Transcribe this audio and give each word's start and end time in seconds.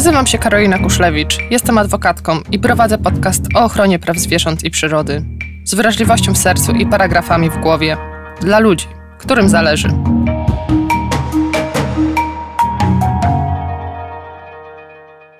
Nazywam 0.00 0.26
się 0.26 0.38
Karolina 0.38 0.78
Kuszlewicz, 0.78 1.38
jestem 1.50 1.78
adwokatką 1.78 2.40
i 2.50 2.58
prowadzę 2.58 2.98
podcast 2.98 3.42
o 3.54 3.64
ochronie 3.64 3.98
praw 3.98 4.18
zwierząt 4.18 4.64
i 4.64 4.70
przyrody. 4.70 5.24
Z 5.64 5.74
wrażliwością 5.74 6.34
w 6.34 6.38
sercu 6.38 6.72
i 6.72 6.86
paragrafami 6.86 7.50
w 7.50 7.58
głowie. 7.58 7.96
Dla 8.40 8.58
ludzi, 8.58 8.86
którym 9.18 9.48
zależy. 9.48 9.88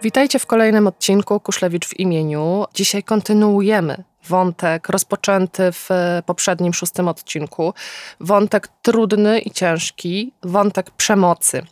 Witajcie 0.02 0.38
w 0.38 0.46
kolejnym 0.46 0.86
odcinku 0.86 1.40
Kuszlewicz 1.40 1.86
w 1.86 2.00
imieniu. 2.00 2.64
Dzisiaj 2.74 3.02
kontynuujemy 3.02 4.04
wątek 4.30 4.88
rozpoczęty 4.88 5.72
w 5.72 5.88
poprzednim 6.26 6.74
szóstym 6.74 7.08
odcinku. 7.08 7.74
Wątek 8.20 8.68
trudny 8.82 9.38
i 9.38 9.50
ciężki, 9.50 10.32
wątek 10.42 10.90
przemocy. 10.90 11.62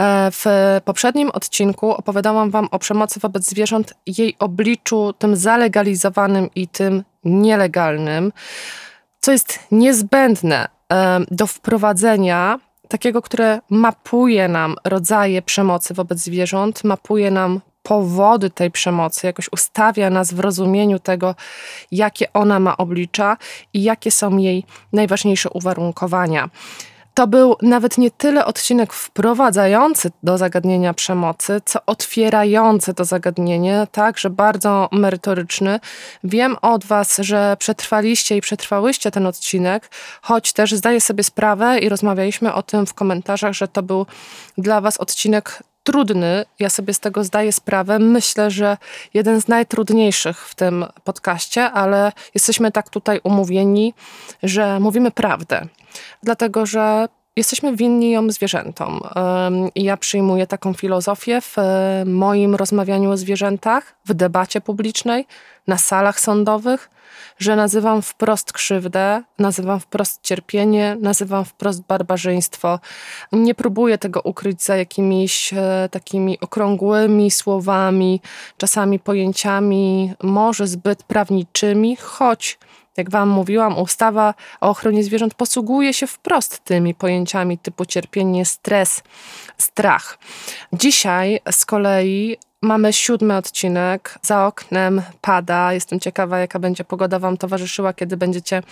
E, 0.00 0.30
w 0.30 0.44
poprzednim 0.84 1.30
odcinku 1.30 1.90
opowiadałam 1.90 2.50
Wam 2.50 2.68
o 2.70 2.78
przemocy 2.78 3.20
wobec 3.20 3.44
zwierząt, 3.44 3.94
jej 4.06 4.36
obliczu, 4.38 5.14
tym 5.18 5.36
zalegalizowanym 5.36 6.50
i 6.54 6.68
tym 6.68 7.04
nielegalnym, 7.24 8.32
co 9.20 9.32
jest 9.32 9.58
niezbędne 9.70 10.68
e, 10.92 11.20
do 11.30 11.46
wprowadzenia 11.46 12.58
takiego, 12.88 13.22
które 13.22 13.60
mapuje 13.70 14.48
nam 14.48 14.76
rodzaje 14.84 15.42
przemocy 15.42 15.94
wobec 15.94 16.18
zwierząt, 16.18 16.84
mapuje 16.84 17.30
nam 17.30 17.60
powody 17.82 18.50
tej 18.50 18.70
przemocy, 18.70 19.26
jakoś 19.26 19.52
ustawia 19.52 20.10
nas 20.10 20.32
w 20.32 20.40
rozumieniu 20.40 20.98
tego, 20.98 21.34
jakie 21.90 22.32
ona 22.32 22.60
ma 22.60 22.76
oblicza 22.76 23.36
i 23.74 23.82
jakie 23.82 24.10
są 24.10 24.36
jej 24.36 24.64
najważniejsze 24.92 25.50
uwarunkowania. 25.50 26.48
To 27.18 27.26
był 27.26 27.56
nawet 27.62 27.98
nie 27.98 28.10
tyle 28.10 28.44
odcinek 28.44 28.92
wprowadzający 28.92 30.10
do 30.22 30.38
zagadnienia 30.38 30.94
przemocy, 30.94 31.60
co 31.64 31.78
otwierający 31.86 32.94
to 32.94 33.04
zagadnienie, 33.04 33.86
także 33.92 34.30
bardzo 34.30 34.88
merytoryczny. 34.92 35.80
Wiem 36.24 36.56
od 36.62 36.84
Was, 36.84 37.16
że 37.16 37.56
przetrwaliście 37.58 38.36
i 38.36 38.40
przetrwałyście 38.40 39.10
ten 39.10 39.26
odcinek, 39.26 39.90
choć 40.22 40.52
też 40.52 40.72
zdaję 40.72 41.00
sobie 41.00 41.24
sprawę 41.24 41.78
i 41.78 41.88
rozmawialiśmy 41.88 42.54
o 42.54 42.62
tym 42.62 42.86
w 42.86 42.94
komentarzach, 42.94 43.52
że 43.52 43.68
to 43.68 43.82
był 43.82 44.06
dla 44.58 44.80
Was 44.80 44.96
odcinek 44.96 45.62
trudny, 45.88 46.44
ja 46.58 46.70
sobie 46.70 46.94
z 46.94 47.00
tego 47.00 47.24
zdaję 47.24 47.52
sprawę. 47.52 47.98
Myślę, 47.98 48.50
że 48.50 48.76
jeden 49.14 49.40
z 49.40 49.48
najtrudniejszych 49.48 50.48
w 50.48 50.54
tym 50.54 50.86
podcaście, 51.04 51.70
ale 51.70 52.12
jesteśmy 52.34 52.72
tak 52.72 52.90
tutaj 52.90 53.20
umówieni, 53.24 53.94
że 54.42 54.80
mówimy 54.80 55.10
prawdę. 55.10 55.66
Dlatego, 56.22 56.66
że 56.66 57.08
jesteśmy 57.36 57.76
winni 57.76 58.10
ją 58.10 58.30
zwierzętom. 58.30 59.00
I 59.74 59.84
ja 59.84 59.96
przyjmuję 59.96 60.46
taką 60.46 60.74
filozofię 60.74 61.40
w 61.40 61.56
moim 62.06 62.54
rozmawianiu 62.54 63.10
o 63.10 63.16
zwierzętach, 63.16 63.94
w 64.06 64.14
debacie 64.14 64.60
publicznej, 64.60 65.26
na 65.66 65.78
salach 65.78 66.20
sądowych, 66.20 66.90
że 67.38 67.56
nazywam 67.56 68.02
wprost 68.02 68.52
krzywdę, 68.52 69.22
nazywam 69.38 69.80
wprost 69.80 70.22
cierpienie, 70.22 70.96
nazywam 71.00 71.44
wprost 71.44 71.82
barbarzyństwo. 71.82 72.80
Nie 73.32 73.54
próbuję 73.54 73.98
tego 73.98 74.20
ukryć 74.20 74.62
za 74.62 74.76
jakimiś 74.76 75.52
e, 75.52 75.88
takimi 75.90 76.40
okrągłymi 76.40 77.30
słowami, 77.30 78.20
czasami 78.56 78.98
pojęciami 78.98 80.12
może 80.22 80.66
zbyt 80.66 81.02
prawniczymi, 81.02 81.96
choć 81.96 82.58
jak 82.98 83.10
Wam 83.10 83.28
mówiłam, 83.28 83.78
ustawa 83.78 84.34
o 84.60 84.68
ochronie 84.68 85.04
zwierząt 85.04 85.34
posługuje 85.34 85.94
się 85.94 86.06
wprost 86.06 86.64
tymi 86.64 86.94
pojęciami 86.94 87.58
typu 87.58 87.84
cierpienie, 87.84 88.44
stres, 88.44 89.02
strach. 89.58 90.18
Dzisiaj 90.72 91.40
z 91.50 91.64
kolei 91.64 92.36
Mamy 92.62 92.92
siódmy 92.92 93.36
odcinek, 93.36 94.18
za 94.22 94.46
oknem 94.46 95.02
pada. 95.20 95.72
Jestem 95.72 96.00
ciekawa, 96.00 96.38
jaka 96.38 96.58
będzie 96.58 96.84
pogoda 96.84 97.18
Wam 97.18 97.36
towarzyszyła, 97.36 97.92
kiedy 97.92 98.16
będziecie 98.16 98.62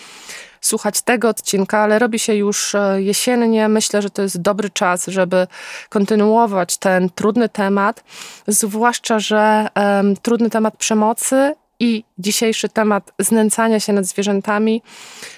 słuchać 0.61 1.03
tego 1.03 1.29
odcinka, 1.29 1.79
ale 1.79 1.99
robi 1.99 2.19
się 2.19 2.35
już 2.35 2.75
e, 2.75 3.03
jesiennie. 3.03 3.69
Myślę, 3.69 4.03
że 4.03 4.11
to 4.11 4.23
jest 4.23 4.43
dobry 4.43 4.71
czas, 4.71 5.07
żeby 5.07 5.47
kontynuować 5.89 6.79
ten 6.79 7.11
trudny 7.11 7.49
temat, 7.49 8.05
zwłaszcza, 8.47 9.19
że 9.19 9.69
um, 9.77 10.17
trudny 10.17 10.51
temat 10.51 10.77
przemocy 10.77 11.55
i 11.81 12.05
dzisiejszy 12.19 12.69
temat 12.69 13.13
znęcania 13.19 13.81
się 13.81 13.93
nad 13.93 14.05
zwierzętami, 14.05 14.83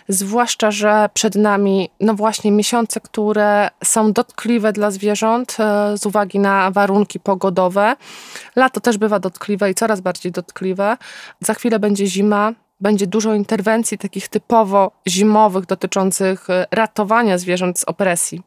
zwłaszcza, 0.08 0.70
że 0.70 1.08
przed 1.14 1.34
nami, 1.34 1.90
no 2.00 2.14
właśnie, 2.14 2.52
miesiące, 2.52 3.00
które 3.00 3.70
są 3.84 4.12
dotkliwe 4.12 4.72
dla 4.72 4.90
zwierząt 4.90 5.56
e, 5.60 5.98
z 5.98 6.06
uwagi 6.06 6.38
na 6.38 6.70
warunki 6.70 7.20
pogodowe. 7.20 7.96
Lato 8.56 8.80
też 8.80 8.98
bywa 8.98 9.18
dotkliwe 9.18 9.70
i 9.70 9.74
coraz 9.74 10.00
bardziej 10.00 10.32
dotkliwe. 10.32 10.96
Za 11.40 11.54
chwilę 11.54 11.78
będzie 11.78 12.06
zima, 12.06 12.52
będzie 12.80 13.06
dużo 13.06 13.34
interwencji 13.34 13.98
takich 13.98 14.28
typowo 14.28 14.90
zimowych 15.08 15.66
dotyczących 15.66 16.50
e, 16.50 16.66
ratowania 16.70 17.38
zwierząt 17.38 17.78
z 17.78 17.84
opresji. 17.84 18.42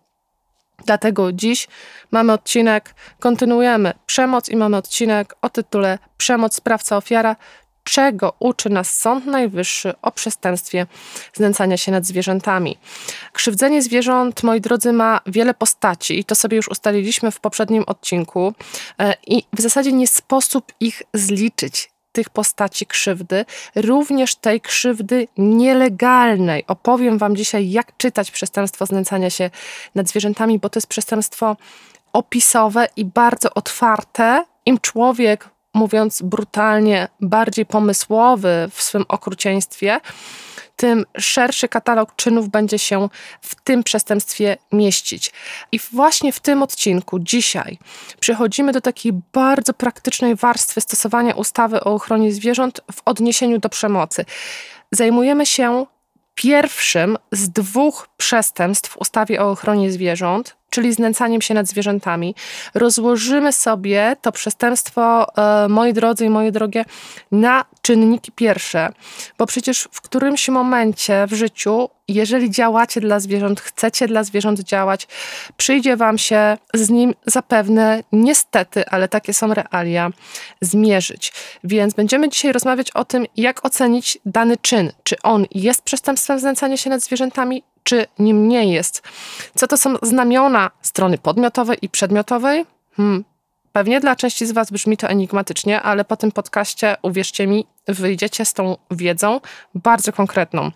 Dlatego 0.85 1.31
dziś 1.31 1.68
mamy 2.12 2.34
odcinek, 2.34 2.96
kontynuujemy 3.19 3.94
przemoc 4.06 4.50
i 4.50 4.56
mamy 4.56 4.78
odcinek 4.78 5.35
o 5.41 5.50
tytule 5.50 5.97
Przemoc 6.18 6.56
sprawca 6.56 6.97
ofiara, 6.97 7.35
czego 7.84 8.34
uczy 8.40 8.69
nas 8.69 8.97
Sąd 8.97 9.25
Najwyższy 9.25 9.94
o 10.02 10.12
przestępstwie 10.12 10.88
znęcania 11.34 11.78
się 11.78 11.92
nad 11.92 12.06
zwierzętami. 12.06 12.78
Krzywdzenie 13.34 13.81
zwierząt, 13.81 14.44
moi 14.44 14.62
drodzy, 14.62 14.94
ma 14.94 15.19
wiele 15.25 15.53
postaci 15.53 16.20
i 16.20 16.24
to 16.24 16.36
sobie 16.36 16.58
już 16.58 16.68
ustaliliśmy 16.68 17.31
w 17.31 17.40
poprzednim 17.40 17.84
odcinku 17.88 18.53
e, 19.00 19.14
i 19.28 19.44
w 19.53 19.62
zasadzie 19.62 19.91
nie 19.91 20.08
sposób 20.08 20.72
ich 20.80 21.03
zliczyć 21.14 21.91
tych 22.12 22.30
postaci 22.30 22.86
krzywdy, 22.86 23.46
również 23.75 24.36
tej 24.36 24.62
krzywdy 24.62 25.28
nielegalnej. 25.38 26.64
Opowiem 26.68 27.18
Wam 27.18 27.36
dzisiaj, 27.36 27.72
jak 27.72 27.97
czytać 27.97 28.31
przestępstwo 28.31 28.86
znęcania 28.86 29.30
się 29.30 29.50
nad 29.96 30.08
zwierzętami, 30.08 30.59
bo 30.59 30.70
to 30.70 30.78
jest 30.78 30.88
przestępstwo 30.88 31.58
opisowe 32.14 32.88
i 32.96 33.06
bardzo 33.06 33.53
otwarte. 33.53 34.46
Im 34.66 34.80
człowiek 34.80 35.50
mówiąc 35.74 36.22
brutalnie, 36.22 37.08
bardziej 37.22 37.66
pomysłowy 37.66 38.70
w 38.72 38.82
swym 38.82 39.06
okrucieństwie, 39.08 40.00
tym 40.76 41.06
szerszy 41.18 41.68
katalog 41.68 42.16
czynów 42.16 42.50
będzie 42.50 42.80
się 42.80 43.09
w 43.42 43.56
tym 43.56 43.84
przestępstwie 43.84 44.58
mieścić. 44.72 45.32
I 45.72 45.80
właśnie 45.80 46.34
w 46.34 46.40
tym 46.40 46.64
odcinku 46.64 47.20
dzisiaj 47.20 47.78
przechodzimy 48.20 48.72
do 48.72 48.82
takiej 48.82 49.14
bardzo 49.34 49.74
praktycznej 49.74 50.36
warstwy 50.36 50.82
stosowania 50.82 51.36
ustawy 51.36 51.84
o 51.84 51.94
ochronie 51.94 52.32
zwierząt 52.32 52.82
w 52.92 53.02
odniesieniu 53.06 53.59
do 53.59 53.70
przemocy. 53.70 54.26
Zajmujemy 54.92 55.46
się 55.46 55.86
pierwszym 56.36 57.18
z 57.32 57.50
dwóch 57.50 58.08
przestępstw 58.18 58.92
w 58.92 58.98
ustawie 58.98 59.42
o 59.42 59.52
ochronie 59.52 59.92
zwierząt, 59.92 60.56
czyli 60.72 60.94
znęcaniem 60.94 61.42
się 61.42 61.54
nad 61.54 61.68
zwierzętami. 61.68 62.36
Rozłożymy 62.74 63.54
sobie 63.54 64.16
to 64.22 64.32
przestępstwo, 64.32 65.28
e, 65.38 65.68
moi 65.68 65.94
drodzy 65.94 66.26
i 66.26 66.30
moje 66.30 66.52
drogie, 66.52 66.86
na 67.32 67.66
czynniki 67.82 68.32
pierwsze, 68.32 68.90
bo 69.38 69.46
przecież 69.46 69.88
w 69.92 70.02
którymś 70.02 70.50
momencie 70.50 71.28
w 71.28 71.34
życiu, 71.34 71.90
jeżeli 72.08 72.52
działacie 72.52 73.02
dla 73.02 73.20
zwierząt, 73.20 73.62
chcecie 73.62 74.08
dla 74.08 74.24
zwierząt 74.24 74.59
działać, 74.59 75.08
przyjdzie 75.58 75.98
wam 75.98 76.18
się 76.18 76.58
z 76.74 76.90
nim 76.90 77.14
zapewne, 77.26 78.03
niestety, 78.12 78.88
ale 78.90 79.08
takie 79.08 79.34
są 79.34 79.53
realia, 79.53 80.09
zmierzyć. 80.62 81.34
Więc 81.64 81.94
będziemy 81.94 82.30
dzisiaj 82.30 82.52
rozmawiać 82.52 82.92
o 82.92 83.06
tym, 83.06 83.26
jak 83.38 83.66
ocenić 83.66 84.18
dany 84.26 84.58
czyn. 84.58 84.92
Czy 85.03 85.16
on 85.24 85.46
jest 85.52 85.82
przestępstwem 85.82 86.40
znęcania 86.40 86.78
się 86.78 86.90
nad 86.90 87.02
zwierzętami, 87.02 87.64
czy 87.83 88.05
nim 88.19 88.47
nie 88.47 88.73
jest. 88.73 89.03
Co 89.55 89.67
to 89.67 89.78
są 89.78 89.95
znamiona 90.01 90.72
strony 90.81 91.17
podmiotowej 91.17 91.78
i 91.81 91.89
przedmiotowej? 91.89 92.66
Hmm. 92.97 93.23
Pewnie 93.72 93.99
dla 93.99 94.16
części 94.16 94.45
z 94.45 94.51
Was 94.51 94.72
brzmi 94.72 94.97
to 94.97 95.07
enigmatycznie, 95.07 95.81
ale 95.81 96.05
po 96.05 96.17
tym 96.17 96.31
podcaście, 96.31 96.97
uwierzcie 97.01 97.47
mi, 97.47 97.67
wyjdziecie 97.87 98.45
z 98.45 98.53
tą 98.53 98.78
wiedzą 98.91 99.39
bardzo 99.75 100.13
konkretną. 100.13 100.72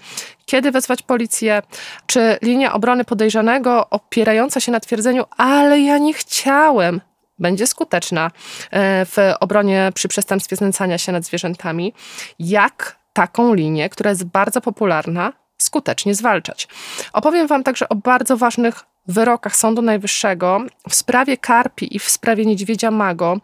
Kiedy 0.46 0.72
wezwać 0.72 1.02
policję? 1.02 1.62
Czy 2.06 2.38
linia 2.42 2.74
obrony 2.74 3.06
podejrzanego 3.06 3.90
opierająca 3.90 4.60
się 4.60 4.72
na 4.72 4.80
twierdzeniu, 4.80 5.24
ale 5.38 5.80
ja 5.80 5.98
nie 5.98 6.14
chciałem, 6.14 7.02
będzie 7.40 7.68
skuteczna 7.68 8.32
e, 8.72 9.06
w 9.06 9.18
obronie 9.40 9.92
przy 9.96 10.08
przestępstwie 10.08 10.56
znęcania 10.56 10.98
się 10.98 11.12
nad 11.12 11.24
zwierzętami? 11.24 11.94
Jak 12.40 12.96
taką 13.14 13.54
linię, 13.54 13.90
która 13.90 14.10
jest 14.10 14.24
bardzo 14.24 14.62
popularna, 14.62 15.34
skutecznie 15.58 16.16
zwalczać. 16.16 16.68
Opowiem 17.14 17.48
Wam 17.48 17.64
także 17.64 17.90
o 17.90 17.96
bardzo 17.96 18.38
ważnych 18.38 18.84
wyrokach 19.08 19.56
Sądu 19.56 19.82
Najwyższego 19.82 20.62
w 20.90 20.96
sprawie 20.96 21.38
Karpi 21.38 21.96
i 21.96 22.00
w 22.00 22.10
sprawie 22.10 22.46
Niedźwiedzia 22.46 22.92
Mago, 22.92 23.38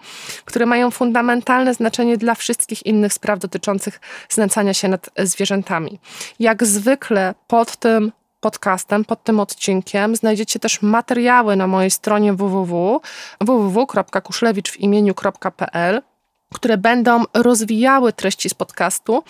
które 0.45 0.65
mają 0.65 0.91
fundamentalne 0.91 1.73
znaczenie 1.73 2.17
dla 2.17 2.35
wszystkich 2.35 2.85
innych 2.85 3.13
spraw 3.13 3.39
dotyczących 3.39 3.99
znęcania 4.29 4.73
się 4.73 4.87
nad 4.87 5.09
zwierzętami. 5.17 5.99
Jak 6.39 6.65
zwykle 6.65 7.35
pod 7.47 7.75
tym 7.75 8.11
podcastem, 8.39 9.05
pod 9.05 9.23
tym 9.23 9.39
odcinkiem 9.39 10.15
znajdziecie 10.15 10.59
też 10.59 10.81
materiały 10.81 11.55
na 11.55 11.67
mojej 11.67 11.91
stronie 11.91 12.33
www 12.33 13.01
www.kuszlewicz 13.41 14.77
które 16.53 16.77
będą 16.77 17.24
rozwijały 17.33 18.13
treści 18.13 18.50
z 18.50 18.53
podcastu. 18.53 19.24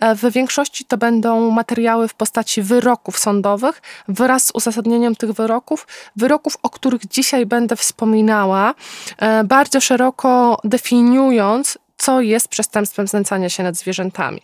E, 0.00 0.14
w 0.14 0.32
większości 0.32 0.84
to 0.84 0.96
będą 0.96 1.50
materiały 1.50 2.08
w 2.08 2.14
postaci 2.14 2.62
wyroków 2.62 3.18
sądowych 3.18 3.82
wraz 4.08 4.46
z 4.46 4.50
uzasadnieniem 4.50 5.16
tych 5.16 5.32
wyroków, 5.32 5.86
wyroków, 6.16 6.56
o 6.62 6.70
których 6.70 7.06
dzisiaj 7.06 7.46
będę 7.46 7.76
wspominała, 7.76 8.74
e, 9.18 9.44
bardzo 9.44 9.80
szeroko 9.80 10.60
definiując, 10.64 11.78
co 11.98 12.20
jest 12.20 12.48
przestępstwem 12.48 13.06
znęcania 13.06 13.48
się 13.48 13.62
nad 13.62 13.76
zwierzętami. 13.76 14.42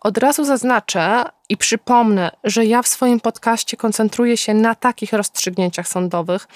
Od 0.00 0.18
razu 0.18 0.44
zaznaczę 0.44 1.24
i 1.48 1.56
przypomnę, 1.56 2.30
że 2.44 2.66
ja 2.66 2.82
w 2.82 2.88
swoim 2.88 3.20
podcaście 3.20 3.76
koncentruję 3.76 4.36
się 4.36 4.54
na 4.54 4.74
takich 4.74 5.12
rozstrzygnięciach 5.12 5.88
sądowych, 5.88 6.48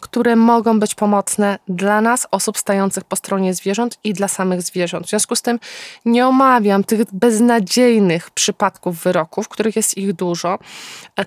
które 0.00 0.36
mogą 0.36 0.80
być 0.80 0.94
pomocne 0.94 1.58
dla 1.68 2.00
nas, 2.00 2.26
osób 2.30 2.58
stających 2.58 3.04
po 3.04 3.16
stronie 3.16 3.54
zwierząt 3.54 3.98
i 4.04 4.12
dla 4.12 4.28
samych 4.28 4.62
zwierząt. 4.62 5.06
W 5.06 5.10
związku 5.10 5.36
z 5.36 5.42
tym 5.42 5.58
nie 6.04 6.26
omawiam 6.26 6.84
tych 6.84 7.00
beznadziejnych 7.12 8.30
przypadków 8.30 9.02
wyroków, 9.02 9.48
których 9.48 9.76
jest 9.76 9.98
ich 9.98 10.12
dużo, 10.12 10.58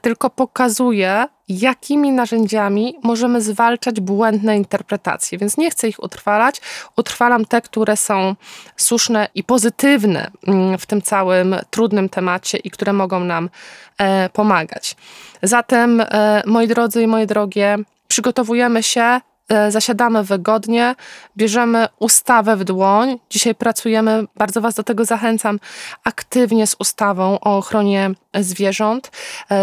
tylko 0.02 0.30
pokazuję, 0.30 1.28
jakimi 1.50 2.12
narzędziami 2.12 2.96
możemy 3.04 3.42
zwalczać 3.42 4.00
błędne 4.00 4.58
interpretacje. 4.58 5.38
Więc 5.38 5.58
nie 5.58 5.72
chcę 5.72 5.88
ich 5.88 6.04
utrwalać. 6.04 6.62
Utrwalam 6.96 7.46
te, 7.46 7.62
które 7.62 7.98
są 7.98 8.36
słuszne 8.76 9.28
i 9.36 9.44
pozytywne 9.44 10.32
mm, 10.48 10.78
w 10.78 10.86
tym 10.86 11.02
całym 11.02 11.56
trudnym 11.70 12.10
temacie 12.10 12.58
i 12.58 12.72
które 12.72 12.94
mogą 12.98 13.20
nam 13.20 13.50
e, 13.98 14.30
pomagać. 14.30 14.96
Zatem, 15.44 16.02
e, 16.02 16.44
moi 16.46 16.68
drodzy 16.68 17.04
i 17.04 17.08
moje 17.08 17.26
drogie, 17.26 17.78
przygotowujemy 18.08 18.84
się 18.84 19.22
e, 19.50 19.72
zasiadamy 19.72 20.24
wygodnie, 20.24 20.96
bierzemy 21.38 21.88
ustawę 22.00 22.56
w 22.56 22.64
dłoń. 22.64 23.20
Dzisiaj 23.30 23.56
pracujemy, 23.56 24.24
bardzo 24.36 24.62
Was 24.62 24.76
do 24.76 24.84
tego 24.84 25.06
zachęcam, 25.06 25.60
aktywnie 26.04 26.68
z 26.68 26.76
ustawą 26.80 27.40
o 27.40 27.58
ochronie 27.58 28.12
zwierząt, 28.40 29.12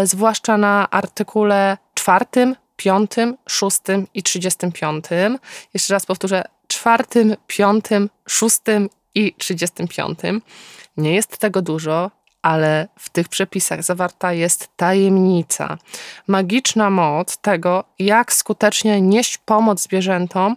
zwłaszcza 0.03 0.57
na 0.57 0.89
artykule 0.89 1.77
czwartym, 1.93 2.55
piątym, 2.75 3.37
szóstym 3.49 4.07
i 4.13 4.23
trzydziestym 4.23 4.71
piątym. 4.71 5.39
Jeszcze 5.73 5.93
raz 5.93 6.05
powtórzę, 6.05 6.43
czwartym, 6.67 7.35
piątym, 7.47 8.09
szóstym 8.27 8.89
i 9.15 9.33
trzydziestym 9.33 9.87
piątym. 9.87 10.41
Nie 10.97 11.15
jest 11.15 11.37
tego 11.37 11.61
dużo, 11.61 12.11
ale 12.45 12.87
w 12.99 13.09
tych 13.09 13.29
przepisach 13.29 13.83
zawarta 13.83 14.33
jest 14.33 14.69
tajemnica, 14.77 15.77
magiczna 16.27 16.89
moc 16.89 17.37
tego, 17.37 17.83
jak 17.99 18.33
skutecznie 18.33 19.01
nieść 19.01 19.37
pomoc 19.37 19.81
zwierzętom 19.81 20.55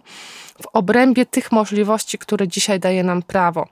w 0.61 0.67
obrębie 0.73 1.25
tych 1.25 1.51
możliwości, 1.51 2.17
które 2.17 2.47
dzisiaj 2.47 2.79
daje 2.79 3.03
nam 3.03 3.21
prawo. 3.21 3.67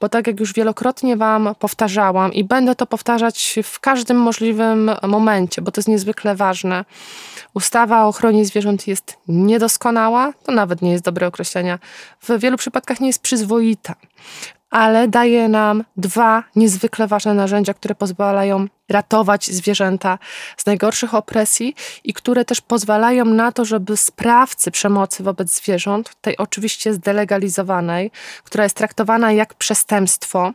Bo 0.00 0.08
tak 0.08 0.26
jak 0.26 0.40
już 0.40 0.52
wielokrotnie 0.52 1.16
Wam 1.16 1.54
powtarzałam 1.58 2.32
i 2.32 2.44
będę 2.44 2.74
to 2.74 2.86
powtarzać 2.86 3.58
w 3.64 3.80
każdym 3.80 4.16
możliwym 4.16 4.90
momencie, 5.02 5.62
bo 5.62 5.70
to 5.70 5.78
jest 5.78 5.88
niezwykle 5.88 6.34
ważne. 6.34 6.84
Ustawa 7.54 8.04
o 8.04 8.08
ochronie 8.08 8.44
zwierząt 8.44 8.86
jest 8.86 9.16
niedoskonała, 9.28 10.32
to 10.44 10.52
nawet 10.52 10.82
nie 10.82 10.92
jest 10.92 11.04
dobre 11.04 11.26
określenie, 11.26 11.78
w 12.20 12.38
wielu 12.38 12.56
przypadkach 12.56 13.00
nie 13.00 13.06
jest 13.06 13.22
przyzwoita 13.22 13.94
ale 14.70 15.08
daje 15.08 15.48
nam 15.48 15.84
dwa 15.96 16.44
niezwykle 16.56 17.06
ważne 17.06 17.34
narzędzia, 17.34 17.74
które 17.74 17.94
pozwalają 17.94 18.66
ratować 18.88 19.46
zwierzęta 19.46 20.18
z 20.56 20.66
najgorszych 20.66 21.14
opresji 21.14 21.74
i 22.04 22.12
które 22.12 22.44
też 22.44 22.60
pozwalają 22.60 23.24
na 23.24 23.52
to, 23.52 23.64
żeby 23.64 23.96
sprawcy 23.96 24.70
przemocy 24.70 25.22
wobec 25.22 25.54
zwierząt, 25.54 26.12
tej 26.20 26.36
oczywiście 26.36 26.94
zdelegalizowanej, 26.94 28.10
która 28.44 28.64
jest 28.64 28.76
traktowana 28.76 29.32
jak 29.32 29.54
przestępstwo, 29.54 30.52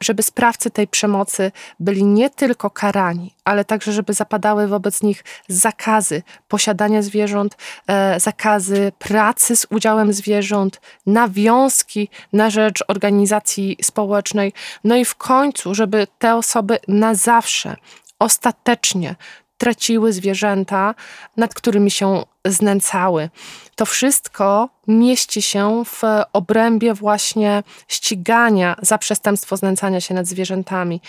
żeby 0.00 0.22
sprawcy 0.22 0.70
tej 0.70 0.88
przemocy 0.88 1.52
byli 1.80 2.04
nie 2.04 2.30
tylko 2.30 2.70
karani, 2.70 3.34
ale 3.44 3.64
także, 3.64 3.92
żeby 3.92 4.14
zapadały 4.14 4.66
wobec 4.66 5.02
nich 5.02 5.24
zakazy 5.48 6.22
posiadania 6.48 7.02
zwierząt, 7.02 7.56
e, 7.86 8.20
zakazy 8.20 8.92
pracy 8.98 9.56
z 9.56 9.66
udziałem 9.70 10.12
zwierząt, 10.12 10.80
nawiązki 11.06 12.08
na 12.32 12.50
rzecz 12.50 12.84
organizacji 12.88 13.76
społecznej, 13.82 14.52
no 14.84 14.96
i 14.96 15.04
w 15.04 15.14
końcu, 15.14 15.74
żeby 15.74 16.06
te 16.18 16.34
osoby 16.34 16.78
na 16.88 17.14
zawsze 17.14 17.67
ostatecznie 18.18 19.14
traciły 19.58 20.12
zwierzęta, 20.12 20.94
nad 21.36 21.54
którymi 21.54 21.90
się 21.90 22.22
znęcały. 22.44 23.30
To 23.76 23.86
wszystko 23.86 24.68
mieści 24.86 25.42
się 25.42 25.82
w 25.84 26.02
obrębie 26.32 26.94
właśnie 26.94 27.62
ścigania 27.88 28.76
za 28.82 28.98
przestępstwo 28.98 29.56
znęcania 29.56 30.00
się 30.00 30.14
nad 30.14 30.26
zwierzętami. 30.26 31.00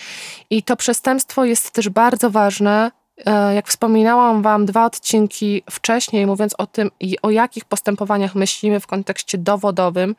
I 0.50 0.62
to 0.62 0.76
przestępstwo 0.76 1.44
jest 1.44 1.70
też 1.70 1.88
bardzo 1.88 2.30
ważne. 2.30 2.90
E, 3.26 3.54
jak 3.54 3.68
wspominałam 3.68 4.42
Wam 4.42 4.66
dwa 4.66 4.84
odcinki 4.84 5.62
wcześniej, 5.70 6.26
mówiąc 6.26 6.54
o 6.58 6.66
tym, 6.66 6.90
o 7.22 7.30
jakich 7.30 7.64
postępowaniach 7.64 8.34
myślimy 8.34 8.80
w 8.80 8.86
kontekście 8.86 9.38
dowodowym, 9.38 10.16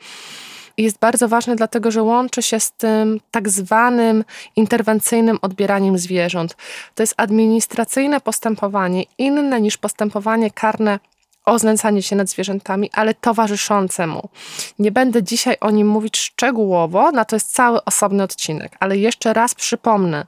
jest 0.78 1.00
bardzo 1.00 1.28
ważny, 1.28 1.56
dlatego 1.56 1.92
że 1.92 2.04
łączy 2.04 2.42
się 2.42 2.60
z 2.60 2.72
tym 2.72 3.20
tak 3.32 3.50
zwanym 3.50 4.24
interwencyjnym 4.56 5.40
odbieraniem 5.42 5.98
zwierząt. 5.98 6.58
To 6.96 7.04
jest 7.04 7.14
administracyjne 7.18 8.22
postępowanie, 8.22 9.04
inne 9.18 9.62
niż 9.62 9.78
postępowanie 9.78 10.52
karne 10.52 11.00
o 11.52 11.60
znęcanie 11.60 12.02
się 12.02 12.16
nad 12.16 12.30
zwierzętami, 12.30 12.90
ale 12.94 13.14
towarzyszące 13.14 14.08
mu. 14.08 14.30
Nie 14.80 14.92
będę 14.92 15.24
dzisiaj 15.24 15.58
o 15.62 15.72
nim 15.72 15.88
mówić 15.88 16.18
szczegółowo, 16.18 17.12
na 17.12 17.26
to 17.26 17.36
jest 17.36 17.54
cały 17.54 17.84
osobny 17.86 18.24
odcinek, 18.24 18.78
ale 18.80 18.98
jeszcze 18.98 19.34
raz 19.34 19.56
przypomnę, 19.56 20.26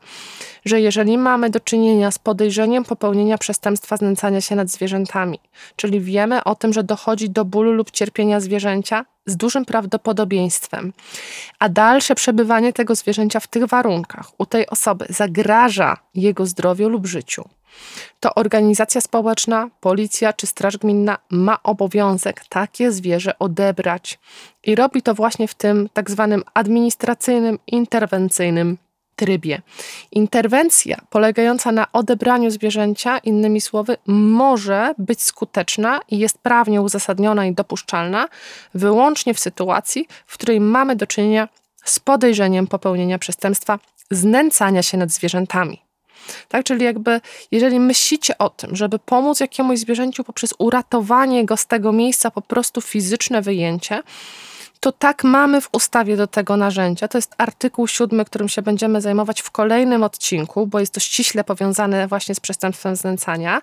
że 0.66 0.82
jeżeli 0.82 1.18
mamy 1.18 1.50
do 1.50 1.60
czynienia 1.60 2.12
z 2.12 2.20
podejrzeniem 2.20 2.84
popełnienia 2.84 3.38
przestępstwa 3.38 3.98
znęcania 3.98 4.42
się 4.42 4.56
nad 4.56 4.70
zwierzętami, 4.70 5.40
czyli 5.76 6.02
wiemy 6.02 6.44
o 6.44 6.56
tym, 6.56 6.74
że 6.74 6.84
dochodzi 6.84 7.30
do 7.30 7.46
bólu 7.46 7.72
lub 7.72 7.92
cierpienia 7.92 8.40
zwierzęcia 8.40 9.06
z 9.26 9.38
dużym 9.38 9.66
prawdopodobieństwem, 9.66 10.94
a 11.60 11.70
dalsze 11.70 12.16
przebywanie 12.16 12.74
tego 12.74 12.96
zwierzęcia 12.96 13.40
w 13.40 13.48
tych 13.48 13.66
warunkach 13.66 14.32
u 14.38 14.46
tej 14.46 14.68
osoby 14.68 15.06
zagraża 15.10 15.98
jego 16.16 16.46
zdrowiu 16.46 16.90
lub 16.90 17.06
życiu, 17.06 17.50
to 18.20 18.36
organizacja 18.36 19.02
społeczna, 19.02 19.70
policja 19.80 20.34
czy 20.34 20.48
straż 20.48 20.78
gminna 20.78 21.18
ma 21.30 21.64
obowiązek 21.64 22.46
takie 22.50 22.92
zwierzę 22.92 23.40
odebrać 23.40 24.20
i 24.64 24.76
robi 24.76 25.02
to 25.02 25.14
właśnie 25.14 25.48
w 25.48 25.56
tym 25.56 25.90
tak 25.94 26.12
zwanym 26.12 26.44
administracyjnym, 26.54 27.60
interwencyjnym 27.68 28.78
trybie. 29.16 29.62
Interwencja 30.12 30.98
polegająca 31.10 31.72
na 31.72 31.92
odebraniu 31.92 32.52
zwierzęcia, 32.52 33.18
innymi 33.18 33.62
słowy, 33.62 33.98
może 34.08 34.94
być 34.98 35.24
skuteczna 35.24 36.00
i 36.10 36.18
jest 36.18 36.38
prawnie 36.38 36.82
uzasadniona 36.82 37.46
i 37.46 37.54
dopuszczalna 37.54 38.28
wyłącznie 38.74 39.34
w 39.34 39.40
sytuacji, 39.40 40.08
w 40.28 40.34
której 40.34 40.60
mamy 40.60 40.96
do 40.96 41.08
czynienia 41.08 41.48
z 41.86 42.00
podejrzeniem 42.00 42.68
popełnienia 42.68 43.20
przestępstwa 43.20 43.80
znęcania 44.12 44.84
się 44.84 44.98
nad 44.98 45.12
zwierzętami. 45.12 45.83
Tak, 46.48 46.66
czyli 46.66 46.86
jakby, 46.86 47.22
jeżeli 47.52 47.80
myślicie 47.80 48.38
o 48.38 48.50
tym, 48.50 48.76
żeby 48.76 49.00
pomóc 49.00 49.40
jakiemuś 49.40 49.80
zwierzęciu 49.80 50.24
poprzez 50.24 50.54
uratowanie 50.58 51.46
go 51.46 51.58
z 51.58 51.66
tego 51.66 51.92
miejsca, 51.92 52.32
po 52.32 52.42
prostu 52.42 52.82
fizyczne 52.82 53.42
wyjęcie, 53.42 54.04
to 54.80 54.92
tak 54.92 55.24
mamy 55.24 55.62
w 55.62 55.70
ustawie 55.72 56.18
do 56.18 56.28
tego 56.28 56.58
narzędzia. 56.58 57.08
To 57.08 57.18
jest 57.18 57.36
artykuł 57.38 57.88
siódmy, 57.88 58.26
którym 58.26 58.50
się 58.50 58.62
będziemy 58.62 59.02
zajmować 59.02 59.42
w 59.42 59.52
kolejnym 59.52 60.04
odcinku, 60.04 60.68
bo 60.68 60.80
jest 60.80 60.94
to 60.94 61.00
ściśle 61.00 61.44
powiązane 61.44 62.08
właśnie 62.08 62.36
z 62.36 62.40
przestępstwem 62.40 62.96
znęcania. 62.96 63.62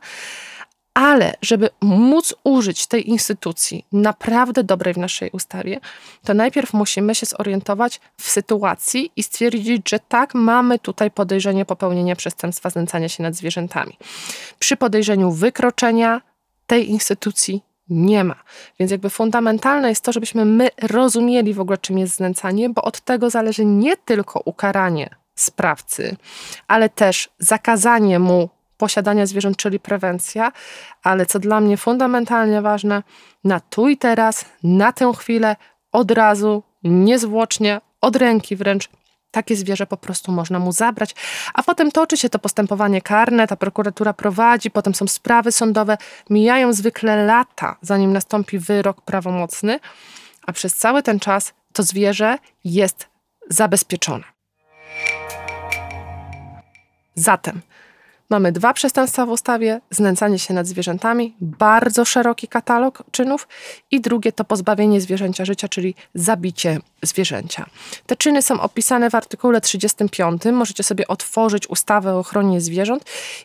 Ale 0.94 1.34
żeby 1.42 1.70
móc 1.80 2.34
użyć 2.44 2.86
tej 2.86 3.08
instytucji 3.10 3.84
naprawdę 3.92 4.64
dobrej 4.64 4.94
w 4.94 4.98
naszej 4.98 5.30
ustawie, 5.30 5.80
to 6.24 6.34
najpierw 6.34 6.72
musimy 6.72 7.14
się 7.14 7.26
zorientować 7.26 8.00
w 8.16 8.30
sytuacji 8.30 9.12
i 9.16 9.22
stwierdzić, 9.22 9.90
że 9.90 9.98
tak, 9.98 10.34
mamy 10.34 10.78
tutaj 10.78 11.10
podejrzenie 11.10 11.64
popełnienia 11.64 12.16
przestępstwa 12.16 12.70
znęcania 12.70 13.08
się 13.08 13.22
nad 13.22 13.34
zwierzętami. 13.34 13.98
Przy 14.58 14.76
podejrzeniu 14.76 15.30
wykroczenia 15.30 16.20
tej 16.66 16.90
instytucji 16.90 17.62
nie 17.88 18.24
ma. 18.24 18.36
Więc 18.78 18.90
jakby 18.90 19.10
fundamentalne 19.10 19.88
jest 19.88 20.04
to, 20.04 20.12
żebyśmy 20.12 20.44
my 20.44 20.68
rozumieli 20.82 21.54
w 21.54 21.60
ogóle, 21.60 21.78
czym 21.78 21.98
jest 21.98 22.16
znęcanie, 22.16 22.70
bo 22.70 22.82
od 22.82 23.00
tego 23.00 23.30
zależy 23.30 23.64
nie 23.64 23.96
tylko 23.96 24.40
ukaranie 24.44 25.10
sprawcy, 25.34 26.16
ale 26.68 26.88
też 26.88 27.28
zakazanie 27.38 28.18
mu 28.18 28.48
posiadania 28.80 29.26
zwierząt, 29.26 29.56
czyli 29.56 29.80
prewencja, 29.80 30.52
ale 31.02 31.26
co 31.26 31.38
dla 31.38 31.60
mnie 31.60 31.76
fundamentalnie 31.76 32.62
ważne, 32.62 33.02
na 33.44 33.60
tu 33.60 33.88
i 33.88 33.96
teraz, 33.96 34.44
na 34.62 34.92
tę 34.92 35.12
chwilę, 35.18 35.56
od 35.92 36.10
razu, 36.10 36.62
niezwłocznie, 36.84 37.80
od 38.00 38.16
ręki 38.16 38.56
wręcz 38.56 38.88
takie 39.30 39.56
zwierzę 39.56 39.86
po 39.86 39.96
prostu 39.96 40.32
można 40.32 40.58
mu 40.58 40.72
zabrać, 40.72 41.14
a 41.54 41.62
potem 41.62 41.90
toczy 41.90 42.16
się 42.16 42.28
to 42.28 42.38
postępowanie 42.38 43.02
karne, 43.02 43.46
ta 43.46 43.56
prokuratura 43.56 44.12
prowadzi, 44.12 44.70
potem 44.70 44.94
są 44.94 45.06
sprawy 45.06 45.52
sądowe, 45.52 45.96
mijają 46.30 46.72
zwykle 46.72 47.24
lata, 47.24 47.76
zanim 47.82 48.12
nastąpi 48.12 48.58
wyrok 48.58 49.00
prawomocny, 49.00 49.80
a 50.46 50.52
przez 50.52 50.74
cały 50.74 51.02
ten 51.02 51.20
czas 51.20 51.52
to 51.72 51.82
zwierzę 51.82 52.38
jest 52.64 53.08
zabezpieczone. 53.48 54.24
Zatem 57.14 57.60
Mamy 58.30 58.52
dwa 58.52 58.72
przestępstwa 58.72 59.26
w 59.26 59.30
ustawie: 59.30 59.80
znęcanie 59.90 60.38
się 60.38 60.54
nad 60.54 60.66
zwierzętami, 60.66 61.36
bardzo 61.40 62.04
szeroki 62.04 62.48
katalog 62.48 63.02
czynów, 63.10 63.48
i 63.90 64.00
drugie 64.00 64.32
to 64.32 64.44
pozbawienie 64.44 65.00
zwierzęcia 65.00 65.44
życia, 65.44 65.68
czyli 65.68 65.94
zabicie 66.14 66.78
zwierzęcia. 67.02 67.66
Te 68.06 68.16
czyny 68.16 68.42
są 68.42 68.60
opisane 68.60 69.10
w 69.10 69.14
artykule 69.14 69.60
35. 69.60 70.42
Możecie 70.52 70.82
sobie 70.82 71.08
otworzyć 71.08 71.70
ustawę 71.70 72.14
o 72.14 72.18
ochronie 72.18 72.60
zwierząt 72.60 73.04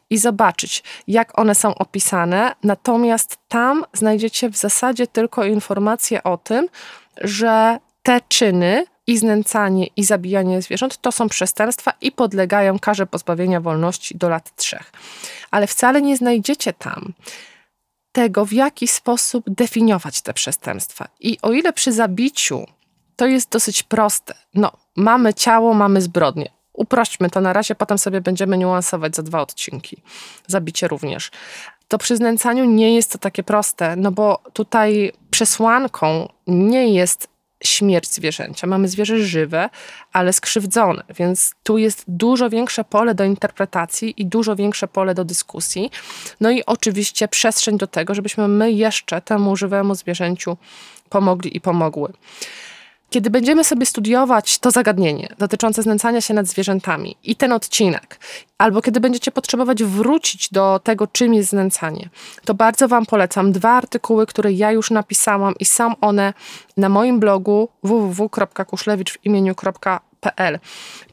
i 0.09 0.17
zobaczyć, 0.17 0.83
jak 1.07 1.39
one 1.39 1.55
są 1.55 1.75
opisane. 1.75 2.55
Natomiast 2.63 3.37
tam 3.47 3.85
znajdziecie 3.93 4.49
w 4.49 4.57
zasadzie 4.57 5.07
tylko 5.07 5.45
informacje 5.45 6.23
o 6.23 6.37
tym, 6.37 6.67
że 7.21 7.79
te 8.03 8.21
czyny 8.29 8.85
i 9.07 9.17
znęcanie, 9.17 9.87
i 9.95 10.03
zabijanie 10.03 10.61
zwierząt 10.61 11.01
to 11.01 11.11
są 11.11 11.29
przestępstwa 11.29 11.93
i 12.01 12.11
podlegają 12.11 12.79
karze 12.79 13.05
pozbawienia 13.05 13.61
wolności 13.61 14.17
do 14.17 14.29
lat 14.29 14.55
trzech. 14.55 14.91
Ale 15.51 15.67
wcale 15.67 16.01
nie 16.01 16.17
znajdziecie 16.17 16.73
tam 16.73 17.13
tego, 18.11 18.45
w 18.45 18.53
jaki 18.53 18.87
sposób 18.87 19.45
definiować 19.47 20.21
te 20.21 20.33
przestępstwa. 20.33 21.07
I 21.19 21.37
o 21.41 21.51
ile 21.51 21.73
przy 21.73 21.91
zabiciu 21.91 22.65
to 23.15 23.25
jest 23.25 23.49
dosyć 23.49 23.83
proste, 23.83 24.33
no, 24.53 24.71
mamy 24.95 25.33
ciało, 25.33 25.73
mamy 25.73 26.01
zbrodnię. 26.01 26.49
Uprośćmy 26.73 27.29
to 27.29 27.41
na 27.41 27.53
razie, 27.53 27.75
potem 27.75 27.97
sobie 27.97 28.21
będziemy 28.21 28.57
niuansować 28.57 29.15
za 29.15 29.23
dwa 29.23 29.41
odcinki. 29.41 29.97
Zabicie 30.47 30.87
również. 30.87 31.31
To 31.87 31.97
przy 31.97 32.17
znęcaniu 32.17 32.65
nie 32.65 32.95
jest 32.95 33.11
to 33.11 33.17
takie 33.17 33.43
proste, 33.43 33.95
no 33.95 34.11
bo 34.11 34.41
tutaj 34.53 35.11
przesłanką 35.31 36.29
nie 36.47 36.93
jest 36.93 37.34
śmierć 37.63 38.13
zwierzęcia. 38.13 38.67
Mamy 38.67 38.87
zwierzę 38.87 39.19
żywe, 39.19 39.69
ale 40.13 40.33
skrzywdzone, 40.33 41.03
więc 41.09 41.55
tu 41.63 41.77
jest 41.77 42.03
dużo 42.07 42.49
większe 42.49 42.83
pole 42.83 43.15
do 43.15 43.23
interpretacji 43.23 44.21
i 44.21 44.25
dużo 44.25 44.55
większe 44.55 44.87
pole 44.87 45.13
do 45.13 45.25
dyskusji. 45.25 45.91
No 46.41 46.51
i 46.51 46.65
oczywiście 46.65 47.27
przestrzeń 47.27 47.77
do 47.77 47.87
tego, 47.87 48.15
żebyśmy 48.15 48.47
my 48.47 48.71
jeszcze 48.71 49.21
temu 49.21 49.55
żywemu 49.55 49.95
zwierzęciu 49.95 50.57
pomogli 51.09 51.57
i 51.57 51.61
pomogły. 51.61 52.13
Kiedy 53.15 53.29
będziemy 53.29 53.63
sobie 53.63 53.85
studiować 53.85 54.59
to 54.59 54.71
zagadnienie 54.71 55.29
dotyczące 55.37 55.83
znęcania 55.83 56.21
się 56.21 56.33
nad 56.33 56.47
zwierzętami 56.47 57.17
i 57.23 57.35
ten 57.35 57.51
odcinek, 57.51 58.19
albo 58.57 58.81
kiedy 58.81 58.99
będziecie 58.99 59.31
potrzebować 59.31 59.83
wrócić 59.83 60.49
do 60.49 60.79
tego, 60.83 61.07
czym 61.07 61.33
jest 61.33 61.49
znęcanie, 61.49 62.09
to 62.45 62.53
bardzo 62.53 62.87
Wam 62.87 63.05
polecam 63.05 63.51
dwa 63.51 63.69
artykuły, 63.69 64.25
które 64.25 64.51
ja 64.51 64.71
już 64.71 64.91
napisałam 64.91 65.53
i 65.59 65.65
są 65.65 65.95
one 66.01 66.33
na 66.77 66.89
moim 66.89 67.19
blogu 67.19 67.69
www.kuszlewicz.pl. 67.83 70.59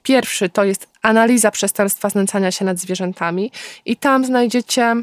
Pierwszy 0.03 0.49
to 0.49 0.65
jest 0.65 0.89
analiza 1.03 1.51
przestępstwa 1.51 2.09
znęcania 2.09 2.51
się 2.51 2.65
nad 2.65 2.79
zwierzętami 2.79 3.53
i 3.85 3.97
tam 3.97 4.25
znajdziecie 4.25 4.95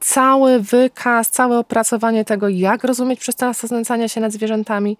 cały 0.00 0.60
wykaz, 0.60 1.30
całe 1.30 1.58
opracowanie 1.58 2.24
tego, 2.24 2.48
jak 2.48 2.84
rozumieć 2.84 3.20
przestępstwo 3.20 3.66
znęcania 3.66 4.08
się 4.08 4.20
nad 4.20 4.32
zwierzętami, 4.32 4.96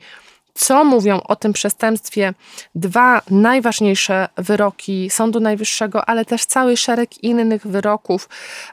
co 0.55 0.85
mówią 0.85 1.21
o 1.21 1.37
tym 1.37 1.53
przestępstwie 1.53 2.35
dwa 2.75 3.23
najważniejsze 3.31 4.29
wyroki 4.37 5.11
Sądu 5.11 5.41
Najwyższego, 5.41 6.09
ale 6.09 6.25
też 6.25 6.47
cały 6.47 6.77
szereg 6.77 7.25
innych 7.25 7.67
wyroków 7.67 8.29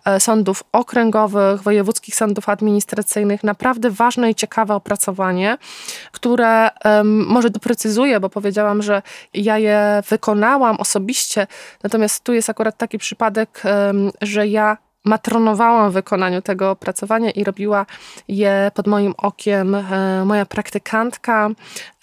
e, 0.05 0.20
sądów 0.20 0.63
okręgowych, 0.72 1.62
wojewódzkich 1.62 2.15
sądów 2.15 2.50
administracyjnych. 2.50 3.44
Naprawdę 3.44 3.89
ważne 3.89 4.32
i 4.32 4.36
ciekawe 4.36 4.75
opracowanie, 4.75 5.58
które 6.12 6.70
um, 6.86 7.25
może 7.25 7.50
doprecyzuję, 7.50 8.20
bo 8.20 8.29
powiedziałam, 8.29 8.82
że 8.82 9.01
ja 9.34 9.58
je 9.58 10.03
wykonałam 10.10 10.75
osobiście, 10.75 11.48
natomiast 11.84 12.24
tu 12.24 12.34
jest 12.34 12.50
akurat 12.50 12.77
taki 12.77 12.98
przypadek, 12.98 13.63
um, 13.65 14.12
że 14.22 14.48
ja 14.48 14.77
matronowałam 15.05 15.91
w 15.91 15.93
wykonaniu 15.93 16.41
tego 16.41 16.71
opracowania 16.71 17.31
i 17.31 17.43
robiła 17.43 17.85
je 18.27 18.71
pod 18.74 18.88
moim 18.88 19.13
okiem 19.17 19.75
e, 19.75 20.25
moja 20.25 20.45
praktykantka, 20.45 21.50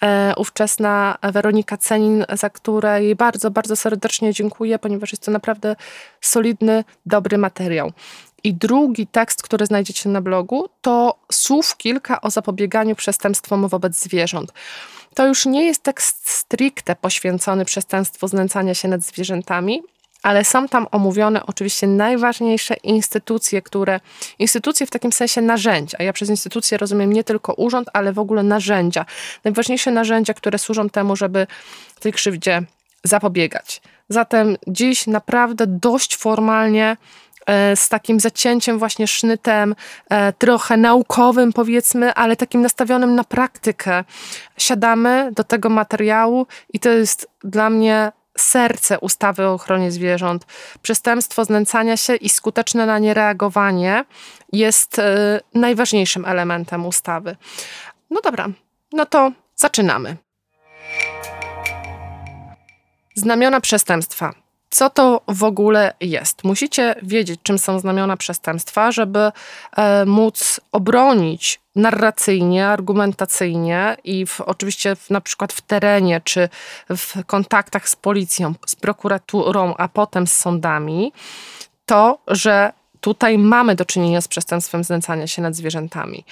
e, 0.03 0.33
ówczesna 0.37 1.17
Weronika 1.23 1.77
Cenin, 1.77 2.25
za 2.33 2.49
której 2.49 3.15
bardzo, 3.15 3.51
bardzo 3.51 3.75
serdecznie 3.75 4.33
dziękuję, 4.33 4.79
ponieważ 4.79 5.11
jest 5.11 5.25
to 5.25 5.31
naprawdę 5.31 5.75
solidny, 6.21 6.83
dobry 7.05 7.37
materiał. 7.37 7.91
I 8.43 8.53
drugi 8.53 9.07
tekst, 9.07 9.41
który 9.41 9.65
znajdziecie 9.65 10.09
na 10.09 10.21
blogu, 10.21 10.69
to 10.81 11.15
słów 11.31 11.77
kilka 11.77 12.21
o 12.21 12.29
zapobieganiu 12.29 12.95
przestępstwom 12.95 13.67
wobec 13.67 13.99
zwierząt. 13.99 14.53
To 15.13 15.27
już 15.27 15.45
nie 15.45 15.65
jest 15.65 15.83
tekst 15.83 16.29
stricte 16.29 16.95
poświęcony 16.95 17.65
przestępstwu 17.65 18.27
znęcania 18.27 18.73
się 18.73 18.87
nad 18.87 19.01
zwierzętami, 19.01 19.81
ale 20.23 20.43
są 20.43 20.67
tam 20.67 20.87
omówione 20.91 21.45
oczywiście 21.45 21.87
najważniejsze 21.87 22.73
instytucje, 22.83 23.61
które, 23.61 23.99
instytucje 24.39 24.87
w 24.87 24.89
takim 24.89 25.11
sensie 25.11 25.41
narzędzia. 25.41 25.97
Ja 26.03 26.13
przez 26.13 26.29
instytucje 26.29 26.77
rozumiem 26.77 27.13
nie 27.13 27.23
tylko 27.23 27.53
urząd, 27.53 27.89
ale 27.93 28.13
w 28.13 28.19
ogóle 28.19 28.43
narzędzia. 28.43 29.05
Najważniejsze 29.43 29.91
narzędzia, 29.91 30.33
które 30.33 30.59
służą 30.59 30.89
temu, 30.89 31.15
żeby 31.15 31.47
tej 31.99 32.13
krzywdzie 32.13 32.61
zapobiegać. 33.03 33.81
Zatem 34.09 34.57
dziś 34.67 35.07
naprawdę 35.07 35.67
dość 35.67 36.17
formalnie 36.17 36.97
e, 37.45 37.75
z 37.75 37.89
takim 37.89 38.19
zacięciem, 38.19 38.79
właśnie 38.79 39.07
sznytem, 39.07 39.75
e, 40.09 40.33
trochę 40.33 40.77
naukowym, 40.77 41.53
powiedzmy, 41.53 42.13
ale 42.13 42.35
takim 42.35 42.61
nastawionym 42.61 43.15
na 43.15 43.23
praktykę. 43.23 44.03
Siadamy 44.57 45.31
do 45.35 45.43
tego 45.43 45.69
materiału 45.69 46.47
i 46.73 46.79
to 46.79 46.89
jest 46.89 47.27
dla 47.43 47.69
mnie 47.69 48.11
serce 48.37 48.99
ustawy 48.99 49.45
o 49.45 49.53
ochronie 49.53 49.91
zwierząt. 49.91 50.45
Przestępstwo 50.81 51.45
znęcania 51.45 51.97
się 51.97 52.15
i 52.15 52.29
skuteczne 52.29 52.85
na 52.85 52.99
nie 52.99 53.13
reagowanie 53.13 54.05
jest 54.51 54.99
y, 54.99 55.03
najważniejszym 55.53 56.25
elementem 56.25 56.85
ustawy. 56.85 57.35
No 58.09 58.21
dobra, 58.21 58.47
no 58.93 59.05
to 59.05 59.31
zaczynamy. 59.55 60.17
Znamiona 63.15 63.61
przestępstwa. 63.61 64.42
Co 64.73 64.89
to 64.89 65.21
w 65.27 65.43
ogóle 65.43 65.93
jest? 66.01 66.43
Musicie 66.43 66.95
wiedzieć, 67.03 67.39
czym 67.43 67.59
są 67.59 67.79
znamiona 67.79 68.17
przestępstwa, 68.17 68.91
żeby 68.91 69.31
e, 69.77 70.05
móc 70.05 70.61
obronić 70.71 71.59
narracyjnie, 71.75 72.67
argumentacyjnie 72.67 73.97
i 74.03 74.25
w, 74.25 74.41
oczywiście 74.41 74.95
w, 74.95 75.09
na 75.09 75.21
przykład 75.21 75.53
w 75.53 75.61
terenie 75.61 76.21
czy 76.23 76.49
w 76.89 77.25
kontaktach 77.25 77.89
z 77.89 77.95
policją, 77.95 78.53
z 78.65 78.75
prokuraturą, 78.75 79.73
a 79.77 79.87
potem 79.87 80.27
z 80.27 80.33
sądami, 80.33 81.13
to, 81.85 82.19
że 82.27 82.73
tutaj 83.01 83.37
mamy 83.37 83.75
do 83.75 83.85
czynienia 83.85 84.21
z 84.21 84.27
przestępstwem 84.27 84.83
znęcania 84.83 85.27
się 85.27 85.41
nad 85.41 85.55
zwierzętami. 85.55 86.25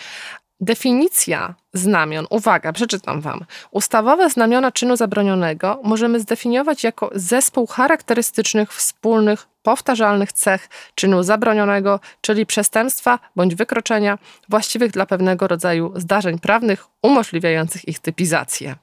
Definicja 0.62 1.56
znamion, 1.74 2.28
uwaga, 2.30 2.74
przeczytam 2.74 3.22
Wam. 3.22 3.46
Ustawowe 3.72 4.30
znamiona 4.30 4.72
czynu 4.72 4.98
zabronionego 4.98 5.80
możemy 5.84 6.20
zdefiniować 6.20 6.84
jako 6.84 7.10
zespół 7.16 7.68
charakterystycznych, 7.68 8.74
wspólnych, 8.74 9.48
powtarzalnych 9.64 10.32
cech 10.34 10.70
czynu 10.96 11.24
zabronionego, 11.24 12.00
czyli 12.22 12.46
przestępstwa 12.46 13.20
bądź 13.36 13.56
wykroczenia 13.56 14.18
właściwych 14.50 14.92
dla 14.92 15.06
pewnego 15.06 15.48
rodzaju 15.48 15.94
zdarzeń 15.96 16.40
prawnych 16.40 16.88
umożliwiających 17.02 17.88
ich 17.88 18.00
typizację. 18.00 18.76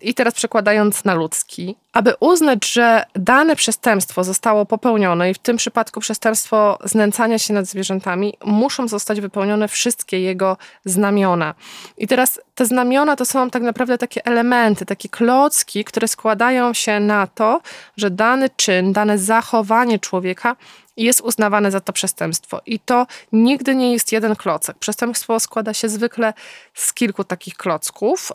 I 0.00 0.14
teraz 0.14 0.34
przekładając 0.34 1.04
na 1.04 1.14
ludzki, 1.14 1.76
aby 1.98 2.14
uznać, 2.20 2.72
że 2.72 3.04
dane 3.14 3.56
przestępstwo 3.56 4.24
zostało 4.24 4.66
popełnione 4.66 5.30
i 5.30 5.34
w 5.34 5.38
tym 5.38 5.56
przypadku 5.56 6.00
przestępstwo 6.00 6.78
znęcania 6.84 7.38
się 7.38 7.54
nad 7.54 7.66
zwierzętami, 7.66 8.34
muszą 8.44 8.88
zostać 8.88 9.20
wypełnione 9.20 9.68
wszystkie 9.68 10.20
jego 10.20 10.56
znamiona. 10.84 11.54
I 11.96 12.06
teraz 12.06 12.40
te 12.54 12.66
znamiona 12.66 13.16
to 13.16 13.24
są 13.24 13.50
tak 13.50 13.62
naprawdę 13.62 13.98
takie 13.98 14.26
elementy, 14.26 14.86
takie 14.86 15.08
klocki, 15.08 15.84
które 15.84 16.08
składają 16.08 16.74
się 16.74 17.00
na 17.00 17.26
to, 17.26 17.60
że 17.96 18.10
dany 18.10 18.50
czyn, 18.56 18.92
dane 18.92 19.18
zachowanie 19.18 19.98
człowieka 19.98 20.56
jest 20.96 21.20
uznawane 21.20 21.70
za 21.70 21.80
to 21.80 21.92
przestępstwo. 21.92 22.60
I 22.66 22.78
to 22.80 23.06
nigdy 23.32 23.74
nie 23.74 23.92
jest 23.92 24.12
jeden 24.12 24.36
klocek. 24.36 24.78
Przestępstwo 24.78 25.40
składa 25.40 25.74
się 25.74 25.88
zwykle 25.88 26.34
z 26.74 26.94
kilku 26.94 27.24
takich 27.24 27.56
klocków, 27.56 28.32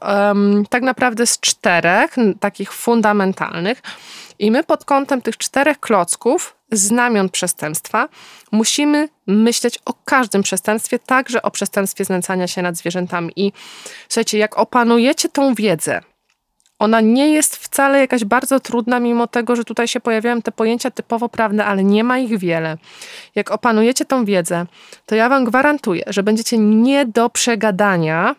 tak 0.69 0.83
naprawdę 0.83 1.27
z 1.27 1.39
czterech, 1.39 2.15
takich 2.39 2.73
fundamentalnych. 2.73 3.52
I 4.39 4.51
my 4.51 4.63
pod 4.63 4.85
kątem 4.85 5.21
tych 5.21 5.37
czterech 5.37 5.79
klocków, 5.79 6.55
znamion 6.71 7.29
przestępstwa, 7.29 8.09
musimy 8.51 9.09
myśleć 9.27 9.79
o 9.85 9.93
każdym 10.05 10.43
przestępstwie, 10.43 10.99
także 10.99 11.41
o 11.41 11.51
przestępstwie 11.51 12.05
znęcania 12.05 12.47
się 12.47 12.61
nad 12.61 12.75
zwierzętami. 12.75 13.33
I 13.35 13.51
słuchajcie, 14.09 14.37
jak 14.37 14.57
opanujecie 14.57 15.29
tą 15.29 15.55
wiedzę, 15.55 16.01
Ona 16.79 17.01
nie 17.01 17.33
jest 17.33 17.55
wcale 17.55 17.99
jakaś 17.99 18.25
bardzo 18.25 18.59
trudna, 18.59 18.99
mimo 18.99 19.27
tego, 19.27 19.55
że 19.55 19.63
tutaj 19.63 19.87
się 19.87 19.99
pojawiają 19.99 20.41
te 20.41 20.51
pojęcia 20.51 20.91
typowo 20.91 21.29
prawne, 21.29 21.65
ale 21.65 21.83
nie 21.83 22.03
ma 22.03 22.17
ich 22.17 22.37
wiele. 22.39 22.77
Jak 23.35 23.51
opanujecie 23.51 24.05
tą 24.05 24.25
wiedzę, 24.25 24.65
to 25.05 25.15
ja 25.15 25.29
Wam 25.29 25.45
gwarantuję, 25.45 26.03
że 26.07 26.23
będziecie 26.23 26.57
nie 26.57 27.05
do 27.05 27.29
przegadania 27.29 28.35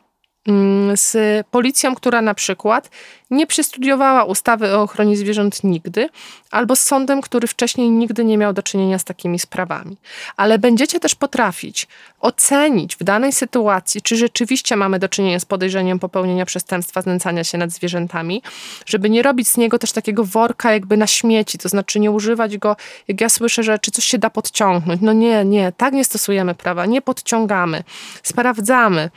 z 0.95 1.47
policją, 1.47 1.95
która 1.95 2.23
na 2.23 2.35
przykład 2.35 2.91
nie 3.31 3.47
przystudiowała 3.47 4.25
ustawy 4.25 4.77
o 4.77 4.83
ochronie 4.83 5.17
zwierząt 5.17 5.65
nigdy, 5.65 6.09
albo 6.51 6.77
z 6.77 6.81
sądem, 6.81 7.21
który 7.21 7.47
wcześniej 7.47 7.91
nigdy 7.91 8.25
nie 8.25 8.39
miał 8.39 8.53
do 8.53 8.63
czynienia 8.63 8.99
z 8.99 9.05
takimi 9.05 9.39
sprawami. 9.39 9.97
Ale 10.37 10.59
będziecie 10.59 11.01
też 11.01 11.15
potrafić 11.15 11.89
ocenić 12.21 12.97
w 12.97 13.05
danej 13.05 13.33
sytuacji, 13.33 14.03
czy 14.03 14.17
rzeczywiście 14.17 14.77
mamy 14.77 14.99
do 14.99 15.09
czynienia 15.09 15.41
z 15.41 15.45
podejrzeniem 15.45 15.99
popełnienia 15.99 16.47
przestępstwa 16.47 17.03
znęcania 17.03 17.45
się 17.45 17.59
nad 17.59 17.71
zwierzętami, 17.71 18.43
żeby 18.87 19.11
nie 19.11 19.23
robić 19.23 19.49
z 19.49 19.57
niego 19.57 19.79
też 19.79 19.93
takiego 19.93 20.25
worka 20.25 20.73
jakby 20.73 20.97
na 20.97 21.07
śmieci, 21.07 21.59
to 21.59 21.69
znaczy 21.69 22.01
nie 22.01 22.11
używać 22.11 22.59
go, 22.59 22.77
jak 23.09 23.21
ja 23.21 23.29
słyszę, 23.29 23.63
że 23.63 23.79
czy 23.79 23.91
coś 23.91 24.05
się 24.05 24.19
da 24.19 24.31
podciągnąć. 24.31 25.01
No 25.01 25.13
nie, 25.13 25.45
nie, 25.45 25.73
tak 25.77 25.95
nie 25.95 26.05
stosujemy 26.05 26.55
prawa, 26.55 26.87
nie 26.87 27.03
podciągamy, 27.03 27.85
sprawdzamy, 28.23 29.11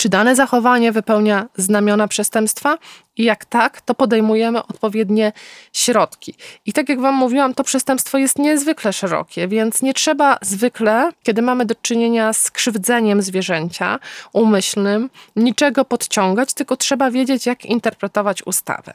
czy 0.00 0.08
dane 0.08 0.36
zachowanie 0.36 0.92
wypełnia 0.92 1.48
znamiona 1.56 2.08
przestępstwa? 2.08 2.78
I 3.16 3.24
jak 3.24 3.44
tak, 3.44 3.80
to 3.80 3.94
podejmujemy 3.94 4.58
odpowiednie 4.66 5.32
środki. 5.72 6.34
I 6.66 6.72
tak 6.72 6.88
jak 6.88 7.00
Wam 7.00 7.14
mówiłam, 7.14 7.54
to 7.54 7.64
przestępstwo 7.64 8.18
jest 8.18 8.38
niezwykle 8.38 8.92
szerokie, 8.92 9.48
więc 9.48 9.82
nie 9.82 9.94
trzeba 9.94 10.38
zwykle, 10.42 11.10
kiedy 11.22 11.42
mamy 11.42 11.64
do 11.64 11.74
czynienia 11.74 12.32
z 12.32 12.50
krzywdzeniem 12.50 13.22
zwierzęcia 13.22 13.98
umyślnym, 14.32 15.10
niczego 15.36 15.84
podciągać, 15.84 16.54
tylko 16.54 16.76
trzeba 16.76 17.10
wiedzieć, 17.10 17.46
jak 17.46 17.64
interpretować 17.64 18.46
ustawę. 18.46 18.94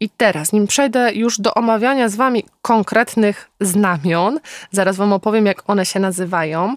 I 0.00 0.08
teraz, 0.10 0.52
nim 0.52 0.66
przejdę 0.66 1.14
już 1.14 1.40
do 1.40 1.54
omawiania 1.54 2.08
z 2.08 2.16
Wami 2.16 2.44
konkretnych 2.62 3.50
znamion, 3.60 4.40
zaraz 4.70 4.96
Wam 4.96 5.12
opowiem, 5.12 5.46
jak 5.46 5.70
one 5.70 5.86
się 5.86 6.00
nazywają, 6.00 6.76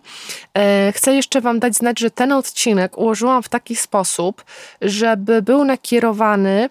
e, 0.53 0.91
chcę 0.95 1.15
jeszcze 1.15 1.41
Wam 1.41 1.59
dać 1.59 1.75
znać, 1.75 2.00
że 2.00 2.12
ten 2.12 2.31
odcinek 2.31 2.98
ułożyłam 2.98 3.43
w 3.43 3.50
taki 3.50 3.75
sposób, 3.75 4.43
żeby 4.81 5.41
był 5.41 5.65
nakierowany 5.65 6.69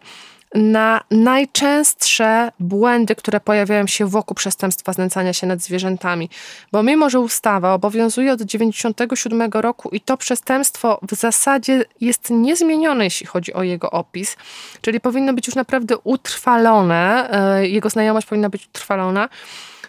na 0.55 1.01
najczęstsze 1.11 2.53
błędy, 2.61 3.15
które 3.15 3.41
pojawiają 3.41 3.87
się 3.87 4.07
wokół 4.07 4.35
przestępstwa 4.35 4.93
znęcania 4.93 5.33
się 5.33 5.47
nad 5.47 5.61
zwierzętami. 5.61 6.31
Bo 6.73 6.83
mimo, 6.83 7.11
że 7.11 7.21
ustawa 7.21 7.75
obowiązuje 7.75 8.33
od 8.33 8.39
1997 8.39 9.51
roku 9.53 9.89
i 9.89 10.01
to 10.01 10.17
przestępstwo 10.17 11.01
w 11.09 11.15
zasadzie 11.15 11.85
jest 12.01 12.31
niezmienione, 12.31 13.05
jeśli 13.05 13.27
chodzi 13.27 13.55
o 13.55 13.63
jego 13.63 13.91
opis, 13.91 14.37
czyli 14.81 15.01
powinno 15.01 15.33
być 15.33 15.47
już 15.47 15.57
naprawdę 15.57 15.99
utrwalone, 16.05 17.31
e, 17.31 17.69
jego 17.69 17.91
znajomość 17.91 18.27
powinna 18.27 18.49
być 18.49 18.67
utrwalona, 18.67 19.29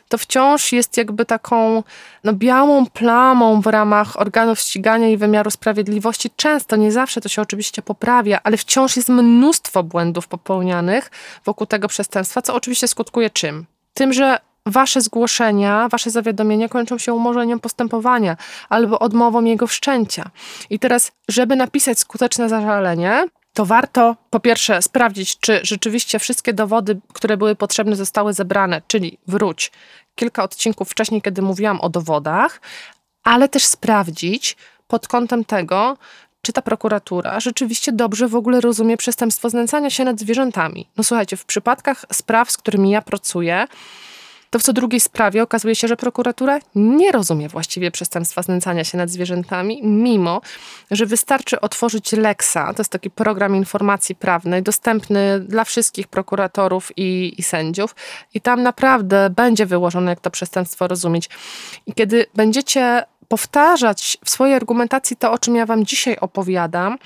to 0.09 0.17
wciąż 0.17 0.71
jest 0.71 0.97
jakby 0.97 1.25
taką 1.25 1.83
no, 2.23 2.33
białą 2.33 2.85
plamą 2.85 3.61
w 3.61 3.67
ramach 3.67 4.19
organów 4.19 4.59
ścigania 4.59 5.09
i 5.09 5.17
wymiaru 5.17 5.51
sprawiedliwości. 5.51 6.29
Często, 6.35 6.75
nie 6.75 6.91
zawsze 6.91 7.21
to 7.21 7.29
się 7.29 7.41
oczywiście 7.41 7.81
poprawia, 7.81 8.39
ale 8.43 8.57
wciąż 8.57 8.95
jest 8.95 9.09
mnóstwo 9.09 9.83
błędów 9.83 10.27
popełnianych 10.27 11.11
wokół 11.45 11.67
tego 11.67 11.87
przestępstwa, 11.87 12.41
co 12.41 12.53
oczywiście 12.55 12.87
skutkuje 12.87 13.29
czym? 13.29 13.65
Tym, 13.93 14.13
że 14.13 14.37
wasze 14.65 15.01
zgłoszenia, 15.01 15.87
wasze 15.89 16.09
zawiadomienia 16.09 16.69
kończą 16.69 16.97
się 16.97 17.13
umorzeniem 17.13 17.59
postępowania 17.59 18.37
albo 18.69 18.99
odmową 18.99 19.43
jego 19.43 19.67
wszczęcia. 19.67 20.29
I 20.69 20.79
teraz, 20.79 21.11
żeby 21.27 21.55
napisać 21.55 21.99
skuteczne 21.99 22.49
zażalenie, 22.49 23.25
to 23.53 23.65
warto 23.65 24.15
po 24.29 24.39
pierwsze 24.39 24.81
sprawdzić, 24.81 25.39
czy 25.39 25.59
rzeczywiście 25.63 26.19
wszystkie 26.19 26.53
dowody, 26.53 26.99
które 27.13 27.37
były 27.37 27.55
potrzebne, 27.55 27.95
zostały 27.95 28.33
zebrane, 28.33 28.81
czyli 28.87 29.17
wróć 29.27 29.71
kilka 30.15 30.43
odcinków 30.43 30.89
wcześniej, 30.89 31.21
kiedy 31.21 31.41
mówiłam 31.41 31.81
o 31.81 31.89
dowodach, 31.89 32.61
ale 33.23 33.49
też 33.49 33.65
sprawdzić 33.65 34.57
pod 34.87 35.07
kątem 35.07 35.45
tego, 35.45 35.97
czy 36.41 36.53
ta 36.53 36.61
prokuratura 36.61 37.39
rzeczywiście 37.39 37.91
dobrze 37.91 38.27
w 38.27 38.35
ogóle 38.35 38.61
rozumie 38.61 38.97
przestępstwo 38.97 39.49
znęcania 39.49 39.89
się 39.89 40.03
nad 40.05 40.19
zwierzętami. 40.19 40.89
No 40.97 41.03
słuchajcie, 41.03 41.37
w 41.37 41.45
przypadkach 41.45 42.05
spraw, 42.13 42.51
z 42.51 42.57
którymi 42.57 42.91
ja 42.91 43.01
pracuję, 43.01 43.67
to 44.49 44.59
w 44.59 44.63
co 44.63 44.73
drugiej 44.73 44.99
sprawie 44.99 45.43
okazuje 45.43 45.75
się, 45.75 45.87
że 45.87 45.97
prokuratura 45.97 46.59
nie 46.75 47.11
rozumie 47.11 47.49
właściwie 47.49 47.91
przestępstwa 47.91 48.41
znęcania 48.41 48.83
się 48.83 48.97
nad 48.97 49.09
zwierzętami, 49.09 49.81
mimo 49.83 50.41
że 50.91 51.05
wystarczy 51.05 51.61
otworzyć 51.61 52.11
Lexa, 52.11 52.73
to 52.75 52.75
jest 52.77 52.91
taki 52.91 53.09
program 53.09 53.55
informacji 53.55 54.15
prawnej, 54.15 54.63
dostępny 54.63 55.39
dla 55.39 55.63
wszystkich 55.63 56.07
prokuratorów 56.07 56.91
i, 56.97 57.33
i 57.37 57.43
sędziów, 57.43 57.95
i 58.33 58.41
tam 58.41 58.63
naprawdę 58.63 59.29
będzie 59.29 59.65
wyłożone, 59.65 60.11
jak 60.11 60.19
to 60.19 60.31
przestępstwo 60.31 60.87
rozumieć. 60.87 61.29
I 61.85 61.93
kiedy 61.93 62.25
będziecie 62.35 63.03
powtarzać 63.29 64.17
w 64.25 64.29
swojej 64.29 64.55
argumentacji 64.55 65.17
to, 65.17 65.31
o 65.31 65.37
czym 65.37 65.55
ja 65.55 65.65
Wam 65.65 65.85
dzisiaj 65.85 66.17
opowiadam, 66.17 66.97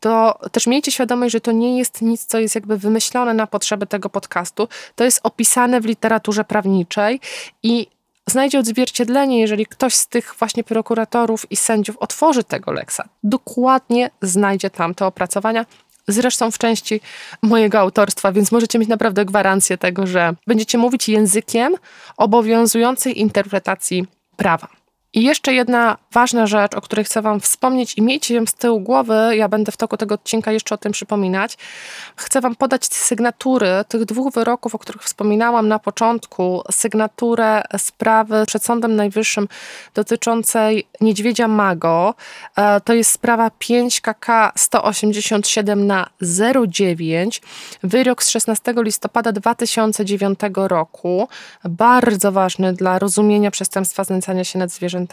to 0.00 0.38
też 0.52 0.66
miejcie 0.66 0.92
świadomość, 0.92 1.32
że 1.32 1.40
to 1.40 1.52
nie 1.52 1.78
jest 1.78 2.02
nic, 2.02 2.26
co 2.26 2.38
jest 2.38 2.54
jakby 2.54 2.78
wymyślone 2.78 3.34
na 3.34 3.46
potrzeby 3.46 3.86
tego 3.86 4.10
podcastu. 4.10 4.68
To 4.94 5.04
jest 5.04 5.20
opisane 5.22 5.80
w 5.80 5.84
literaturze 5.84 6.44
prawniczej 6.44 7.20
i 7.62 7.86
znajdzie 8.26 8.58
odzwierciedlenie, 8.58 9.40
jeżeli 9.40 9.66
ktoś 9.66 9.94
z 9.94 10.08
tych 10.08 10.34
właśnie 10.38 10.64
prokuratorów 10.64 11.52
i 11.52 11.56
sędziów 11.56 11.96
otworzy 11.96 12.44
tego 12.44 12.72
leksa. 12.72 13.08
Dokładnie 13.22 14.10
znajdzie 14.22 14.70
tam 14.70 14.94
te 14.94 15.06
opracowania. 15.06 15.66
Zresztą 16.08 16.50
w 16.50 16.58
części 16.58 17.00
mojego 17.42 17.78
autorstwa, 17.78 18.32
więc 18.32 18.52
możecie 18.52 18.78
mieć 18.78 18.88
naprawdę 18.88 19.24
gwarancję 19.24 19.78
tego, 19.78 20.06
że 20.06 20.34
będziecie 20.46 20.78
mówić 20.78 21.08
językiem 21.08 21.74
obowiązującej 22.16 23.20
interpretacji 23.20 24.06
prawa. 24.36 24.83
I 25.14 25.22
jeszcze 25.22 25.54
jedna 25.54 25.96
ważna 26.12 26.46
rzecz, 26.46 26.74
o 26.74 26.80
której 26.80 27.04
chcę 27.04 27.22
Wam 27.22 27.40
wspomnieć 27.40 27.94
i 27.98 28.02
miejcie 28.02 28.34
ją 28.34 28.46
z 28.46 28.54
tyłu 28.54 28.80
głowy, 28.80 29.36
ja 29.36 29.48
będę 29.48 29.72
w 29.72 29.76
toku 29.76 29.96
tego 29.96 30.14
odcinka 30.14 30.52
jeszcze 30.52 30.74
o 30.74 30.78
tym 30.78 30.92
przypominać. 30.92 31.58
Chcę 32.16 32.40
Wam 32.40 32.56
podać 32.56 32.86
sygnatury 32.86 33.68
tych 33.88 34.04
dwóch 34.04 34.34
wyroków, 34.34 34.74
o 34.74 34.78
których 34.78 35.02
wspominałam 35.02 35.68
na 35.68 35.78
początku. 35.78 36.62
Sygnaturę 36.70 37.62
sprawy 37.78 38.44
przed 38.46 38.64
Sądem 38.64 38.96
Najwyższym 38.96 39.48
dotyczącej 39.94 40.86
niedźwiedzia 41.00 41.48
Mago. 41.48 42.14
E, 42.56 42.80
to 42.80 42.94
jest 42.94 43.10
sprawa 43.10 43.50
5 43.58 44.00
KK 44.00 44.52
187 44.56 45.86
na 45.86 46.06
09. 46.68 47.42
Wyrok 47.82 48.22
z 48.22 48.28
16 48.28 48.74
listopada 48.76 49.32
2009 49.32 50.38
roku. 50.54 51.28
Bardzo 51.64 52.32
ważny 52.32 52.72
dla 52.72 52.98
rozumienia 52.98 53.50
przestępstwa 53.50 54.04
znęcania 54.04 54.44
się 54.44 54.58
nad 54.58 54.70
zwierzętami 54.70 55.03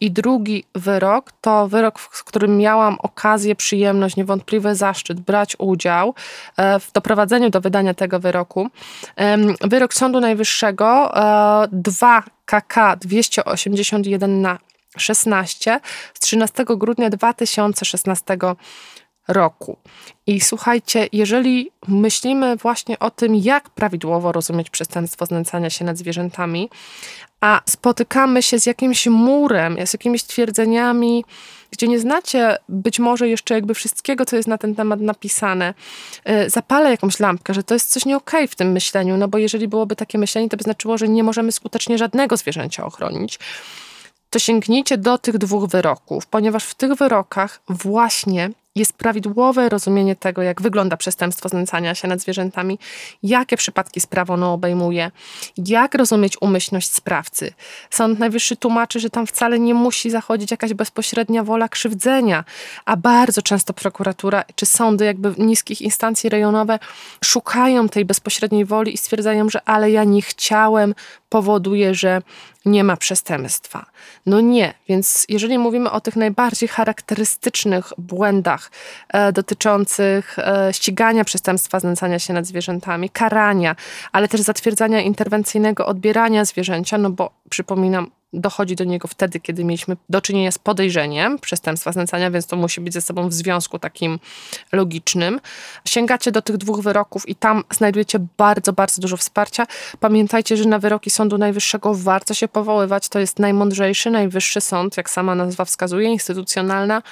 I 0.00 0.10
drugi 0.10 0.64
wyrok 0.74 1.32
to 1.40 1.68
wyrok, 1.68 1.98
w 1.98 2.24
którym 2.24 2.58
miałam 2.58 2.96
okazję, 2.98 3.54
przyjemność, 3.54 4.16
niewątpliwy 4.16 4.74
zaszczyt 4.74 5.20
brać 5.20 5.56
udział 5.58 6.14
e, 6.56 6.80
w 6.80 6.92
doprowadzeniu 6.92 7.50
do 7.50 7.60
wydania 7.60 7.94
tego 7.94 8.20
wyroku. 8.20 8.70
Wyrok 9.60 9.94
Sądu 9.94 10.20
Najwyższego 10.20 11.12
2 11.72 12.22
KK 12.44 12.96
281 13.00 14.40
na 14.40 14.58
16 14.96 15.80
z 16.14 16.20
13 16.20 16.64
grudnia 16.68 17.10
2016 17.10 18.38
roku. 19.28 19.76
I 20.26 20.40
słuchajcie, 20.40 21.08
jeżeli 21.12 21.70
myślimy 21.88 22.56
właśnie 22.56 22.98
o 22.98 23.10
tym, 23.10 23.34
jak 23.34 23.70
prawidłowo 23.70 24.32
rozumieć 24.32 24.70
przestępstwo 24.70 25.26
znęcania 25.26 25.70
się 25.70 25.84
nad 25.84 25.98
zwierzętami, 25.98 26.70
a 27.40 27.60
spotykamy 27.66 28.42
się 28.42 28.58
z 28.58 28.66
jakimś 28.66 29.06
murem, 29.06 29.76
z 29.86 29.92
jakimiś 29.92 30.24
twierdzeniami, 30.24 31.24
gdzie 31.70 31.88
nie 31.88 31.98
znacie 31.98 32.56
być 32.68 32.98
może 32.98 33.28
jeszcze 33.28 33.54
jakby 33.54 33.74
wszystkiego, 33.74 34.26
co 34.26 34.36
jest 34.36 34.48
na 34.48 34.58
ten 34.58 34.74
temat 34.74 35.00
napisane, 35.00 35.74
y, 36.30 36.50
zapala 36.50 36.90
jakąś 36.90 37.20
lampkę, 37.20 37.54
że 37.54 37.62
to 37.62 37.74
jest 37.74 37.90
coś 37.90 38.04
nie 38.04 38.16
okay 38.16 38.48
w 38.48 38.54
tym 38.54 38.72
myśleniu, 38.72 39.16
no 39.16 39.28
bo 39.28 39.38
jeżeli 39.38 39.68
byłoby 39.68 39.96
takie 39.96 40.18
myślenie, 40.18 40.48
to 40.48 40.56
by 40.56 40.64
znaczyło, 40.64 40.98
że 40.98 41.08
nie 41.08 41.24
możemy 41.24 41.52
skutecznie 41.52 41.98
żadnego 41.98 42.36
zwierzęcia 42.36 42.86
ochronić. 42.86 43.38
To 44.30 44.38
sięgnijcie 44.38 44.98
do 44.98 45.18
tych 45.18 45.38
dwóch 45.38 45.70
wyroków, 45.70 46.26
ponieważ 46.26 46.64
w 46.64 46.74
tych 46.74 46.94
wyrokach 46.94 47.60
właśnie 47.68 48.50
jest 48.76 48.92
prawidłowe 48.92 49.68
rozumienie 49.68 50.16
tego, 50.16 50.42
jak 50.42 50.62
wygląda 50.62 50.96
przestępstwo 50.96 51.48
znęcania 51.48 51.94
się 51.94 52.08
nad 52.08 52.20
zwierzętami, 52.20 52.78
jakie 53.22 53.56
przypadki 53.56 54.00
spraw 54.00 54.30
ono 54.30 54.52
obejmuje, 54.52 55.10
jak 55.66 55.94
rozumieć 55.94 56.36
umyślność 56.40 56.92
sprawcy. 56.92 57.52
Sąd 57.90 58.18
Najwyższy 58.18 58.56
tłumaczy, 58.56 59.00
że 59.00 59.10
tam 59.10 59.26
wcale 59.26 59.58
nie 59.58 59.74
musi 59.74 60.10
zachodzić 60.10 60.50
jakaś 60.50 60.74
bezpośrednia 60.74 61.44
wola 61.44 61.68
krzywdzenia, 61.68 62.44
a 62.84 62.96
bardzo 62.96 63.42
często 63.42 63.72
prokuratura 63.72 64.44
czy 64.54 64.66
sądy 64.66 65.04
jakby 65.04 65.34
niskich 65.38 65.82
instancji 65.82 66.30
rejonowe 66.30 66.78
szukają 67.24 67.88
tej 67.88 68.04
bezpośredniej 68.04 68.64
woli 68.64 68.94
i 68.94 68.98
stwierdzają, 68.98 69.48
że 69.48 69.68
ale 69.68 69.90
ja 69.90 70.04
nie 70.04 70.22
chciałem 70.22 70.94
powoduje, 71.28 71.94
że 71.94 72.22
nie 72.64 72.84
ma 72.84 72.96
przestępstwa. 72.96 73.86
No 74.26 74.40
nie, 74.40 74.74
więc 74.88 75.26
jeżeli 75.28 75.58
mówimy 75.58 75.90
o 75.90 76.00
tych 76.00 76.16
najbardziej 76.16 76.68
charakterystycznych 76.68 77.92
błędach 77.98 78.70
e, 79.08 79.32
dotyczących 79.32 80.38
e, 80.38 80.68
ścigania 80.72 81.24
przestępstwa 81.24 81.80
znęcania 81.80 82.18
się 82.18 82.32
nad 82.32 82.46
zwierzętami, 82.46 83.10
karania, 83.10 83.76
ale 84.12 84.28
też 84.28 84.40
zatwierdzania 84.40 85.00
interwencyjnego 85.00 85.86
odbierania 85.86 86.44
zwierzęcia, 86.44 86.98
no 86.98 87.10
bo 87.10 87.30
przypominam, 87.50 88.10
dochodzi 88.32 88.76
do 88.76 88.84
niego 88.84 89.08
wtedy, 89.08 89.40
kiedy 89.40 89.64
mieliśmy 89.64 89.96
do 90.08 90.20
czynienia 90.20 90.52
z 90.52 90.58
podejrzeniem 90.58 91.38
przestępstwa 91.38 91.92
znęcania, 91.92 92.30
więc 92.30 92.46
to 92.46 92.56
musi 92.56 92.80
być 92.80 92.94
ze 92.94 93.00
sobą 93.00 93.28
w 93.28 93.32
związku 93.32 93.78
takim 93.78 94.18
logicznym. 94.72 95.40
Sięgacie 95.84 96.32
do 96.32 96.42
tych 96.42 96.56
dwóch 96.56 96.80
wyroków 96.80 97.28
i 97.28 97.34
tam 97.34 97.64
znajdujecie 97.70 98.18
bardzo, 98.36 98.72
bardzo 98.72 99.02
dużo 99.02 99.16
wsparcia. 99.16 99.66
Pamiętajcie, 100.00 100.56
że 100.56 100.68
na 100.68 100.78
wyroki 100.78 101.10
Sądu 101.10 101.38
Najwyższego 101.38 101.94
warto 101.94 102.34
się 102.34 102.48
powoływać. 102.48 103.08
To 103.08 103.18
jest 103.18 103.38
najmądrzejszy, 103.38 104.10
najwyższy 104.10 104.60
sąd, 104.60 104.96
jak 104.96 105.10
sama 105.10 105.34
nazwa 105.34 105.64
wskazuje, 105.64 106.08
instytucjonalna, 106.08 107.02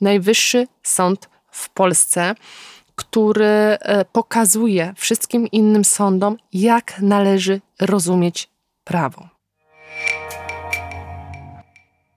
najwyższy 0.00 0.66
sąd 0.82 1.28
w 1.50 1.70
Polsce 1.70 2.34
który 2.96 3.44
e, 3.44 4.04
pokazuje 4.04 4.94
wszystkim 4.96 5.46
innym 5.46 5.84
sądom, 5.84 6.36
jak 6.52 7.00
należy 7.02 7.60
rozumieć 7.80 8.48
prawo. 8.84 9.33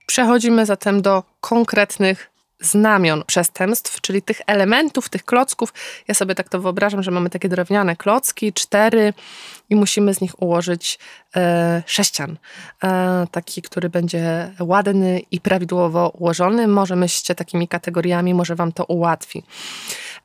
Przechodzimy 0.08 0.66
zatem 0.66 1.02
do 1.02 1.24
konkretnych 1.42 2.32
znamion 2.60 3.24
przestępstw, 3.28 4.02
czyli 4.02 4.22
tych 4.22 4.42
elementów, 4.48 5.10
tych 5.10 5.26
klocków. 5.26 5.74
Ja 6.08 6.14
sobie 6.14 6.36
tak 6.36 6.50
to 6.50 6.62
wyobrażam, 6.62 7.04
że 7.04 7.12
mamy 7.12 7.30
takie 7.30 7.50
drewniane 7.50 7.96
klocki, 7.96 8.54
cztery 8.54 9.14
i 9.70 9.76
musimy 9.76 10.14
z 10.14 10.22
nich 10.22 10.42
ułożyć 10.42 11.00
e, 11.36 11.84
sześcian. 11.86 12.38
E, 12.84 13.28
taki, 13.32 13.62
który 13.62 13.90
będzie 13.90 14.54
ładny 14.60 15.22
i 15.32 15.42
prawidłowo 15.42 16.10
ułożony. 16.10 16.68
Może 16.68 16.96
myślcie 16.96 17.36
takimi 17.36 17.68
kategoriami, 17.68 18.34
może 18.34 18.56
wam 18.56 18.72
to 18.72 18.86
ułatwi. 18.86 19.44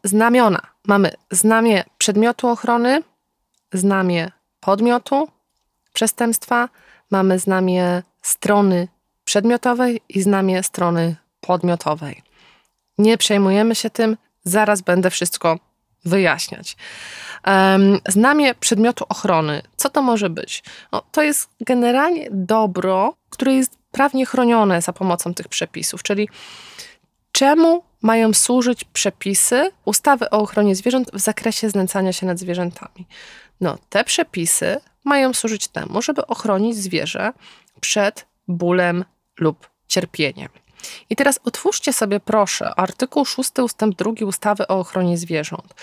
Znamiona. 0.05 0.61
Mamy 0.87 1.13
znamię 1.31 1.85
przedmiotu 1.99 2.49
ochrony, 2.49 3.03
znamię 3.73 4.31
podmiotu 4.61 5.29
przestępstwa, 5.93 6.69
mamy 7.11 7.39
znamię 7.39 8.03
strony 8.23 8.89
przedmiotowej 9.33 10.01
i 10.09 10.23
znamię 10.23 10.63
strony 10.63 11.17
podmiotowej. 11.41 12.23
Nie 12.99 13.19
przejmujemy 13.19 13.75
się 13.75 13.91
tym, 13.91 14.17
zaraz 14.45 14.81
będę 14.81 15.11
wszystko 15.11 15.59
wyjaśniać. 16.05 16.77
Znamię 18.09 18.55
przedmiotu 18.55 19.05
ochrony. 19.09 19.63
Co 19.77 19.91
to 19.91 20.03
może 20.03 20.31
być? 20.31 20.63
No, 20.93 21.03
to 21.13 21.23
jest 21.23 21.51
generalnie 21.61 22.29
dobro, 22.31 23.15
które 23.31 23.55
jest 23.55 23.79
prawnie 23.93 24.27
chronione 24.27 24.83
za 24.83 24.93
pomocą 24.93 25.35
tych 25.35 25.49
przepisów, 25.49 26.03
czyli 26.03 26.29
czemu 27.33 27.85
mają 28.03 28.35
służyć 28.35 28.85
przepisy 28.85 29.71
ustawy 29.85 30.31
o 30.31 30.41
ochronie 30.41 30.77
zwierząt 30.77 31.11
w 31.13 31.19
zakresie 31.19 31.71
znęcania 31.71 32.13
się 32.13 32.27
nad 32.27 32.39
zwierzętami. 32.39 33.07
No, 33.61 33.79
te 33.89 34.05
przepisy 34.05 34.81
mają 35.05 35.33
służyć 35.33 35.69
temu, 35.69 36.03
żeby 36.03 36.27
ochronić 36.27 36.77
zwierzę 36.77 37.33
przed 37.81 38.27
bólem 38.49 39.05
lub 39.39 39.71
cierpieniem. 39.89 40.49
I 41.11 41.17
teraz 41.17 41.41
otwórzcie 41.45 41.93
sobie 41.93 42.21
proszę 42.21 42.75
artykuł 42.77 43.25
6 43.25 43.51
ustęp 43.59 43.97
2 43.97 44.13
ustawy 44.27 44.67
o 44.69 44.79
ochronie 44.79 45.19
zwierząt, 45.19 45.75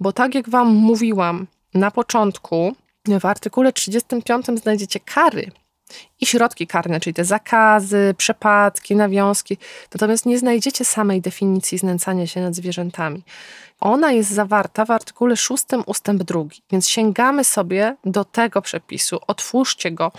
bo 0.00 0.12
tak 0.12 0.34
jak 0.34 0.48
wam 0.48 0.68
mówiłam 0.68 1.46
na 1.74 1.90
początku, 1.90 2.76
w 3.20 3.24
artykule 3.24 3.72
35 3.72 4.46
znajdziecie 4.46 5.00
kary 5.00 5.50
i 6.20 6.26
środki 6.26 6.66
karne, 6.66 7.00
czyli 7.00 7.14
te 7.14 7.24
zakazy, 7.24 8.14
przepadki, 8.18 8.96
nawiązki. 8.96 9.58
Natomiast 9.94 10.26
nie 10.26 10.38
znajdziecie 10.38 10.84
samej 10.84 11.20
definicji 11.20 11.78
znęcania 11.78 12.26
się 12.26 12.40
nad 12.40 12.54
zwierzętami. 12.54 13.22
Ona 13.80 14.12
jest 14.12 14.30
zawarta 14.30 14.84
w 14.84 14.90
artykule 14.90 15.36
6 15.36 15.64
ustęp 15.86 16.22
2, 16.22 16.40
więc 16.70 16.88
sięgamy 16.88 17.44
sobie 17.44 17.96
do 18.04 18.24
tego 18.24 18.62
przepisu, 18.62 19.18
otwórzcie 19.26 19.90
go 19.90 20.12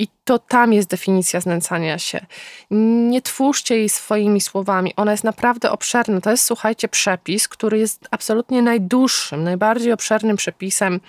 i 0.00 0.08
to 0.24 0.38
tam 0.38 0.72
jest 0.72 0.88
definicja 0.88 1.40
znęcania 1.40 1.98
się. 1.98 2.26
Nie 3.10 3.22
twórzcie 3.22 3.76
jej 3.76 3.88
swoimi 3.88 4.40
słowami. 4.40 4.92
Ona 4.96 5.10
jest 5.10 5.24
naprawdę 5.24 5.70
obszerna. 5.70 6.20
To 6.20 6.30
jest, 6.30 6.44
słuchajcie, 6.44 6.88
przepis, 6.88 7.48
który 7.48 7.78
jest 7.78 8.08
absolutnie 8.10 8.62
najdłuższym, 8.62 9.44
najbardziej 9.44 9.92
obszernym 9.92 10.36
przepisem 10.36 11.00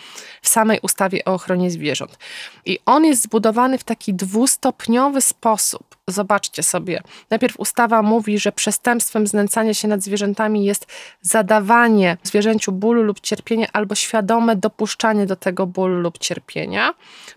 w 0.42 0.50
samej 0.50 0.80
ustawie 0.82 1.26
o 1.26 1.34
ochronie 1.34 1.72
zwierząt. 1.72 2.18
I 2.66 2.80
on 2.86 3.06
jest 3.06 3.24
zbudowany 3.24 3.78
w 3.78 3.84
taki 3.84 4.14
dwustopniowy 4.14 5.22
sposób. 5.22 5.96
Zobaczcie 6.08 6.64
sobie. 6.64 7.02
Najpierw 7.30 7.60
ustawa 7.60 8.02
mówi, 8.02 8.40
że 8.40 8.52
przestępstwem 8.52 9.28
znęcania 9.28 9.74
się 9.74 9.88
nad 9.88 10.02
zwierzętami 10.02 10.66
jest 10.66 10.88
zadawanie 11.22 12.18
zwierzęciu 12.24 12.72
bólu 12.72 13.04
lub 13.04 13.20
cierpienia 13.20 13.68
albo 13.74 13.96
świadome 13.96 14.56
dopuszczanie 14.56 15.26
do 15.26 15.36
tego 15.36 15.68
bólu 15.68 16.00
lub 16.00 16.18
cierpienia. 16.18 16.94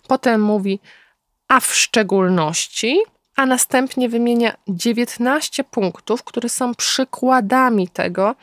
Potem 0.07 0.41
mówi, 0.41 0.79
a 1.47 1.59
w 1.59 1.75
szczególności, 1.75 2.99
a 3.35 3.45
następnie 3.45 4.09
wymienia 4.09 4.53
19 4.67 5.63
punktów, 5.63 6.23
które 6.23 6.49
są 6.49 6.75
przykładami 6.75 7.87
tego, 7.87 8.35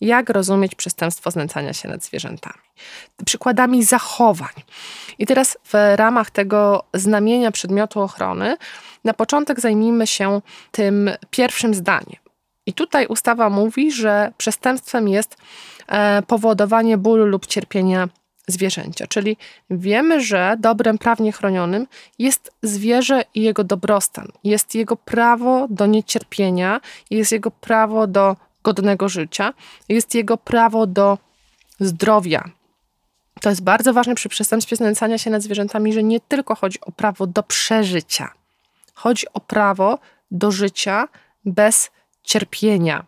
jak 0.00 0.30
rozumieć 0.30 0.74
przestępstwo 0.74 1.30
znęcania 1.30 1.72
się 1.72 1.88
nad 1.88 2.04
zwierzętami. 2.04 2.58
Przykładami 3.24 3.84
zachowań. 3.84 4.54
I 5.18 5.26
teraz 5.26 5.58
w 5.64 5.72
ramach 5.96 6.30
tego 6.30 6.84
znamienia 6.94 7.50
przedmiotu 7.50 8.00
ochrony, 8.00 8.56
na 9.04 9.14
początek 9.14 9.60
zajmijmy 9.60 10.06
się 10.06 10.40
tym 10.70 11.10
pierwszym 11.30 11.74
zdaniem. 11.74 12.26
I 12.66 12.72
tutaj 12.72 13.06
ustawa 13.06 13.50
mówi, 13.50 13.92
że 13.92 14.32
przestępstwem 14.38 15.08
jest 15.08 15.36
e, 15.88 16.22
powodowanie 16.22 16.98
bólu 16.98 17.26
lub 17.26 17.46
cierpienia 17.46 18.08
zwierzęcia. 18.46 19.06
Czyli 19.06 19.36
wiemy, 19.70 20.20
że 20.20 20.56
dobrem 20.58 20.98
prawnie 20.98 21.32
chronionym 21.32 21.86
jest 22.18 22.52
zwierzę 22.62 23.24
i 23.34 23.42
jego 23.42 23.64
dobrostan. 23.64 24.28
Jest 24.44 24.74
jego 24.74 24.96
prawo 24.96 25.66
do 25.70 25.86
niecierpienia, 25.86 26.80
jest 27.10 27.32
jego 27.32 27.50
prawo 27.50 28.06
do 28.06 28.36
godnego 28.62 29.08
życia, 29.08 29.52
jest 29.88 30.14
jego 30.14 30.36
prawo 30.36 30.86
do 30.86 31.18
zdrowia. 31.80 32.50
To 33.40 33.50
jest 33.50 33.62
bardzo 33.62 33.92
ważne 33.92 34.14
przy 34.14 34.28
przestępstwie 34.28 34.76
znęcania 34.76 35.18
się 35.18 35.30
nad 35.30 35.42
zwierzętami, 35.42 35.92
że 35.92 36.02
nie 36.02 36.20
tylko 36.20 36.54
chodzi 36.54 36.80
o 36.80 36.92
prawo 36.92 37.26
do 37.26 37.42
przeżycia, 37.42 38.32
chodzi 38.94 39.26
o 39.34 39.40
prawo 39.40 39.98
do 40.30 40.50
życia 40.50 41.08
bez 41.44 41.90
cierpienia. 42.22 43.04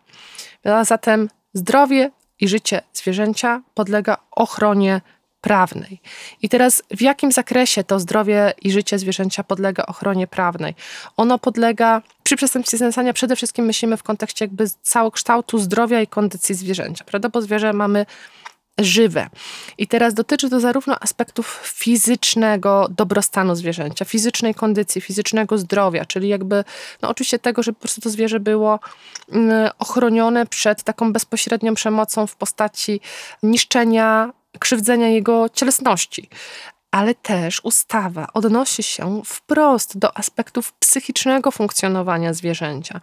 A 0.63 0.83
zatem 0.83 1.29
zdrowie 1.53 2.11
i 2.39 2.47
życie 2.47 2.81
zwierzęcia 2.93 3.61
podlega 3.73 4.17
ochronie 4.31 5.01
prawnej. 5.41 6.01
I 6.41 6.49
teraz 6.49 6.83
w 6.91 7.01
jakim 7.01 7.31
zakresie 7.31 7.83
to 7.83 7.99
zdrowie 7.99 8.53
i 8.61 8.71
życie 8.71 8.99
zwierzęcia 8.99 9.43
podlega 9.43 9.85
ochronie 9.85 10.27
prawnej? 10.27 10.75
Ono 11.17 11.39
podlega 11.39 12.01
przy 12.23 12.35
przestępstwie 12.35 12.77
znęcania 12.77 13.13
przede 13.13 13.35
wszystkim 13.35 13.65
myślimy 13.65 13.97
w 13.97 14.03
kontekście 14.03 14.45
jakby 14.45 14.65
całokształtu 14.81 15.59
zdrowia 15.59 16.01
i 16.01 16.07
kondycji 16.07 16.55
zwierzęcia, 16.55 17.05
prawda? 17.05 17.29
Bo 17.29 17.41
zwierzę 17.41 17.73
mamy 17.73 18.05
żywe. 18.79 19.29
I 19.77 19.87
teraz 19.87 20.13
dotyczy 20.13 20.49
to 20.49 20.59
zarówno 20.59 20.99
aspektów 20.99 21.61
fizycznego 21.63 22.87
dobrostanu 22.97 23.55
zwierzęcia, 23.55 24.05
fizycznej 24.05 24.55
kondycji, 24.55 25.01
fizycznego 25.01 25.57
zdrowia, 25.57 26.05
czyli 26.05 26.29
jakby, 26.29 26.63
no 27.01 27.09
oczywiście 27.09 27.39
tego, 27.39 27.63
żeby 27.63 27.75
po 27.75 27.81
prostu 27.81 28.01
to 28.01 28.09
zwierzę 28.09 28.39
było 28.39 28.79
mm, 29.31 29.69
ochronione 29.79 30.45
przed 30.45 30.83
taką 30.83 31.13
bezpośrednią 31.13 31.73
przemocą 31.73 32.27
w 32.27 32.35
postaci 32.35 33.01
niszczenia 33.43 34.33
krzywdzenia 34.59 35.07
jego 35.07 35.49
cielesności. 35.49 36.29
Ale 36.91 37.15
też 37.15 37.61
ustawa 37.63 38.27
odnosi 38.33 38.83
się 38.83 39.21
wprost 39.25 39.97
do 39.97 40.17
aspektów 40.17 40.73
psychicznego 40.73 41.51
funkcjonowania 41.51 42.33
zwierzęcia. 42.33 43.01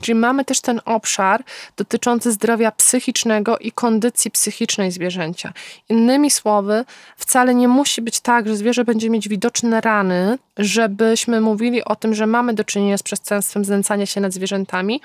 Czyli 0.00 0.14
mamy 0.14 0.44
też 0.44 0.60
ten 0.60 0.80
obszar 0.84 1.44
dotyczący 1.76 2.32
zdrowia 2.32 2.72
psychicznego 2.72 3.58
i 3.58 3.72
kondycji 3.72 4.30
psychicznej 4.30 4.92
zwierzęcia. 4.92 5.52
Innymi 5.88 6.30
słowy, 6.30 6.84
wcale 7.16 7.54
nie 7.54 7.68
musi 7.68 8.02
być 8.02 8.20
tak, 8.20 8.48
że 8.48 8.56
zwierzę 8.56 8.84
będzie 8.84 9.10
mieć 9.10 9.28
widoczne 9.28 9.80
rany, 9.80 10.38
żebyśmy 10.56 11.40
mówili 11.40 11.84
o 11.84 11.96
tym, 11.96 12.14
że 12.14 12.26
mamy 12.26 12.54
do 12.54 12.64
czynienia 12.64 12.98
z 12.98 13.02
przestępstwem 13.02 13.64
znęcania 13.64 14.06
się 14.06 14.20
nad 14.20 14.32
zwierzętami, 14.32 15.00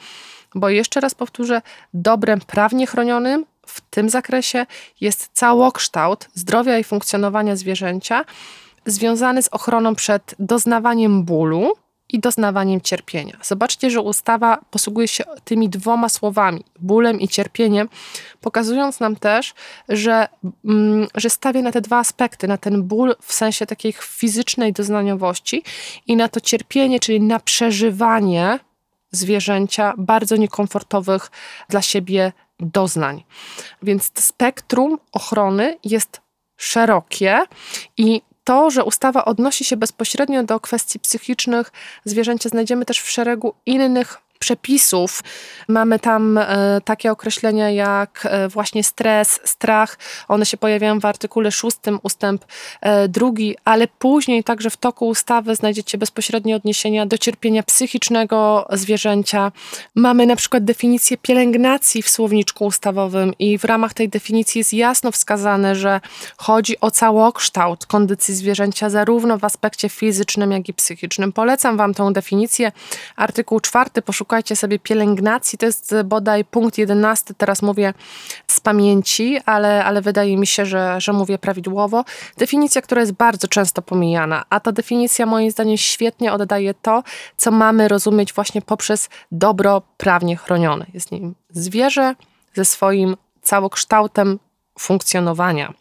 bo 0.56 0.70
jeszcze 0.70 1.00
raz 1.00 1.16
powtórzę, 1.16 1.62
dobrem 1.94 2.40
prawnie 2.40 2.88
chronionym 2.88 3.46
w 3.68 3.82
tym 3.82 4.10
zakresie 4.10 4.66
jest 5.02 5.30
całokształt 5.34 6.30
zdrowia 6.34 6.80
i 6.80 6.84
funkcjonowania 6.84 7.56
zwierzęcia 7.56 8.26
związany 8.86 9.42
z 9.42 9.48
ochroną 9.48 9.96
przed 9.96 10.36
doznawaniem 10.40 11.24
bólu 11.24 11.74
i 12.10 12.20
doznawaniem 12.20 12.82
cierpienia. 12.82 13.38
Zobaczcie, 13.42 13.90
że 13.90 14.02
ustawa 14.02 14.58
posługuje 14.72 15.08
się 15.08 15.24
tymi 15.44 15.70
dwoma 15.70 16.10
słowami, 16.10 16.64
bólem 16.80 17.22
i 17.22 17.28
cierpieniem, 17.28 17.90
pokazując 18.42 19.00
nam 19.00 19.16
też, 19.16 19.54
że, 19.90 20.28
mm, 20.66 21.08
że 21.16 21.30
stawia 21.30 21.62
na 21.62 21.72
te 21.72 21.82
dwa 21.82 21.98
aspekty, 21.98 22.48
na 22.48 22.58
ten 22.58 22.84
ból 22.84 23.16
w 23.22 23.34
sensie 23.34 23.66
takiej 23.66 23.94
fizycznej 23.94 24.74
doznaniowości 24.74 25.64
i 26.08 26.16
na 26.16 26.30
to 26.30 26.42
cierpienie, 26.42 27.00
czyli 27.00 27.22
na 27.22 27.40
przeżywanie 27.40 28.60
zwierzęcia 29.12 29.94
bardzo 29.98 30.36
niekomfortowych 30.36 31.32
dla 31.70 31.82
siebie 31.82 32.34
doznań. 32.60 33.24
Więc 33.84 34.12
spektrum 34.20 34.98
ochrony 35.12 35.78
jest 35.84 36.22
szerokie 36.58 37.40
i 37.98 38.22
to, 38.44 38.72
że 38.72 38.84
ustawa 38.84 39.26
odnosi 39.26 39.66
się 39.66 39.78
bezpośrednio 39.78 40.44
do 40.44 40.60
kwestii 40.60 41.00
psychicznych 41.00 41.72
zwierzęcia, 42.06 42.50
znajdziemy 42.50 42.86
też 42.86 43.00
w 43.00 43.10
szeregu 43.10 43.54
innych 43.66 44.23
przepisów. 44.44 45.24
Mamy 45.68 46.00
tam 46.00 46.38
e, 46.38 46.82
takie 46.86 47.12
określenia 47.12 47.70
jak 47.70 48.28
e, 48.30 48.48
właśnie 48.48 48.84
stres, 48.84 49.40
strach. 49.44 49.98
One 50.28 50.46
się 50.46 50.58
pojawiają 50.58 51.00
w 51.00 51.06
artykule 51.06 51.52
6 51.52 51.78
ustęp 52.04 52.46
e, 52.82 53.08
drugi, 53.08 53.56
ale 53.66 53.88
później 53.88 54.44
także 54.44 54.70
w 54.70 54.78
toku 54.78 55.08
ustawy 55.08 55.56
znajdziecie 55.56 55.98
bezpośrednie 55.98 56.56
odniesienia 56.56 57.06
do 57.06 57.18
cierpienia 57.18 57.64
psychicznego 57.64 58.68
zwierzęcia. 58.72 59.52
Mamy 59.96 60.26
na 60.26 60.36
przykład 60.36 60.64
definicję 60.64 61.18
pielęgnacji 61.18 62.02
w 62.02 62.10
słowniczku 62.10 62.66
ustawowym 62.66 63.34
i 63.40 63.58
w 63.58 63.64
ramach 63.64 63.94
tej 63.94 64.10
definicji 64.10 64.60
jest 64.60 64.74
jasno 64.74 65.12
wskazane, 65.12 65.76
że 65.76 66.02
chodzi 66.38 66.80
o 66.80 66.92
całokształt 66.92 67.86
kondycji 67.86 68.36
zwierzęcia 68.36 68.90
zarówno 68.90 69.38
w 69.38 69.44
aspekcie 69.44 69.90
fizycznym, 69.90 70.52
jak 70.52 70.70
i 70.70 70.74
psychicznym. 70.74 71.32
Polecam 71.34 71.78
Wam 71.78 71.94
tą 71.94 72.14
definicję. 72.14 72.72
Artykuł 73.16 73.60
4 73.60 73.90
poszukajcie 74.06 74.33
poszukajcie 74.34 74.56
sobie 74.56 74.80
pielęgnacji. 74.80 75.58
To 75.58 75.66
jest 75.66 75.96
bodaj 76.06 76.46
punkt 76.46 76.78
11, 76.78 77.34
teraz 77.34 77.62
mówię 77.62 77.94
z 78.48 78.60
pamięci, 78.60 79.40
ale, 79.46 79.86
ale 79.86 80.02
wydaje 80.02 80.38
mi 80.38 80.48
się, 80.48 80.66
że, 80.66 81.02
że 81.02 81.14
mówię 81.14 81.38
prawidłowo. 81.38 82.06
Definicja, 82.38 82.82
która 82.82 83.02
jest 83.02 83.14
bardzo 83.14 83.48
często 83.48 83.82
pomijana, 83.82 84.44
a 84.50 84.60
ta 84.60 84.72
definicja 84.72 85.26
moim 85.26 85.52
zdaniem 85.52 85.78
świetnie 85.78 86.34
oddaje 86.34 86.74
to, 86.74 87.04
co 87.38 87.52
mamy 87.52 87.88
rozumieć 87.88 88.34
właśnie 88.34 88.62
poprzez 88.62 89.10
dobro 89.32 89.82
prawnie 89.98 90.38
chronione. 90.38 90.86
Jest 90.94 91.12
nim 91.12 91.36
zwierzę 91.50 92.16
ze 92.54 92.66
swoim 92.66 93.18
całokształtem 93.42 94.40
funkcjonowania. 94.80 95.74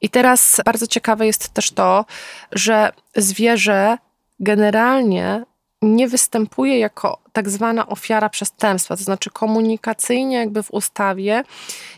I 0.00 0.08
teraz 0.10 0.60
bardzo 0.64 0.86
ciekawe 0.86 1.26
jest 1.26 1.48
też 1.48 1.70
to, 1.70 2.04
że 2.52 2.92
zwierzę 3.16 3.98
generalnie 4.40 5.44
nie 5.82 6.08
występuje 6.08 6.78
jako 6.78 7.18
tak 7.32 7.50
zwana 7.50 7.86
ofiara 7.86 8.28
przestępstwa, 8.28 8.96
to 8.96 9.02
znaczy 9.02 9.30
komunikacyjnie 9.30 10.36
jakby 10.36 10.62
w 10.62 10.70
ustawie 10.70 11.42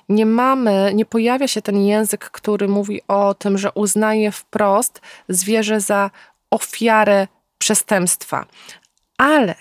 nie 0.08 0.26
mamy, 0.26 0.92
nie 0.94 1.04
pojawia 1.04 1.48
się 1.48 1.62
ten 1.62 1.86
język, 1.86 2.30
który 2.30 2.68
mówi 2.68 3.00
o 3.08 3.34
tym, 3.34 3.58
że 3.58 3.72
uznaje 3.72 4.32
wprost 4.32 5.00
zwierzę 5.28 5.80
za 5.80 6.10
ofiarę 6.50 7.26
przestępstwa. 7.58 8.46
Ale 9.18 9.54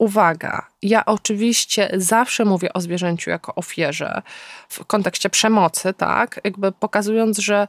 uwaga, 0.00 0.66
ja 0.82 1.04
oczywiście 1.04 1.90
zawsze 1.96 2.44
mówię 2.44 2.72
o 2.72 2.80
zwierzęciu 2.80 3.30
jako 3.30 3.54
ofierze 3.54 4.22
w 4.68 4.84
kontekście 4.84 5.30
przemocy, 5.30 5.94
tak? 5.94 6.40
Jakby 6.44 6.72
pokazując, 6.72 7.38
że 7.38 7.68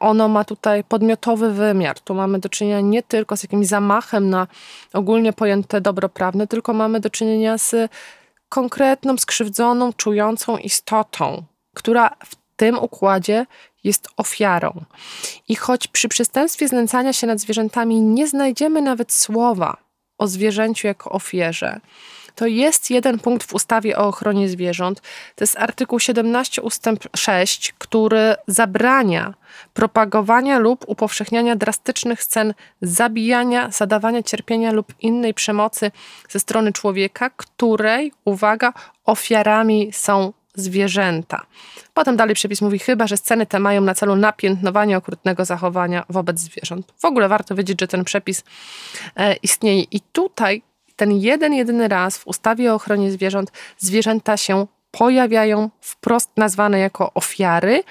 ono 0.00 0.28
ma 0.28 0.44
tutaj 0.44 0.84
podmiotowy 0.84 1.52
wymiar. 1.52 2.00
Tu 2.00 2.14
mamy 2.14 2.38
do 2.38 2.48
czynienia 2.48 2.80
nie 2.80 3.02
tylko 3.02 3.36
z 3.36 3.42
jakimś 3.42 3.66
zamachem 3.66 4.30
na 4.30 4.46
ogólnie 4.92 5.32
pojęte 5.32 5.80
dobro 5.80 6.08
prawne, 6.08 6.46
tylko 6.46 6.72
mamy 6.72 7.00
do 7.00 7.10
czynienia 7.10 7.58
z 7.58 7.90
konkretną, 8.48 9.18
skrzywdzoną, 9.18 9.92
czującą 9.92 10.56
istotą, 10.56 11.42
która 11.74 12.10
w 12.24 12.36
tym 12.56 12.78
układzie 12.78 13.46
jest 13.84 14.08
ofiarą. 14.16 14.84
I 15.48 15.56
choć 15.56 15.88
przy 15.88 16.08
przestępstwie 16.08 16.68
znęcania 16.68 17.12
się 17.12 17.26
nad 17.26 17.40
zwierzętami 17.40 18.00
nie 18.00 18.28
znajdziemy 18.28 18.82
nawet 18.82 19.12
słowa 19.12 19.81
o 20.22 20.26
zwierzęciu 20.26 20.86
jako 20.86 21.10
ofierze, 21.10 21.80
to 22.34 22.46
jest 22.46 22.90
jeden 22.90 23.18
punkt 23.18 23.46
w 23.46 23.54
ustawie 23.54 23.98
o 23.98 24.06
ochronie 24.06 24.48
zwierząt. 24.48 25.00
To 25.36 25.44
jest 25.44 25.58
artykuł 25.58 25.98
17 25.98 26.62
ustęp 26.62 27.04
6, 27.16 27.74
który 27.78 28.34
zabrania 28.46 29.34
propagowania 29.74 30.58
lub 30.58 30.84
upowszechniania 30.88 31.56
drastycznych 31.56 32.22
scen 32.22 32.54
zabijania, 32.82 33.70
zadawania 33.70 34.22
cierpienia 34.22 34.72
lub 34.72 34.94
innej 35.00 35.34
przemocy 35.34 35.90
ze 36.28 36.40
strony 36.40 36.72
człowieka, 36.72 37.30
której, 37.30 38.12
uwaga, 38.24 38.72
ofiarami 39.04 39.90
są 39.92 40.32
zwierzęta. 40.54 41.46
Potem 41.94 42.16
dalej 42.16 42.34
przepis 42.34 42.60
mówi, 42.60 42.78
chyba 42.78 43.06
że 43.06 43.16
sceny 43.16 43.46
te 43.46 43.58
mają 43.58 43.80
na 43.80 43.94
celu 43.94 44.16
napiętnowanie 44.16 44.96
okrutnego 44.96 45.44
zachowania 45.44 46.04
wobec 46.08 46.38
zwierząt. 46.38 46.92
W 46.98 47.04
ogóle 47.04 47.28
warto 47.28 47.54
wiedzieć, 47.54 47.80
że 47.80 47.88
ten 47.88 48.04
przepis 48.04 48.44
e, 49.16 49.34
istnieje. 49.34 49.82
I 49.82 50.00
tutaj 50.00 50.62
ten 50.96 51.12
jeden, 51.12 51.54
jedyny 51.54 51.88
raz 51.88 52.18
w 52.18 52.26
ustawie 52.26 52.72
o 52.72 52.74
ochronie 52.74 53.12
zwierząt 53.12 53.52
zwierzęta 53.78 54.36
się 54.36 54.66
pojawiają 54.90 55.70
wprost 55.80 56.30
nazwane 56.36 56.78
jako 56.78 57.12
ofiary. 57.14 57.82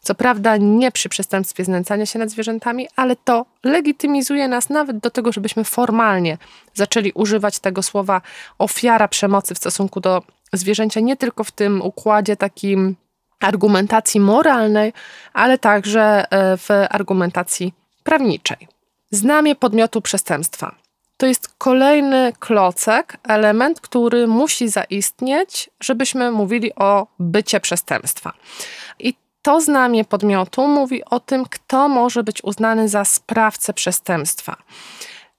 Co 0.00 0.14
prawda 0.14 0.56
nie 0.56 0.92
przy 0.92 1.08
przestępstwie 1.08 1.64
znęcania 1.64 2.06
się 2.06 2.18
nad 2.18 2.30
zwierzętami, 2.30 2.88
ale 2.96 3.16
to 3.16 3.46
legitymizuje 3.62 4.48
nas 4.48 4.70
nawet 4.70 4.98
do 4.98 5.10
tego, 5.10 5.32
żebyśmy 5.32 5.64
formalnie 5.64 6.38
zaczęli 6.74 7.12
używać 7.12 7.58
tego 7.58 7.82
słowa 7.82 8.20
ofiara 8.58 9.08
przemocy 9.08 9.54
w 9.54 9.58
stosunku 9.58 10.00
do 10.00 10.22
zwierzęcia, 10.56 11.00
nie 11.00 11.16
tylko 11.16 11.44
w 11.44 11.50
tym 11.50 11.82
układzie 11.82 12.36
takim 12.36 12.96
argumentacji 13.40 14.20
moralnej, 14.20 14.92
ale 15.32 15.58
także 15.58 16.24
e, 16.30 16.56
w 16.56 16.68
argumentacji 16.90 17.74
prawniczej. 18.04 18.68
Znamie 19.10 19.54
podmiotu 19.54 20.00
przestępstwa 20.00 20.84
to 21.16 21.26
jest 21.26 21.48
kolejny 21.58 22.32
klocek, 22.38 23.16
element, 23.28 23.80
który 23.80 24.26
musi 24.26 24.68
zaistnieć, 24.68 25.70
żebyśmy 25.80 26.30
mówili 26.30 26.74
o 26.74 27.06
bycie 27.18 27.60
przestępstwa. 27.60 28.32
I 28.98 29.14
to 29.42 29.60
znamie 29.60 30.04
podmiotu 30.04 30.68
mówi 30.68 31.04
o 31.04 31.20
tym, 31.20 31.44
kto 31.44 31.88
może 31.88 32.24
być 32.24 32.44
uznany 32.44 32.88
za 32.88 33.04
sprawcę 33.04 33.72
przestępstwa. 33.72 34.56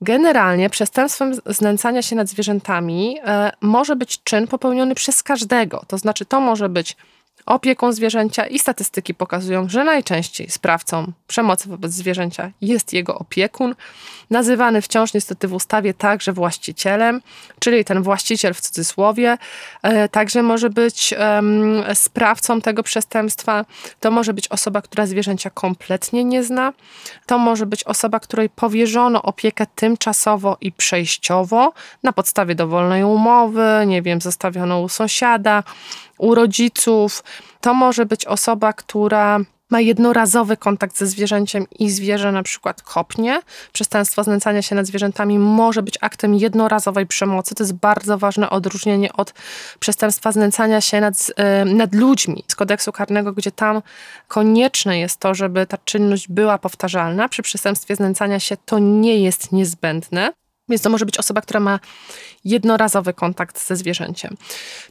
Generalnie 0.01 0.69
przestępstwem 0.69 1.33
znęcania 1.45 2.01
się 2.01 2.15
nad 2.15 2.27
zwierzętami 2.27 3.17
e, 3.25 3.51
może 3.61 3.95
być 3.95 4.23
czyn 4.23 4.47
popełniony 4.47 4.95
przez 4.95 5.23
każdego. 5.23 5.83
To 5.87 5.97
znaczy, 5.97 6.25
to 6.25 6.39
może 6.39 6.69
być 6.69 6.97
opiekun 7.45 7.93
zwierzęcia 7.93 8.47
i 8.47 8.59
statystyki 8.59 9.13
pokazują, 9.13 9.69
że 9.69 9.83
najczęściej 9.83 10.49
sprawcą 10.49 11.11
przemocy 11.27 11.69
wobec 11.69 11.91
zwierzęcia 11.91 12.51
jest 12.61 12.93
jego 12.93 13.15
opiekun, 13.19 13.75
nazywany 14.29 14.81
wciąż 14.81 15.13
niestety 15.13 15.47
w 15.47 15.53
ustawie 15.53 15.93
także 15.93 16.33
właścicielem, 16.33 17.21
czyli 17.59 17.85
ten 17.85 18.03
właściciel 18.03 18.53
w 18.53 18.61
cudzysłowie, 18.61 19.37
e, 19.81 20.09
także 20.09 20.43
może 20.43 20.69
być 20.69 21.13
sprawcą 21.93 22.61
tego 22.61 22.83
przestępstwa. 22.83 23.65
To 23.99 24.11
może 24.11 24.33
być 24.33 24.47
osoba, 24.47 24.81
która 24.81 25.05
zwierzęcia 25.05 25.49
kompletnie 25.49 26.23
nie 26.23 26.43
zna. 26.43 26.73
To 27.25 27.37
może 27.37 27.65
być 27.65 27.83
osoba, 27.83 28.19
której 28.19 28.49
powierzono 28.49 29.21
opiekę 29.23 29.65
tymczasowo 29.75 30.57
i 30.61 30.71
przejściowo 30.71 31.73
na 32.03 32.13
podstawie 32.13 32.55
dowolnej 32.55 33.03
umowy, 33.03 33.83
nie 33.87 34.01
wiem, 34.01 34.21
zostawiono 34.21 34.81
u 34.81 34.89
sąsiada, 34.89 35.63
u 36.17 36.35
rodziców. 36.35 37.23
To 37.61 37.73
może 37.73 38.05
być 38.05 38.25
osoba, 38.25 38.73
która 38.73 39.39
ma 39.69 39.79
jednorazowy 39.79 40.57
kontakt 40.57 40.97
ze 40.97 41.07
zwierzęciem 41.07 41.65
i 41.79 41.89
zwierzę 41.89 42.31
na 42.31 42.43
przykład 42.43 42.81
kopnie. 42.81 43.41
Przestępstwo 43.73 44.23
znęcania 44.23 44.61
się 44.61 44.75
nad 44.75 44.85
zwierzętami 44.85 45.39
może 45.39 45.83
być 45.83 45.97
aktem 46.01 46.35
jednorazowej 46.35 47.07
przemocy. 47.07 47.55
To 47.55 47.63
jest 47.63 47.73
bardzo 47.73 48.17
ważne 48.17 48.49
odróżnienie 48.49 49.13
od 49.13 49.33
przestępstwa 49.79 50.31
znęcania 50.31 50.81
się 50.81 51.01
nad, 51.01 51.31
nad 51.65 51.95
ludźmi 51.95 52.43
z 52.47 52.55
kodeksu 52.55 52.91
karnego, 52.91 53.33
gdzie 53.33 53.51
tam 53.51 53.81
konieczne 54.27 54.99
jest 54.99 55.19
to, 55.19 55.35
żeby 55.35 55.67
ta 55.67 55.77
czynność 55.77 56.27
była 56.27 56.57
powtarzalna. 56.57 57.29
Przy 57.29 57.41
przestępstwie 57.41 57.95
znęcania 57.95 58.39
się 58.39 58.57
to 58.65 58.79
nie 58.79 59.19
jest 59.19 59.51
niezbędne. 59.51 60.33
Więc 60.69 60.81
to 60.81 60.89
może 60.89 61.05
być 61.05 61.17
osoba, 61.17 61.41
która 61.41 61.59
ma 61.59 61.79
jednorazowy 62.45 63.13
kontakt 63.13 63.67
ze 63.67 63.75
zwierzęciem. 63.75 64.37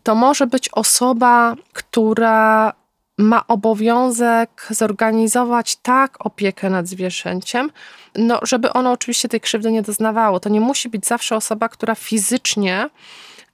To 0.03 0.15
może 0.15 0.47
być 0.47 0.69
osoba, 0.69 1.55
która 1.73 2.73
ma 3.19 3.47
obowiązek 3.47 4.67
zorganizować 4.71 5.77
tak 5.77 6.27
opiekę 6.27 6.71
nad 6.71 6.87
zwierzęciem, 6.87 7.71
no, 8.15 8.41
żeby 8.43 8.73
ono 8.73 8.93
oczywiście 8.93 9.29
tej 9.29 9.41
krzywdy 9.41 9.73
nie 9.73 9.83
doznawało. 9.83 10.41
To 10.41 10.49
nie 10.49 10.61
musi 10.61 10.89
być 10.89 11.07
zawsze 11.07 11.37
osoba, 11.37 11.69
która 11.69 11.95
fizycznie 11.95 12.89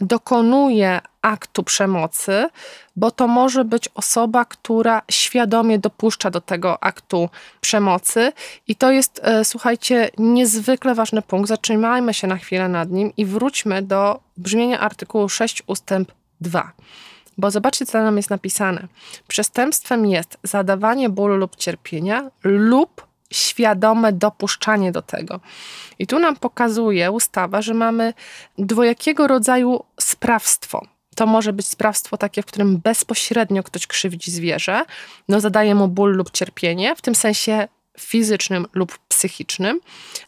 dokonuje 0.01 1.01
aktu 1.23 1.63
przemocy, 1.63 2.49
bo 2.97 3.11
to 3.11 3.29
może 3.29 3.65
być 3.65 3.89
osoba, 3.95 4.45
która 4.45 5.03
świadomie 5.11 5.79
dopuszcza 5.79 6.31
do 6.31 6.41
tego 6.41 6.85
aktu 6.85 7.29
przemocy. 7.61 8.33
I 8.69 8.77
to 8.77 8.91
jest, 8.91 9.21
e, 9.23 9.45
słuchajcie, 9.45 10.11
niezwykle 10.19 10.95
ważny 10.95 11.23
punkt. 11.23 11.49
Zatrzymajmy 11.49 12.15
się 12.15 12.27
na 12.27 12.37
chwilę 12.37 12.69
nad 12.69 12.91
nim 12.91 13.13
i 13.17 13.27
wróćmy 13.27 13.83
do 13.83 14.21
brzmienia 14.37 14.81
artykułu 14.81 15.29
6 15.29 15.63
ustęp 15.67 16.13
2. 16.41 16.73
Bo 17.39 17.51
zobaczcie, 17.51 17.87
co 17.87 17.93
tam 17.93 18.17
jest 18.17 18.31
napisane. 18.31 18.87
Przestępstwem 19.29 20.07
jest 20.07 20.39
zadawanie 20.43 21.09
bólu 21.09 21.37
lub 21.37 21.57
cierpienia 21.57 22.31
lub 22.45 23.10
świadome 23.33 24.13
dopuszczanie 24.13 24.93
do 24.93 25.03
tego. 25.03 25.41
I 25.99 26.07
tu 26.07 26.19
nam 26.19 26.37
pokazuje 26.37 27.11
ustawa, 27.11 27.63
że 27.63 27.75
mamy 27.75 28.15
dwojakiego 28.59 29.27
rodzaju 29.27 29.85
sprawstwo. 30.01 30.87
To 31.17 31.27
może 31.27 31.53
być 31.53 31.69
sprawstwo 31.69 32.17
takie, 32.17 32.43
w 32.43 32.47
którym 32.47 32.79
bezpośrednio 32.79 33.63
ktoś 33.63 33.87
krzywdzi 33.87 34.31
zwierzę, 34.31 34.85
no 35.29 35.41
zadaje 35.41 35.75
mu 35.75 35.89
ból 35.89 36.17
lub 36.17 36.31
cierpienie, 36.31 36.97
w 36.97 37.03
tym 37.03 37.15
sensie 37.15 37.69
fizycznym 37.99 38.67
lub 38.75 38.99
psychicznym, 39.09 39.81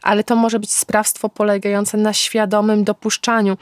ale 0.02 0.24
to 0.24 0.36
może 0.36 0.58
być 0.58 0.74
sprawstwo 0.74 1.28
polegające 1.28 1.96
na 1.96 2.12
świadomym 2.12 2.84
dopuszczaniu. 2.84 3.56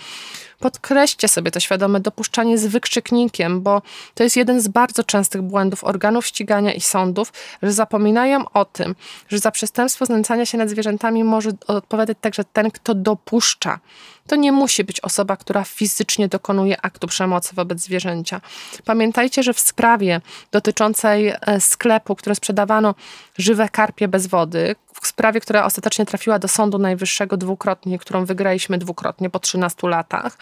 Podkreślcie 0.60 1.28
sobie 1.28 1.50
to 1.50 1.60
świadome 1.60 2.00
dopuszczanie 2.00 2.58
z 2.58 2.66
wykrzyknikiem, 2.66 3.60
bo 3.62 3.82
to 4.14 4.22
jest 4.22 4.36
jeden 4.36 4.60
z 4.60 4.68
bardzo 4.68 5.04
częstych 5.04 5.42
błędów 5.42 5.84
organów 5.84 6.26
ścigania 6.26 6.72
i 6.72 6.80
sądów, 6.80 7.32
że 7.62 7.72
zapominają 7.72 8.44
o 8.50 8.64
tym, 8.64 8.94
że 9.28 9.38
za 9.38 9.50
przestępstwo 9.50 10.06
znęcania 10.06 10.46
się 10.46 10.58
nad 10.58 10.68
zwierzętami 10.68 11.24
może 11.24 11.50
odpowiadać 11.66 12.18
także 12.20 12.44
ten, 12.44 12.70
kto 12.70 12.94
dopuszcza. 12.94 13.80
To 14.26 14.36
nie 14.36 14.52
musi 14.52 14.84
być 14.84 15.00
osoba, 15.00 15.36
która 15.36 15.64
fizycznie 15.64 16.28
dokonuje 16.28 16.80
aktu 16.82 17.06
przemocy 17.06 17.54
wobec 17.54 17.80
zwierzęcia. 17.80 18.40
Pamiętajcie, 18.84 19.42
że 19.42 19.52
w 19.52 19.60
sprawie 19.60 20.20
dotyczącej 20.52 21.28
e, 21.28 21.60
sklepu, 21.60 22.16
które 22.16 22.34
sprzedawano 22.34 22.94
żywe 23.38 23.68
karpie 23.68 24.08
bez 24.08 24.26
wody, 24.26 24.76
w 25.02 25.06
sprawie, 25.06 25.40
która 25.40 25.64
ostatecznie 25.64 26.06
trafiła 26.06 26.38
do 26.38 26.48
Sądu 26.48 26.78
Najwyższego 26.78 27.36
dwukrotnie, 27.36 27.98
którą 27.98 28.24
wygraliśmy 28.24 28.78
dwukrotnie 28.78 29.30
po 29.30 29.38
13 29.38 29.88
latach. 29.88 30.38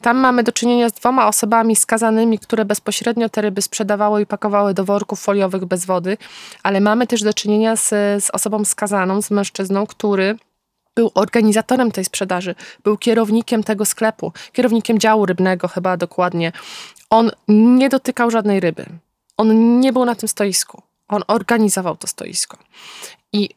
Tam 0.00 0.16
mamy 0.16 0.42
do 0.42 0.52
czynienia 0.52 0.88
z 0.88 0.92
dwoma 0.92 1.28
osobami 1.28 1.76
skazanymi, 1.76 2.38
które 2.38 2.64
bezpośrednio 2.64 3.28
te 3.28 3.40
ryby 3.40 3.62
sprzedawały 3.62 4.22
i 4.22 4.26
pakowały 4.26 4.74
do 4.74 4.84
worków 4.84 5.20
foliowych 5.20 5.64
bez 5.64 5.84
wody, 5.84 6.16
ale 6.62 6.80
mamy 6.80 7.06
też 7.06 7.22
do 7.22 7.34
czynienia 7.34 7.76
z, 7.76 7.88
z 8.24 8.30
osobą 8.30 8.64
skazaną, 8.64 9.22
z 9.22 9.30
mężczyzną, 9.30 9.86
który 9.86 10.36
był 10.94 11.10
organizatorem 11.14 11.92
tej 11.92 12.04
sprzedaży, 12.04 12.54
był 12.84 12.98
kierownikiem 12.98 13.62
tego 13.62 13.84
sklepu, 13.84 14.32
kierownikiem 14.52 14.98
działu 14.98 15.26
rybnego 15.26 15.68
chyba 15.68 15.96
dokładnie. 15.96 16.52
On 17.10 17.30
nie 17.48 17.88
dotykał 17.88 18.30
żadnej 18.30 18.60
ryby. 18.60 18.86
On 19.36 19.80
nie 19.80 19.92
był 19.92 20.04
na 20.04 20.14
tym 20.14 20.28
stoisku. 20.28 20.82
On 21.08 21.22
organizował 21.28 21.96
to 21.96 22.06
stoisko. 22.06 22.56
I 23.32 23.48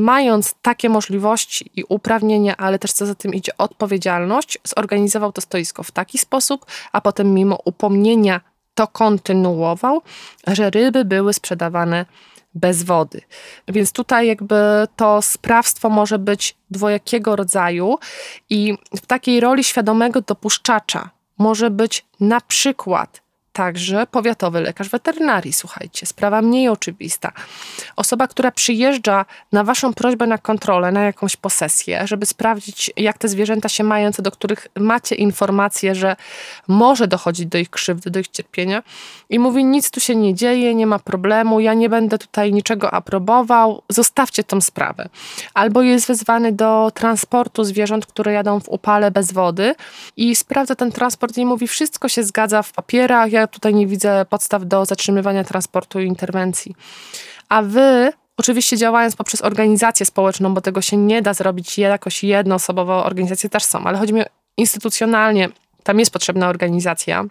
mając 0.00 0.54
takie 0.62 0.88
możliwości 0.88 1.70
i 1.76 1.84
uprawnienia, 1.88 2.56
ale 2.56 2.78
też 2.78 2.92
co 2.92 3.06
za 3.06 3.14
tym 3.14 3.34
idzie 3.34 3.52
odpowiedzialność, 3.58 4.58
zorganizował 4.64 5.32
to 5.32 5.40
stoisko 5.40 5.82
w 5.82 5.90
taki 5.90 6.18
sposób, 6.18 6.66
a 6.92 7.00
potem 7.00 7.34
mimo 7.34 7.58
upomnienia 7.64 8.40
to 8.74 8.86
kontynuował, 8.86 10.02
że 10.46 10.70
ryby 10.70 11.04
były 11.04 11.32
sprzedawane 11.32 12.06
bez 12.54 12.82
wody. 12.82 13.20
Więc 13.68 13.92
tutaj 13.92 14.26
jakby 14.26 14.56
to 14.96 15.22
sprawstwo 15.22 15.88
może 15.88 16.18
być 16.18 16.56
dwojakiego 16.70 17.36
rodzaju 17.36 17.98
i 18.50 18.74
w 18.96 19.06
takiej 19.06 19.40
roli 19.40 19.64
świadomego 19.64 20.20
dopuszczacza 20.20 21.10
może 21.38 21.70
być 21.70 22.06
na 22.20 22.40
przykład 22.40 23.23
także 23.54 24.06
powiatowy 24.06 24.60
lekarz 24.60 24.88
weterynarii. 24.88 25.52
Słuchajcie, 25.52 26.06
sprawa 26.06 26.42
mniej 26.42 26.68
oczywista. 26.68 27.32
Osoba, 27.96 28.28
która 28.28 28.50
przyjeżdża 28.50 29.24
na 29.52 29.64
waszą 29.64 29.94
prośbę 29.94 30.26
na 30.26 30.38
kontrolę, 30.38 30.92
na 30.92 31.02
jakąś 31.02 31.36
posesję, 31.36 32.06
żeby 32.06 32.26
sprawdzić, 32.26 32.90
jak 32.96 33.18
te 33.18 33.28
zwierzęta 33.28 33.68
się 33.68 33.84
mają, 33.84 34.12
co 34.12 34.22
do 34.22 34.30
których 34.30 34.68
macie 34.78 35.14
informację, 35.14 35.94
że 35.94 36.16
może 36.68 37.08
dochodzić 37.08 37.46
do 37.46 37.58
ich 37.58 37.70
krzywdy, 37.70 38.10
do 38.10 38.18
ich 38.20 38.28
cierpienia 38.28 38.82
i 39.30 39.38
mówi, 39.38 39.64
nic 39.64 39.90
tu 39.90 40.00
się 40.00 40.16
nie 40.16 40.34
dzieje, 40.34 40.74
nie 40.74 40.86
ma 40.86 40.98
problemu, 40.98 41.60
ja 41.60 41.74
nie 41.74 41.88
będę 41.88 42.18
tutaj 42.18 42.52
niczego 42.52 42.90
aprobował, 42.90 43.82
zostawcie 43.88 44.44
tą 44.44 44.60
sprawę. 44.60 45.08
Albo 45.54 45.82
jest 45.82 46.06
wezwany 46.06 46.52
do 46.52 46.90
transportu 46.94 47.64
zwierząt, 47.64 48.06
które 48.06 48.32
jadą 48.32 48.60
w 48.60 48.68
upale 48.68 49.10
bez 49.10 49.32
wody 49.32 49.74
i 50.16 50.36
sprawdza 50.36 50.74
ten 50.74 50.92
transport 50.92 51.38
i 51.38 51.46
mówi, 51.46 51.68
wszystko 51.68 52.08
się 52.08 52.24
zgadza 52.24 52.62
w 52.62 52.72
papierach, 52.72 53.32
ja 53.32 53.43
tutaj 53.46 53.74
nie 53.74 53.86
widzę 53.86 54.26
podstaw 54.30 54.66
do 54.66 54.84
zatrzymywania 54.84 55.44
transportu 55.44 56.00
i 56.00 56.06
interwencji. 56.06 56.74
A 57.48 57.62
wy 57.62 58.12
Oczywiście 58.36 58.76
działając 58.76 59.16
poprzez 59.16 59.42
organizację 59.42 60.06
społeczną, 60.06 60.54
bo 60.54 60.60
tego 60.60 60.82
się 60.82 60.96
nie 60.96 61.22
da 61.22 61.34
zrobić 61.34 61.78
jakoś 61.78 62.24
jednoosobowo, 62.24 63.04
organizacje 63.04 63.50
też 63.50 63.64
są, 63.64 63.84
ale 63.84 63.98
chodzi 63.98 64.14
mi 64.14 64.22
instytucjonalnie, 64.56 65.48
tam 65.82 65.98
jest 65.98 66.12
potrzebna 66.12 66.48
organizacja. 66.48 67.24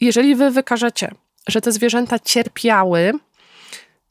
Jeżeli 0.00 0.34
wy 0.34 0.50
wykażecie, 0.50 1.10
że 1.48 1.60
te 1.60 1.72
zwierzęta 1.72 2.18
cierpiały, 2.18 3.12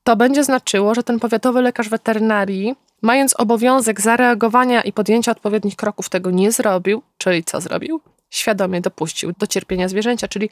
to 0.04 0.16
będzie 0.16 0.44
znaczyło, 0.44 0.96
że 0.96 1.04
ten 1.04 1.20
powiatowy 1.20 1.62
lekarz 1.62 1.90
weterynarii, 1.90 2.76
mając 3.02 3.40
obowiązek 3.40 4.02
zareagowania 4.02 4.82
i 4.82 4.94
podjęcia 4.94 5.32
odpowiednich 5.32 5.76
kroków, 5.76 6.10
tego 6.10 6.32
nie 6.32 6.52
zrobił, 6.52 7.02
czyli 7.18 7.44
co 7.44 7.62
zrobił? 7.62 8.02
Świadomie 8.36 8.82
dopuścił 8.82 9.34
do 9.38 9.48
cierpienia 9.48 9.88
zwierzęcia, 9.88 10.28
czyli 10.28 10.50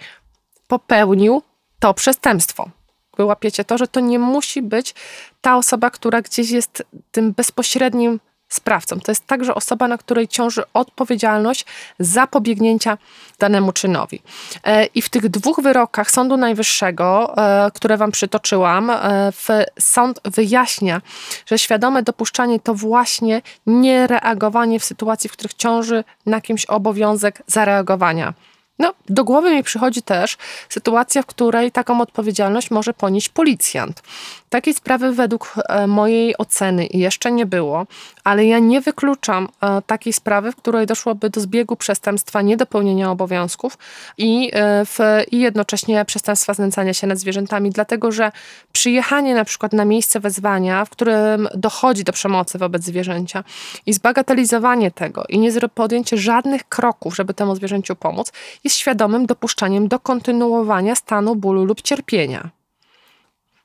popełnił 0.68 1.42
to 1.80 1.94
przestępstwo. 1.94 2.70
Wyłapiecie 3.18 3.64
to, 3.64 3.78
że 3.78 3.88
to 3.88 4.00
nie 4.00 4.20
musi 4.20 4.62
być 4.62 4.96
ta 5.42 5.58
osoba, 5.58 5.90
która 5.90 6.22
gdzieś 6.22 6.50
jest 6.52 6.84
tym 7.12 7.32
bezpośrednim 7.32 8.20
sprawcą. 8.54 9.00
To 9.00 9.12
jest 9.12 9.28
także 9.28 9.56
osoba, 9.56 9.88
na 9.88 9.98
której 9.98 10.28
ciąży 10.28 10.64
odpowiedzialność 10.74 11.66
zapobiegnięcia 12.00 12.98
danemu 13.40 13.72
czynowi. 13.72 14.22
E, 14.64 14.86
I 14.86 15.02
w 15.02 15.10
tych 15.10 15.30
dwóch 15.30 15.60
wyrokach 15.64 16.12
Sądu 16.12 16.38
Najwyższego, 16.38 17.38
e, 17.38 17.72
które 17.72 17.98
Wam 17.98 18.12
przytoczyłam, 18.12 18.90
e, 18.90 19.32
sąd 19.80 20.20
wyjaśnia, 20.26 21.02
że 21.46 21.60
świadome 21.60 22.04
dopuszczanie 22.04 22.60
to 22.60 22.74
właśnie 22.74 23.42
niereagowanie 23.68 24.80
w 24.80 24.84
sytuacji, 24.84 25.30
w 25.30 25.34
których 25.34 25.54
ciąży 25.54 26.04
na 26.26 26.42
kimś 26.42 26.66
obowiązek 26.66 27.42
zareagowania. 27.48 28.34
No, 28.80 28.94
do 29.10 29.24
głowy 29.24 29.56
mi 29.56 29.64
przychodzi 29.64 30.02
też 30.02 30.38
sytuacja, 30.70 31.22
w 31.22 31.26
której 31.26 31.72
taką 31.72 32.02
odpowiedzialność 32.02 32.72
może 32.72 32.94
ponieść 32.94 33.30
policjant. 33.30 34.04
Takiej 34.50 34.74
sprawy 34.74 35.12
według 35.12 35.54
e, 35.70 35.88
mojej 35.88 36.38
oceny 36.38 36.88
jeszcze 36.92 37.32
nie 37.32 37.46
było, 37.46 37.86
ale 38.24 38.46
ja 38.46 38.60
nie 38.60 38.82
wykluczam 38.82 39.48
e, 39.62 39.82
takiej 39.82 40.14
sprawy, 40.14 40.52
w 40.52 40.56
której 40.56 40.86
doszłoby 40.86 41.30
do 41.30 41.42
zbiegu 41.42 41.76
przestępstwa 41.76 42.42
niedopełnienia 42.42 43.12
obowiązków 43.12 43.78
i, 44.18 44.52
e, 44.54 44.86
w, 44.86 45.00
i 45.32 45.40
jednocześnie 45.40 46.06
przestępstwa 46.06 46.54
znęcania 46.54 46.94
się 46.94 47.08
nad 47.08 47.18
zwierzętami, 47.18 47.70
dlatego 47.70 48.12
że 48.12 48.32
przyjechanie 48.72 49.36
na 49.36 49.46
przykład 49.46 49.74
na 49.74 49.86
miejsce 49.86 50.20
wezwania, 50.20 50.86
w 50.86 50.90
którym 50.90 51.48
dochodzi 51.56 52.04
do 52.04 52.14
przemocy 52.14 52.58
wobec 52.58 52.84
zwierzęcia 52.84 53.44
i 53.86 53.94
zbagatelizowanie 53.94 54.92
tego 54.92 55.24
i 55.30 55.40
nie 55.40 55.52
podjęcie 55.76 56.18
żadnych 56.18 56.70
kroków, 56.70 57.16
żeby 57.16 57.34
temu 57.34 57.56
zwierzęciu 57.56 57.96
pomóc, 57.96 58.32
jest 58.64 58.78
świadomym 58.78 59.26
dopuszczaniem 59.26 59.88
do 59.88 60.00
kontynuowania 60.00 60.96
stanu 60.96 61.36
bólu 61.36 61.66
lub 61.66 61.82
cierpienia. 61.82 62.50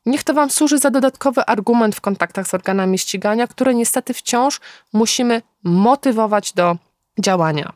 Niech 0.06 0.24
to 0.24 0.34
Wam 0.34 0.50
służy 0.50 0.78
za 0.78 0.90
dodatkowy 0.90 1.44
argument 1.46 1.96
w 1.96 2.00
kontaktach 2.00 2.48
z 2.48 2.54
organami 2.54 2.98
ścigania, 2.98 3.46
które 3.46 3.74
niestety 3.74 4.14
wciąż 4.14 4.60
musimy 4.92 5.42
motywować 5.64 6.52
do 6.52 6.76
działania. 7.20 7.72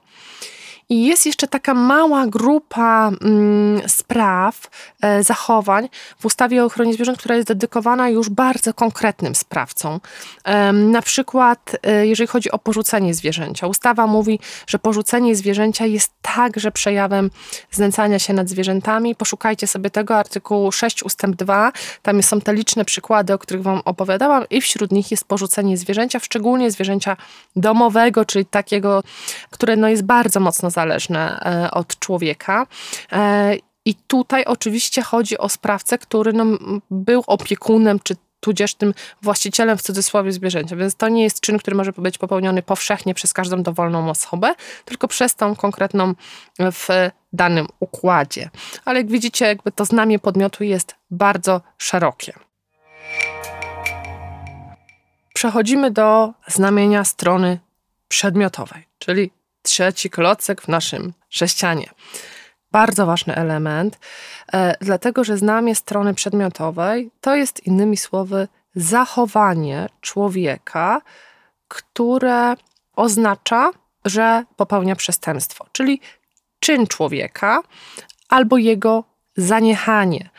I 0.89 1.07
jest 1.07 1.27
jeszcze 1.27 1.49
taka 1.49 1.75
mała 1.75 2.27
grupa 2.27 3.11
mm, 3.21 3.89
spraw, 3.89 4.71
e, 5.01 5.23
zachowań 5.23 5.89
w 6.19 6.27
ustawie 6.27 6.63
o 6.63 6.67
ochronie 6.67 6.95
zwierząt, 6.95 7.19
która 7.19 7.37
jest 7.37 7.49
dedykowana 7.49 8.09
już 8.09 8.29
bardzo 8.29 8.75
konkretnym 8.75 9.35
sprawcom. 9.35 10.01
E, 10.45 10.73
na 10.73 11.03
przykład, 11.03 11.77
e, 11.83 12.07
jeżeli 12.07 12.27
chodzi 12.27 12.51
o 12.51 12.59
porzucenie 12.59 13.15
zwierzęcia. 13.15 13.67
Ustawa 13.67 14.07
mówi, 14.07 14.39
że 14.67 14.79
porzucenie 14.79 15.37
zwierzęcia 15.37 15.87
jest 15.87 16.13
także 16.23 16.73
przejawem 16.73 17.31
znęcania 17.71 18.19
się 18.19 18.33
nad 18.33 18.49
zwierzętami. 18.49 19.15
Poszukajcie 19.15 19.67
sobie 19.67 19.91
tego 19.91 20.17
artykułu 20.17 20.73
6 20.73 21.03
ustęp 21.03 21.37
2. 21.37 21.73
Tam 22.03 22.23
są 22.23 22.41
te 22.41 22.55
liczne 22.55 22.85
przykłady, 22.85 23.33
o 23.33 23.39
których 23.39 23.63
Wam 23.63 23.81
opowiadałam, 23.85 24.45
i 24.51 24.61
wśród 24.61 24.93
nich 24.93 25.11
jest 25.11 25.25
porzucenie 25.25 25.77
zwierzęcia, 25.77 26.19
szczególnie 26.19 26.71
zwierzęcia 26.71 27.17
domowego, 27.57 28.25
czyli 28.25 28.47
takiego, 28.47 29.03
które 29.51 29.77
no, 29.77 29.89
jest 29.89 30.03
bardzo 30.03 30.41
mocno 30.41 30.71
zależne 30.71 30.82
zależne 30.83 31.41
e, 31.41 31.71
od 31.71 31.99
człowieka. 31.99 32.67
E, 33.13 33.55
I 33.85 33.95
tutaj 33.95 34.45
oczywiście 34.45 35.03
chodzi 35.03 35.39
o 35.39 35.49
sprawcę, 35.49 35.99
który 35.99 36.33
no, 36.33 36.45
był 36.91 37.23
opiekunem 37.27 38.01
czy 38.03 38.15
tudzież 38.41 38.75
tym 38.75 38.95
właścicielem 39.23 39.79
w 39.79 39.83
cudzysłowie 39.83 40.33
zwierzęcia. 40.33 40.77
Więc 40.77 40.95
to 40.95 41.09
nie 41.09 41.23
jest 41.23 41.41
czyn, 41.41 41.59
który 41.59 41.77
może 41.77 41.93
być 41.93 42.19
popełniony 42.19 42.63
powszechnie 42.63 43.15
przez 43.15 43.33
każdą 43.33 43.63
dowolną 43.63 44.11
osobę, 44.11 44.55
tylko 44.85 45.09
przez 45.09 45.35
tą 45.35 45.57
konkretną 45.57 46.15
w 46.59 46.89
danym 47.33 47.67
układzie. 47.81 48.51
Ale 48.85 48.99
jak 49.01 49.09
widzicie, 49.09 49.47
jakby 49.47 49.73
to 49.73 49.85
znamie 49.85 50.19
podmiotu 50.19 50.65
jest 50.65 50.95
bardzo 51.11 51.61
szerokie. 51.79 52.33
Przechodzimy 55.35 55.91
do 55.91 56.33
znamienia 56.47 57.05
strony 57.05 57.59
przedmiotowej, 58.09 58.83
czyli 58.99 59.31
trzeci 59.63 60.11
klocek 60.11 60.63
w 60.63 60.69
naszym 60.69 61.13
sześcianie. 61.29 61.91
Bardzo 62.73 63.07
ważny 63.07 63.35
element, 63.35 63.99
e, 64.53 64.75
dlatego 64.81 65.25
że 65.25 65.39
znamie 65.39 65.75
strony 65.75 66.15
przedmiotowej 66.15 67.11
to 67.21 67.35
jest 67.35 67.67
innymi 67.67 67.97
słowy 67.97 68.49
zachowanie 68.75 69.89
człowieka, 70.01 71.01
które 71.69 72.55
oznacza, 72.97 73.71
że 74.05 74.45
popełnia 74.57 74.97
przestępstwo, 74.97 75.67
czyli 75.73 76.01
czyn 76.61 76.87
człowieka 76.87 77.61
albo 78.29 78.59
jego 78.59 79.05
zaniechanie, 79.37 80.31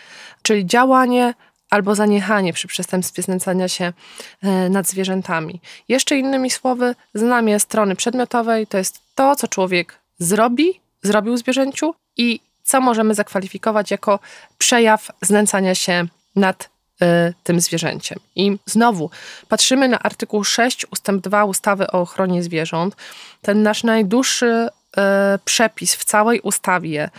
czyli 0.41 0.65
działanie 0.65 1.33
albo 1.73 1.95
zaniechanie 1.95 2.53
przy 2.53 2.67
przestępstwie 2.67 3.21
znęcania 3.21 3.67
się 3.67 3.93
e, 4.41 4.69
nad 4.69 4.87
zwierzętami. 4.87 5.61
Jeszcze 5.87 6.17
innymi 6.17 6.49
słowy, 6.49 6.95
znamie 7.13 7.59
strony 7.59 7.95
przedmiotowej 7.95 8.67
to 8.67 8.77
jest 8.77 8.99
to, 9.15 9.35
co 9.35 9.47
człowiek 9.47 9.99
zrobi, 10.19 10.81
zrobił 11.03 11.37
zwierzęciu 11.37 11.95
i 12.17 12.39
co 12.63 12.81
możemy 12.81 13.13
zakwalifikować 13.13 13.91
jako 13.91 14.19
przejaw 14.57 15.07
znęcania 15.21 15.75
się 15.75 16.05
nad 16.35 16.69
y, 17.01 17.33
tym 17.43 17.59
zwierzęciem. 17.59 18.19
I 18.35 18.57
znowu 18.65 19.09
patrzymy 19.47 19.87
na 19.87 19.99
artykuł 19.99 20.43
6 20.43 20.85
ustęp 20.91 21.23
2 21.23 21.45
ustawy 21.45 21.87
o 21.87 22.01
ochronie 22.01 22.43
zwierząt. 22.43 22.95
Ten 23.41 23.63
nasz 23.63 23.83
najdłuższy 23.83 24.67
y, 24.67 25.01
przepis 25.45 25.95
w 25.95 26.05
całej 26.05 26.39
ustawie, 26.39 27.09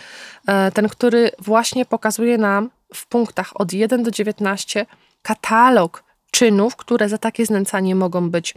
ten, 0.73 0.89
który 0.89 1.31
właśnie 1.39 1.85
pokazuje 1.85 2.37
nam 2.37 2.69
w 2.93 3.07
punktach 3.07 3.61
od 3.61 3.73
1 3.73 4.03
do 4.03 4.11
19 4.11 4.85
katalog 5.21 6.03
czynów, 6.31 6.75
które 6.75 7.09
za 7.09 7.17
takie 7.17 7.45
znęcanie 7.45 7.95
mogą 7.95 8.29
być 8.29 8.53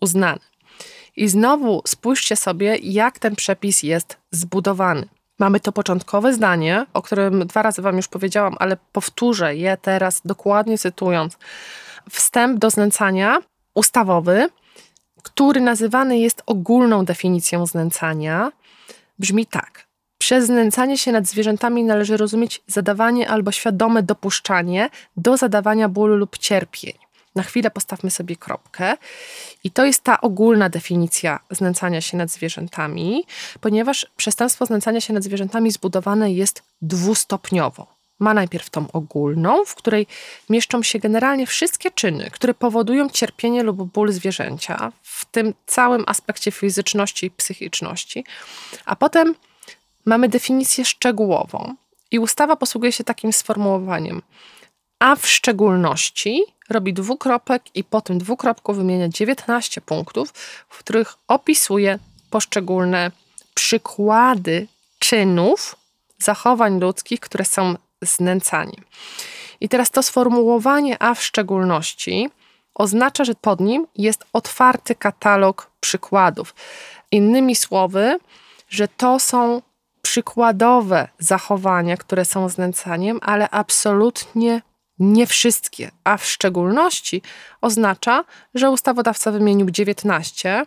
uznane. 0.00 0.40
I 1.16 1.28
znowu 1.28 1.82
spójrzcie 1.86 2.36
sobie, 2.36 2.76
jak 2.76 3.18
ten 3.18 3.36
przepis 3.36 3.82
jest 3.82 4.16
zbudowany. 4.30 5.08
Mamy 5.38 5.60
to 5.60 5.72
początkowe 5.72 6.32
zdanie, 6.34 6.86
o 6.94 7.02
którym 7.02 7.46
dwa 7.46 7.62
razy 7.62 7.82
Wam 7.82 7.96
już 7.96 8.08
powiedziałam, 8.08 8.56
ale 8.58 8.76
powtórzę 8.92 9.56
je 9.56 9.76
teraz 9.76 10.20
dokładnie 10.24 10.78
cytując. 10.78 11.38
Wstęp 12.10 12.58
do 12.58 12.70
znęcania 12.70 13.38
ustawowy, 13.74 14.48
który 15.22 15.60
nazywany 15.60 16.18
jest 16.18 16.42
ogólną 16.46 17.04
definicją 17.04 17.66
znęcania, 17.66 18.52
brzmi 19.18 19.46
tak. 19.46 19.91
Przez 20.22 20.46
znęcanie 20.46 20.98
się 20.98 21.12
nad 21.12 21.26
zwierzętami 21.26 21.84
należy 21.84 22.16
rozumieć 22.16 22.62
zadawanie 22.66 23.28
albo 23.28 23.52
świadome 23.52 24.02
dopuszczanie 24.02 24.90
do 25.16 25.36
zadawania 25.36 25.88
bólu 25.88 26.16
lub 26.16 26.38
cierpień. 26.38 26.92
Na 27.34 27.42
chwilę 27.42 27.70
postawmy 27.70 28.10
sobie 28.10 28.36
kropkę. 28.36 28.96
I 29.64 29.70
to 29.70 29.84
jest 29.84 30.02
ta 30.02 30.20
ogólna 30.20 30.68
definicja 30.68 31.40
znęcania 31.50 32.00
się 32.00 32.16
nad 32.16 32.30
zwierzętami, 32.30 33.24
ponieważ 33.60 34.06
przestępstwo 34.16 34.66
znęcania 34.66 35.00
się 35.00 35.12
nad 35.12 35.24
zwierzętami 35.24 35.70
zbudowane 35.70 36.32
jest 36.32 36.62
dwustopniowo. 36.82 37.86
Ma 38.18 38.34
najpierw 38.34 38.70
tą 38.70 38.92
ogólną, 38.92 39.64
w 39.64 39.74
której 39.74 40.06
mieszczą 40.50 40.82
się 40.82 40.98
generalnie 40.98 41.46
wszystkie 41.46 41.90
czyny, 41.90 42.30
które 42.30 42.54
powodują 42.54 43.08
cierpienie 43.08 43.62
lub 43.62 43.92
ból 43.92 44.12
zwierzęcia, 44.12 44.92
w 45.02 45.24
tym 45.24 45.54
całym 45.66 46.04
aspekcie 46.06 46.50
fizyczności 46.50 47.26
i 47.26 47.30
psychiczności. 47.30 48.24
A 48.84 48.96
potem 48.96 49.34
mamy 50.04 50.28
definicję 50.28 50.84
szczegółową. 50.84 51.74
I 52.10 52.18
ustawa 52.18 52.56
posługuje 52.56 52.92
się 52.92 53.04
takim 53.04 53.32
sformułowaniem. 53.32 54.22
A 54.98 55.16
w 55.16 55.26
szczególności 55.26 56.44
robi 56.70 56.92
dwukropek 56.94 57.62
i 57.74 57.84
po 57.84 58.00
tym 58.00 58.18
dwukropku 58.18 58.74
wymienia 58.74 59.08
19 59.08 59.80
punktów, 59.80 60.32
w 60.68 60.78
których 60.78 61.14
opisuje 61.28 61.98
poszczególne 62.30 63.10
przykłady 63.54 64.66
czynów, 64.98 65.76
zachowań 66.18 66.80
ludzkich, 66.80 67.20
które 67.20 67.44
są 67.44 67.74
znęcaniem. 68.02 68.84
I 69.60 69.68
teraz 69.68 69.90
to 69.90 70.02
sformułowanie 70.02 71.02
a 71.02 71.14
w 71.14 71.22
szczególności 71.22 72.30
oznacza, 72.74 73.24
że 73.24 73.34
pod 73.34 73.60
nim 73.60 73.86
jest 73.96 74.24
otwarty 74.32 74.94
katalog 74.94 75.70
przykładów. 75.80 76.54
Innymi 77.10 77.56
słowy, 77.56 78.18
że 78.68 78.88
to 78.88 79.18
są 79.18 79.62
przykładowe 80.02 81.08
zachowania, 81.18 81.96
które 81.96 82.24
są 82.24 82.48
znęcaniem, 82.48 83.18
ale 83.22 83.50
absolutnie 83.50 84.62
nie 84.98 85.26
wszystkie, 85.26 85.90
a 86.04 86.16
w 86.16 86.26
szczególności 86.26 87.22
oznacza, 87.60 88.24
że 88.54 88.70
ustawodawca 88.70 89.30
wymienił 89.30 89.70
19, 89.70 90.66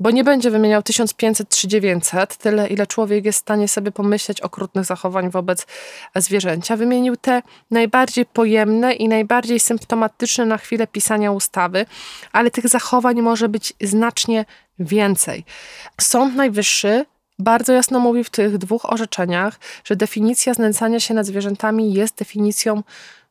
bo 0.00 0.10
nie 0.10 0.24
będzie 0.24 0.50
wymieniał 0.50 0.82
1500 0.82 1.48
czy 1.48 1.68
900, 1.68 2.36
tyle 2.36 2.68
ile 2.68 2.86
człowiek 2.86 3.24
jest 3.24 3.38
w 3.38 3.42
stanie 3.42 3.68
sobie 3.68 3.92
pomyśleć 3.92 4.40
okrutnych 4.40 4.84
zachowań 4.84 5.30
wobec 5.30 5.66
zwierzęcia. 6.14 6.76
Wymienił 6.76 7.16
te 7.16 7.42
najbardziej 7.70 8.26
pojemne 8.26 8.92
i 8.92 9.08
najbardziej 9.08 9.60
symptomatyczne 9.60 10.46
na 10.46 10.58
chwilę 10.58 10.86
pisania 10.86 11.32
ustawy, 11.32 11.86
ale 12.32 12.50
tych 12.50 12.68
zachowań 12.68 13.22
może 13.22 13.48
być 13.48 13.72
znacznie 13.80 14.44
więcej. 14.78 15.44
Sąd 16.00 16.34
Najwyższy 16.34 17.04
bardzo 17.38 17.72
jasno 17.72 18.00
mówi 18.00 18.24
w 18.24 18.30
tych 18.30 18.58
dwóch 18.58 18.92
orzeczeniach, 18.92 19.58
że 19.84 19.96
definicja 19.96 20.54
znęcania 20.54 21.00
się 21.00 21.14
nad 21.14 21.26
zwierzętami 21.26 21.94
jest 21.94 22.16
definicją 22.18 22.82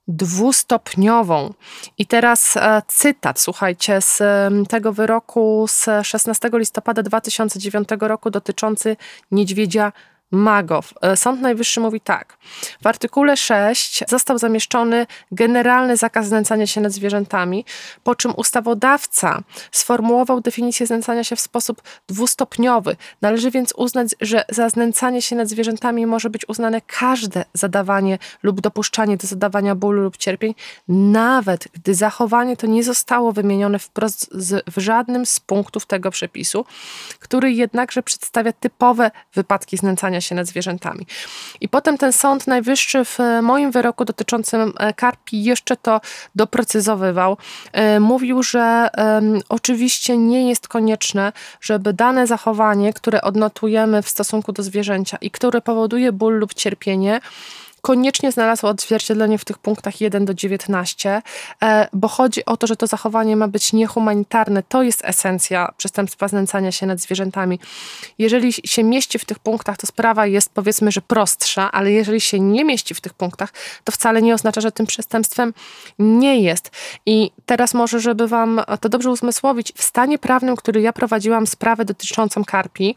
dwustopniową. 0.08 1.54
I 1.98 2.06
teraz 2.06 2.58
e, 2.58 2.82
cytat, 2.88 3.40
słuchajcie, 3.40 4.02
z 4.02 4.22
tego 4.70 4.94
wyroku 4.94 5.66
z 5.68 5.86
16 6.04 6.50
listopada 6.54 7.04
2009 7.04 7.90
roku 8.00 8.30
dotyczący 8.30 8.98
niedźwiedzia 9.32 9.92
Magow. 10.36 10.94
E, 11.02 11.18
Sąd 11.18 11.42
Najwyższy 11.42 11.80
mówi 11.80 12.02
tak. 12.02 12.38
W 12.82 12.88
artykule 12.88 13.38
6 13.38 14.04
został 14.08 14.38
zamieszczony 14.38 15.08
generalny 15.32 15.98
zakaz 15.98 16.28
znęcania 16.28 16.68
się 16.68 16.82
nad 16.82 16.92
zwierzętami, 16.92 17.66
po 18.04 18.16
czym 18.16 18.34
ustawodawca 18.38 19.42
sformułował 19.72 20.42
definicję 20.42 20.88
znęcania 20.88 21.24
się 21.24 21.36
w 21.36 21.42
sposób 21.42 21.82
dwustopniowy. 22.08 22.96
Należy 23.22 23.52
więc 23.52 23.74
uznać, 23.78 24.16
że 24.22 24.46
za 24.50 24.70
znęcanie 24.70 25.22
się 25.22 25.36
nad 25.36 25.48
zwierzętami 25.48 26.06
może 26.06 26.30
być 26.30 26.50
uznane 26.50 26.82
każde 26.82 27.46
zadawanie 27.54 28.18
lub 28.44 28.62
dopuszczanie 28.62 29.18
do 29.18 29.28
zadawania 29.28 29.76
bólu 29.76 30.02
lub 30.02 30.18
cierpień, 30.18 30.56
nawet 30.88 31.68
gdy 31.74 31.96
zachowanie 31.96 32.58
to 32.58 32.68
nie 32.68 32.84
zostało 32.84 33.32
wymienione 33.32 33.80
wprost 33.80 34.30
z, 34.32 34.64
w 34.76 34.80
żadnym 34.80 35.26
z 35.26 35.40
punktów 35.40 35.86
tego 35.86 36.12
przepisu, 36.12 36.66
który 37.20 37.52
jednakże 37.52 38.04
przedstawia 38.04 38.54
typowe 38.54 39.12
wypadki 39.34 39.78
znęcania 39.78 40.22
się 40.22 40.25
nad 40.34 40.48
zwierzętami. 40.48 41.06
I 41.62 41.70
potem 41.70 41.98
ten 41.98 42.14
Sąd 42.14 42.48
Najwyższy 42.48 43.06
w 43.06 43.18
moim 43.42 43.72
wyroku 43.72 44.06
dotyczącym 44.06 44.74
e, 44.78 44.94
karpi 44.94 45.44
jeszcze 45.44 45.78
to 45.78 46.02
doprecyzowywał. 46.36 47.38
E, 47.72 48.00
mówił, 48.00 48.44
że 48.44 48.90
oczywiście 49.50 50.18
nie 50.18 50.50
jest 50.50 50.68
konieczne, 50.68 51.34
żeby 51.62 51.94
dane 51.94 52.28
zachowanie, 52.28 52.94
które 52.94 53.22
odnotujemy 53.22 54.02
w 54.02 54.10
stosunku 54.10 54.52
do 54.52 54.64
zwierzęcia 54.64 55.18
i 55.22 55.32
które 55.32 55.62
powoduje 55.62 56.12
ból 56.12 56.34
lub 56.34 56.54
cierpienie, 56.54 57.20
koniecznie 57.86 58.32
znalazło 58.32 58.70
odzwierciedlenie 58.70 59.38
w 59.38 59.46
tych 59.46 59.58
punktach 59.58 60.02
1 60.02 60.26
do 60.26 60.34
19, 60.34 61.22
e, 61.64 61.88
bo 61.94 62.08
chodzi 62.08 62.46
o 62.46 62.58
to, 62.58 62.68
że 62.68 62.76
to 62.76 62.88
zachowanie 62.88 63.36
ma 63.36 63.48
być 63.48 63.74
niehumanitarne. 63.74 64.64
To 64.64 64.84
jest 64.84 65.02
esencja 65.04 65.74
przestępstwa 65.78 66.28
znęcania 66.28 66.72
się 66.72 66.86
nad 66.86 67.00
zwierzętami. 67.00 67.60
Jeżeli 68.18 68.54
się 68.54 68.84
mieści 68.84 69.20
w 69.20 69.26
tych 69.26 69.40
punktach, 69.40 69.78
to 69.78 69.88
sprawa 69.88 70.26
jest 70.26 70.54
powiedzmy, 70.54 70.92
że 70.92 71.02
prostsza, 71.02 71.72
ale 71.72 71.92
jeżeli 71.92 72.22
się 72.22 72.40
nie 72.40 72.66
mieści 72.66 72.94
w 72.94 73.02
tych 73.02 73.14
punktach, 73.14 73.54
to 73.84 73.92
wcale 73.92 74.22
nie 74.22 74.34
oznacza, 74.34 74.62
że 74.62 74.72
tym 74.72 74.86
przestępstwem 74.86 75.54
nie 76.00 76.42
jest. 76.42 76.72
I 77.06 77.32
teraz 77.46 77.74
może, 77.74 78.00
żeby 78.00 78.28
wam 78.28 78.62
to 78.82 78.90
dobrze 78.90 79.10
uzmysłowić, 79.10 79.74
w 79.76 79.84
stanie 79.84 80.18
prawnym, 80.18 80.56
który 80.56 80.82
ja 80.82 80.94
prowadziłam 80.94 81.48
sprawę 81.48 81.86
dotyczącą 81.86 82.46
karpi, 82.46 82.96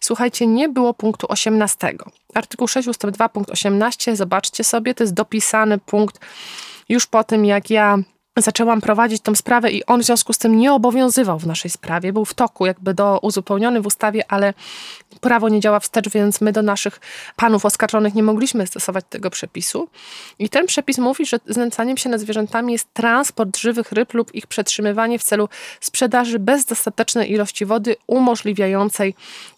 słuchajcie, 0.00 0.46
nie 0.46 0.68
było 0.68 0.94
punktu 0.94 1.26
18. 1.30 1.94
Artykuł 2.34 2.68
6 2.68 2.88
ust. 2.88 3.06
2 3.06 3.28
punkt 3.28 3.50
18 3.50 4.16
zobaczcie 4.16 4.64
sobie, 4.64 4.94
to 4.94 5.04
jest 5.04 5.14
dopisany 5.14 5.78
punkt 5.78 6.20
już 6.88 7.06
po 7.06 7.24
tym, 7.24 7.44
jak 7.44 7.70
ja 7.70 7.98
zaczęłam 8.42 8.80
prowadzić 8.80 9.22
tą 9.22 9.34
sprawę 9.34 9.70
i 9.70 9.84
on 9.84 10.00
w 10.00 10.04
związku 10.04 10.32
z 10.32 10.38
tym 10.38 10.58
nie 10.58 10.72
obowiązywał 10.72 11.38
w 11.38 11.46
naszej 11.46 11.70
sprawie, 11.70 12.12
był 12.12 12.24
w 12.24 12.34
toku, 12.34 12.66
jakby 12.66 12.94
do 12.94 13.18
uzupełniony 13.22 13.80
w 13.80 13.86
ustawie, 13.86 14.24
ale 14.28 14.54
prawo 15.20 15.48
nie 15.48 15.60
działa 15.60 15.80
wstecz, 15.80 16.08
więc 16.08 16.40
my 16.40 16.52
do 16.52 16.62
naszych 16.62 17.00
panów 17.36 17.64
oskarżonych 17.64 18.14
nie 18.14 18.22
mogliśmy 18.22 18.66
stosować 18.66 19.04
tego 19.10 19.30
przepisu. 19.30 19.88
I 20.38 20.48
ten 20.48 20.66
przepis 20.66 20.98
mówi, 20.98 21.26
że 21.26 21.38
znęcaniem 21.46 21.96
się 21.96 22.08
nad 22.08 22.20
zwierzętami 22.20 22.72
jest 22.72 22.94
transport 22.94 23.56
żywych 23.56 23.92
ryb 23.92 24.14
lub 24.14 24.34
ich 24.34 24.46
przetrzymywanie 24.46 25.18
w 25.18 25.22
celu 25.22 25.48
sprzedaży 25.80 26.38
bez 26.38 26.64
dostatecznej 26.64 27.32
ilości 27.32 27.66
wody 27.66 27.96
umożliwiającej 28.06 29.14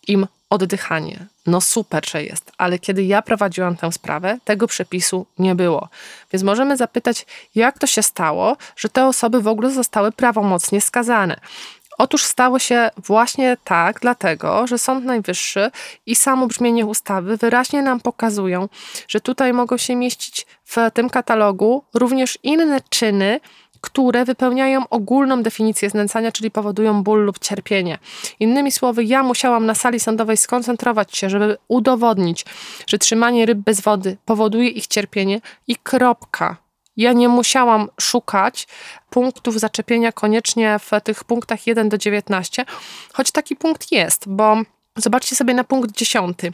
im 0.09 0.27
oddychanie. 0.51 1.27
No 1.49 1.61
super, 1.61 2.11
że 2.11 2.23
jest, 2.23 2.53
ale 2.59 2.79
kiedy 2.79 3.05
ja 3.05 3.23
prowadziłam 3.23 3.77
tę 3.77 3.93
sprawę, 3.93 4.39
tego 4.45 4.67
przepisu 4.67 5.27
nie 5.39 5.55
było. 5.55 5.89
Więc 6.33 6.43
możemy 6.43 6.77
zapytać, 6.77 7.27
jak 7.55 7.79
to 7.79 7.87
się 7.87 8.03
stało, 8.03 8.57
że 8.77 8.89
te 8.89 9.07
osoby 9.07 9.41
w 9.41 9.49
ogóle 9.49 9.71
zostały 9.71 10.13
prawomocnie 10.13 10.81
skazane. 10.81 11.41
Otóż 11.99 12.25
stało 12.25 12.59
się 12.59 12.91
właśnie 12.97 13.57
tak, 13.65 14.01
dlatego, 14.01 14.67
że 14.67 14.79
Sąd 14.79 15.05
Najwyższy 15.05 15.71
i 16.07 16.17
samo 16.17 16.47
brzmienie 16.47 16.87
ustawy 16.87 17.37
wyraźnie 17.37 17.83
nam 17.83 18.01
pokazują, 18.01 18.69
że 19.09 19.21
tutaj 19.21 19.53
mogą 19.53 19.77
się 19.77 19.97
mieścić 19.97 20.47
w 20.65 20.77
tym 20.95 21.11
katalogu 21.11 21.85
również 21.95 22.39
inne 22.43 22.81
czyny, 22.91 23.41
które 23.81 24.25
wypełniają 24.25 24.89
ogólną 24.89 25.43
definicję 25.43 25.91
znęcania, 25.91 26.33
czyli 26.33 26.51
powodują 26.51 27.03
ból 27.03 27.25
lub 27.25 27.39
cierpienie. 27.39 27.99
Innymi 28.41 28.73
słowy, 28.73 29.05
ja 29.05 29.23
musiałam 29.23 29.67
na 29.67 29.75
sali 29.75 30.01
sądowej 30.01 30.37
skoncentrować 30.37 31.17
się, 31.17 31.31
żeby 31.31 31.57
udowodnić, 31.69 32.45
że 32.87 32.99
trzymanie 32.99 33.47
ryb 33.47 33.59
bez 33.59 33.81
wody 33.81 34.17
powoduje 34.25 34.69
ich 34.69 34.87
cierpienie 34.87 35.41
i 35.67 35.77
kropka. 35.77 36.57
Ja 36.97 37.13
nie 37.13 37.29
musiałam 37.29 37.89
szukać 38.01 38.67
punktów 39.11 39.61
zaczepienia 39.61 40.13
koniecznie 40.13 40.79
w 40.79 40.91
tych 41.05 41.25
punktach 41.25 41.67
1 41.67 41.89
do 41.89 41.99
19, 41.99 42.65
choć 43.13 43.31
taki 43.31 43.57
punkt 43.57 43.93
jest, 43.93 44.29
bo 44.29 44.63
Zobaczcie 44.99 45.37
sobie 45.37 45.55
na 45.55 45.65
punkt 45.65 45.97
dziesiąty. 45.97 46.53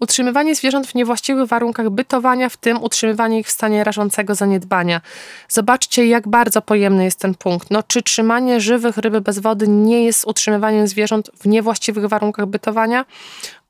Utrzymywanie 0.00 0.54
zwierząt 0.54 0.86
w 0.86 0.94
niewłaściwych 0.94 1.48
warunkach 1.48 1.90
bytowania, 1.90 2.48
w 2.48 2.56
tym 2.56 2.82
utrzymywanie 2.82 3.38
ich 3.38 3.46
w 3.46 3.50
stanie 3.50 3.84
rażącego 3.84 4.34
zaniedbania. 4.34 5.00
Zobaczcie, 5.48 6.06
jak 6.06 6.28
bardzo 6.28 6.62
pojemny 6.62 7.04
jest 7.04 7.18
ten 7.18 7.34
punkt. 7.34 7.70
No, 7.70 7.82
czy 7.82 8.02
trzymanie 8.02 8.60
żywych 8.60 8.96
ryby 8.96 9.20
bez 9.20 9.38
wody 9.38 9.68
nie 9.68 10.04
jest 10.04 10.26
utrzymywaniem 10.26 10.88
zwierząt 10.88 11.30
w 11.40 11.46
niewłaściwych 11.46 12.06
warunkach 12.06 12.46
bytowania? 12.46 13.04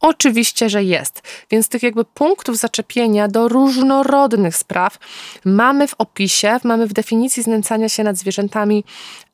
Oczywiście, 0.01 0.71
że 0.71 0.85
jest. 0.85 1.23
Więc 1.51 1.69
tych 1.69 1.83
jakby 1.83 2.05
punktów 2.05 2.57
zaczepienia 2.57 3.29
do 3.29 3.49
różnorodnych 3.49 4.57
spraw 4.57 4.99
mamy 5.45 5.89
w 5.89 5.95
opisie, 5.99 6.59
mamy 6.65 6.87
w 6.87 6.93
definicji 6.93 7.43
znęcania 7.43 7.89
się 7.89 8.05
nad 8.05 8.17
zwierzętami 8.17 8.85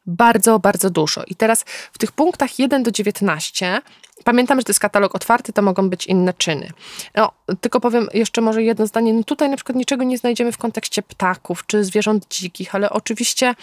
bardzo, 0.07 0.59
bardzo 0.59 0.91
dużo. 0.91 1.23
I 1.27 1.35
teraz 1.35 1.65
w 1.93 1.99
tych 1.99 2.13
punktach 2.13 2.59
1 2.59 2.83
do 2.83 2.91
19 2.91 3.83
Pamiętam, 4.25 4.61
że 4.61 4.65
to 4.65 4.71
jest 4.71 4.81
katalog 4.81 5.15
otwarty, 5.15 5.53
to 5.53 5.63
mogą 5.63 5.91
być 5.91 6.07
inne 6.07 6.35
czyny. 6.35 6.71
No, 7.15 7.33
tylko 7.61 7.81
powiem 7.81 8.09
jeszcze 8.15 8.41
może 8.41 8.63
jedno 8.63 8.87
zdanie. 8.87 9.15
No 9.15 9.25
tutaj 9.25 9.49
na 9.49 9.57
przykład 9.57 9.77
niczego 9.77 10.05
nie 10.05 10.19
znajdziemy 10.19 10.53
w 10.53 10.59
kontekście 10.59 11.03
ptaków 11.03 11.67
czy 11.67 11.85
zwierząt 11.85 12.27
dzikich, 12.29 12.75
ale 12.75 12.91
oczywiście 12.91 13.55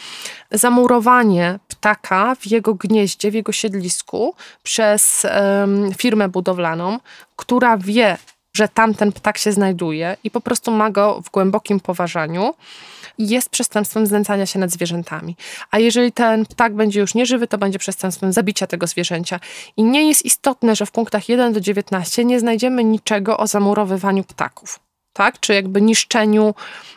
zamurowanie 0.52 1.60
ptaka 1.68 2.36
w 2.36 2.48
jego 2.48 2.74
gnieździe, 2.74 3.32
w 3.32 3.34
jego 3.34 3.52
siedlisku 3.52 4.36
przez 4.64 5.26
um, 5.26 5.94
firmę 5.94 6.30
budowlaną, 6.30 7.00
która 7.36 7.78
wie, 7.78 8.18
że 8.60 8.68
tamten 8.68 9.12
ptak 9.12 9.38
się 9.38 9.52
znajduje 9.52 10.18
i 10.24 10.32
po 10.32 10.42
prostu 10.42 10.72
ma 10.72 10.90
go 10.90 11.22
w 11.22 11.30
głębokim 11.32 11.80
poważaniu, 11.80 12.54
jest 13.18 13.50
przestępstwem 13.50 14.08
znęcania 14.08 14.46
się 14.46 14.60
nad 14.60 14.72
zwierzętami. 14.72 15.36
A 15.72 15.80
jeżeli 15.80 16.12
ten 16.12 16.46
ptak 16.46 16.76
będzie 16.76 17.00
już 17.00 17.16
nieżywy, 17.16 17.48
to 17.48 17.58
będzie 17.58 17.80
przestępstwem 17.80 18.34
zabicia 18.34 18.68
tego 18.68 18.88
zwierzęcia. 18.88 19.40
I 19.78 19.84
nie 19.84 20.08
jest 20.08 20.26
istotne, 20.26 20.76
że 20.76 20.86
w 20.86 20.92
punktach 20.92 21.30
1 21.30 21.54
do 21.54 21.60
19 21.60 22.26
nie 22.26 22.40
znajdziemy 22.40 22.84
niczego 22.84 23.38
o 23.38 23.48
zamurowywaniu 23.48 24.24
ptaków 24.24 24.89
tak? 25.20 25.40
czy 25.40 25.54
jakby 25.54 25.82
niszczeniu, 25.82 26.54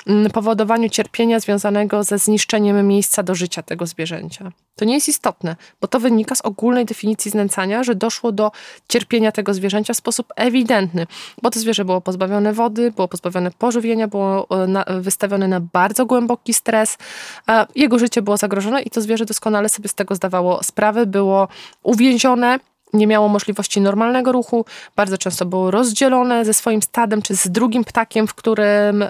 mm, 0.06 0.30
powodowaniu 0.30 0.88
cierpienia 0.88 1.40
związanego 1.40 2.04
ze 2.04 2.18
zniszczeniem 2.18 2.86
miejsca 2.86 3.22
do 3.22 3.34
życia 3.34 3.62
tego 3.62 3.86
zwierzęcia. 3.86 4.52
To 4.76 4.84
nie 4.84 4.94
jest 4.94 5.08
istotne, 5.08 5.56
bo 5.80 5.88
to 5.88 6.00
wynika 6.00 6.34
z 6.34 6.40
ogólnej 6.40 6.84
definicji 6.84 7.30
znęcania, 7.30 7.84
że 7.84 7.94
doszło 7.94 8.32
do 8.32 8.50
cierpienia 8.88 9.32
tego 9.32 9.54
zwierzęcia 9.54 9.94
w 9.94 9.96
sposób 9.96 10.32
ewidentny, 10.36 11.06
bo 11.42 11.50
to 11.50 11.60
zwierzę 11.60 11.84
było 11.84 12.00
pozbawione 12.00 12.52
wody, 12.52 12.90
było 12.90 13.08
pozbawione 13.08 13.50
pożywienia, 13.50 14.08
było 14.08 14.46
e, 14.50 15.00
wystawione 15.00 15.48
na 15.48 15.60
bardzo 15.60 16.06
głęboki 16.06 16.54
stres, 16.54 16.98
jego 17.74 17.98
życie 17.98 18.22
było 18.22 18.36
zagrożone 18.36 18.82
i 18.82 18.90
to 18.90 19.00
zwierzę 19.00 19.24
doskonale 19.24 19.68
sobie 19.68 19.88
z 19.88 19.94
tego 19.94 20.14
zdawało 20.14 20.62
sprawę, 20.62 21.06
było 21.06 21.48
uwięzione 21.82 22.58
nie 22.92 23.06
miało 23.06 23.28
możliwości 23.28 23.80
normalnego 23.80 24.32
ruchu, 24.32 24.64
bardzo 24.96 25.18
często 25.18 25.46
było 25.46 25.70
rozdzielone 25.70 26.44
ze 26.44 26.54
swoim 26.54 26.82
stadem 26.82 27.22
czy 27.22 27.36
z 27.36 27.48
drugim 27.48 27.84
ptakiem, 27.84 28.26
w 28.26 28.34
którym 28.34 29.04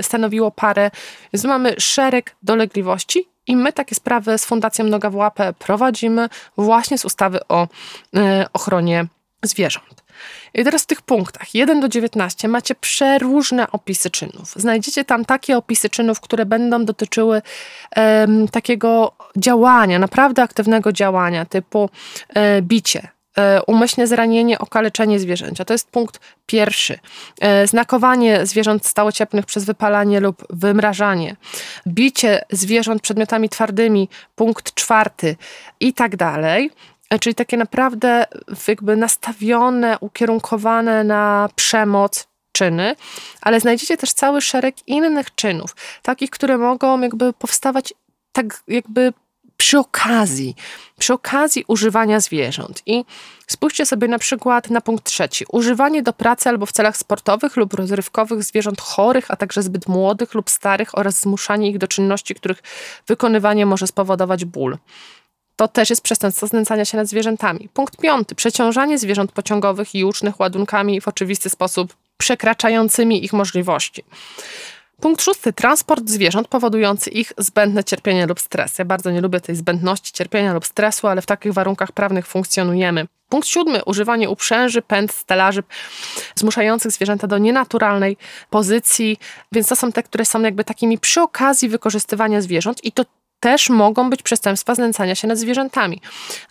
stanowiło 0.00 0.50
parę. 0.50 0.90
Więc 1.32 1.44
mamy 1.44 1.74
szereg 1.78 2.36
dolegliwości 2.42 3.28
i 3.46 3.56
my 3.56 3.72
takie 3.72 3.94
sprawy 3.94 4.38
z 4.38 4.44
Fundacją 4.44 4.84
Noga 4.84 5.10
w 5.10 5.14
Łapę 5.14 5.52
prowadzimy 5.58 6.28
właśnie 6.56 6.98
z 6.98 7.04
ustawy 7.04 7.40
o 7.48 7.68
e, 8.16 8.46
ochronie 8.52 9.06
zwierząt. 9.46 10.06
I 10.54 10.64
teraz 10.64 10.82
w 10.82 10.86
tych 10.86 11.02
punktach 11.02 11.54
1 11.54 11.80
do 11.80 11.88
19 11.88 12.48
macie 12.48 12.74
przeróżne 12.74 13.70
opisy 13.70 14.10
czynów. 14.10 14.52
Znajdziecie 14.56 15.04
tam 15.04 15.24
takie 15.24 15.56
opisy 15.56 15.90
czynów, 15.90 16.20
które 16.20 16.46
będą 16.46 16.84
dotyczyły 16.84 17.42
um, 17.96 18.48
takiego 18.48 19.12
działania, 19.36 19.98
naprawdę 19.98 20.42
aktywnego 20.42 20.92
działania, 20.92 21.44
typu 21.44 21.90
e, 22.34 22.62
bicie, 22.62 23.08
e, 23.38 23.62
umyślne 23.62 24.06
zranienie, 24.06 24.58
okaleczenie 24.58 25.18
zwierzęcia. 25.18 25.64
To 25.64 25.74
jest 25.74 25.90
punkt 25.90 26.20
pierwszy. 26.46 26.98
E, 27.40 27.66
znakowanie 27.66 28.46
zwierząt 28.46 28.86
stałocieplnych 28.86 29.46
przez 29.46 29.64
wypalanie 29.64 30.20
lub 30.20 30.46
wymrażanie. 30.50 31.36
Bicie 31.86 32.44
zwierząt 32.50 33.02
przedmiotami 33.02 33.48
twardymi. 33.48 34.08
Punkt 34.34 34.74
czwarty. 34.74 35.36
I 35.80 35.92
tak 35.92 36.16
dalej. 36.16 36.70
E, 37.10 37.18
czyli 37.18 37.34
takie 37.34 37.56
naprawdę 37.56 38.26
jakby 38.68 38.96
nastawione, 38.96 39.98
ukierunkowane 40.00 41.04
na 41.04 41.48
przemoc 41.54 42.28
czyny, 42.52 42.96
ale 43.40 43.60
znajdziecie 43.60 43.96
też 43.96 44.12
cały 44.12 44.40
szereg 44.40 44.88
innych 44.88 45.34
czynów, 45.34 45.76
takich, 46.02 46.30
które 46.30 46.58
mogą 46.58 47.00
jakby 47.00 47.32
powstawać 47.32 47.94
tak 48.32 48.62
jakby 48.68 49.12
przy 49.56 49.78
okazji, 49.78 50.54
przy 50.98 51.12
okazji 51.12 51.64
używania 51.68 52.20
zwierząt. 52.20 52.82
I 52.86 53.04
spójrzcie 53.46 53.86
sobie 53.86 54.08
na 54.08 54.18
przykład 54.18 54.70
na 54.70 54.80
punkt 54.80 55.04
trzeci. 55.04 55.44
Używanie 55.52 56.02
do 56.02 56.12
pracy 56.12 56.48
albo 56.48 56.66
w 56.66 56.72
celach 56.72 56.96
sportowych 56.96 57.56
lub 57.56 57.74
rozrywkowych 57.74 58.42
zwierząt 58.42 58.80
chorych, 58.80 59.30
a 59.30 59.36
także 59.36 59.62
zbyt 59.62 59.88
młodych 59.88 60.34
lub 60.34 60.50
starych 60.50 60.98
oraz 60.98 61.20
zmuszanie 61.20 61.70
ich 61.70 61.78
do 61.78 61.88
czynności, 61.88 62.34
których 62.34 62.62
wykonywanie 63.06 63.66
może 63.66 63.86
spowodować 63.86 64.44
ból 64.44 64.78
to 65.56 65.68
też 65.68 65.90
jest 65.90 66.02
przestępstwo 66.02 66.46
znęcania 66.46 66.84
się 66.84 66.96
nad 66.96 67.06
zwierzętami. 67.06 67.68
Punkt 67.74 67.96
piąty. 67.96 68.34
Przeciążanie 68.34 68.98
zwierząt 68.98 69.32
pociągowych 69.32 69.94
i 69.94 69.98
jucznych 69.98 70.40
ładunkami 70.40 71.00
w 71.00 71.08
oczywisty 71.08 71.50
sposób 71.50 71.96
przekraczającymi 72.18 73.24
ich 73.24 73.32
możliwości. 73.32 74.04
Punkt 75.00 75.22
szósty. 75.22 75.52
Transport 75.52 76.08
zwierząt 76.08 76.48
powodujący 76.48 77.10
ich 77.10 77.32
zbędne 77.38 77.84
cierpienie 77.84 78.26
lub 78.26 78.40
stres. 78.40 78.78
Ja 78.78 78.84
bardzo 78.84 79.10
nie 79.10 79.20
lubię 79.20 79.40
tej 79.40 79.56
zbędności 79.56 80.12
cierpienia 80.12 80.54
lub 80.54 80.66
stresu, 80.66 81.06
ale 81.06 81.22
w 81.22 81.26
takich 81.26 81.52
warunkach 81.52 81.92
prawnych 81.92 82.26
funkcjonujemy. 82.26 83.06
Punkt 83.28 83.48
siódmy. 83.48 83.84
Używanie 83.84 84.30
uprzęży, 84.30 84.82
pęd, 84.82 85.12
stelaży 85.12 85.62
zmuszających 86.34 86.92
zwierzęta 86.92 87.26
do 87.26 87.38
nienaturalnej 87.38 88.16
pozycji. 88.50 89.18
Więc 89.52 89.68
to 89.68 89.76
są 89.76 89.92
te, 89.92 90.02
które 90.02 90.24
są 90.24 90.42
jakby 90.42 90.64
takimi 90.64 90.98
przy 90.98 91.20
okazji 91.20 91.68
wykorzystywania 91.68 92.40
zwierząt 92.40 92.84
i 92.84 92.92
to 92.92 93.04
też 93.40 93.70
mogą 93.70 94.10
być 94.10 94.22
przestępstwa 94.22 94.74
znęcania 94.74 95.14
się 95.14 95.28
nad 95.28 95.38
zwierzętami. 95.38 96.00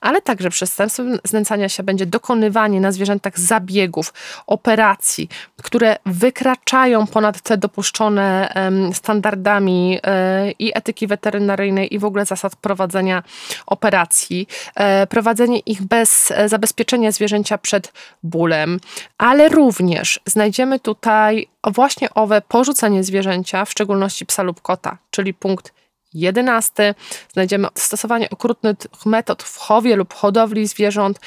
Ale 0.02 0.22
także 0.22 0.50
przestępstwem 0.50 1.20
znęcania 1.24 1.70
się 1.70 1.84
będzie 1.84 2.06
dokonywanie 2.06 2.82
na 2.82 2.92
zwierzętach 2.92 3.40
zabiegów, 3.40 4.14
operacji, 4.48 5.30
które 5.64 5.98
wykraczają 6.06 7.08
ponad 7.08 7.42
te 7.42 7.58
dopuszczone 7.58 8.54
standardami 8.94 10.00
e, 10.04 10.52
i 10.52 10.78
etyki 10.78 11.08
weterynaryjnej 11.08 11.94
i 11.94 12.00
w 12.00 12.06
ogóle 12.06 12.26
zasad 12.26 12.56
prowadzenia 12.56 13.24
operacji. 13.66 14.48
E, 14.76 15.08
prowadzenie 15.08 15.60
ich 15.60 15.82
bez 15.82 16.32
e, 16.32 16.50
zabezpieczenia 16.50 17.12
zwierzęcia 17.12 17.58
przed 17.58 17.94
bólem, 18.24 18.80
ale 19.18 19.50
również 19.50 20.20
znajdziemy 20.26 20.80
tutaj 20.80 21.48
właśnie 21.64 22.14
owe 22.14 22.42
porzucenie 22.42 23.04
zwierzęcia, 23.04 23.66
w 23.66 23.72
szczególności 23.72 24.26
psa 24.26 24.44
lub 24.44 24.62
kota, 24.62 24.98
czyli 25.12 25.34
punkt 25.34 25.74
11 26.16 26.96
znajdziemy 27.34 27.68
stosowanie 27.76 28.30
okrutnych 28.30 28.76
metod 29.06 29.44
w 29.44 29.58
chowie 29.58 29.96
lub 29.96 30.14
hodowli 30.14 30.68
zwierząt, 30.68 31.20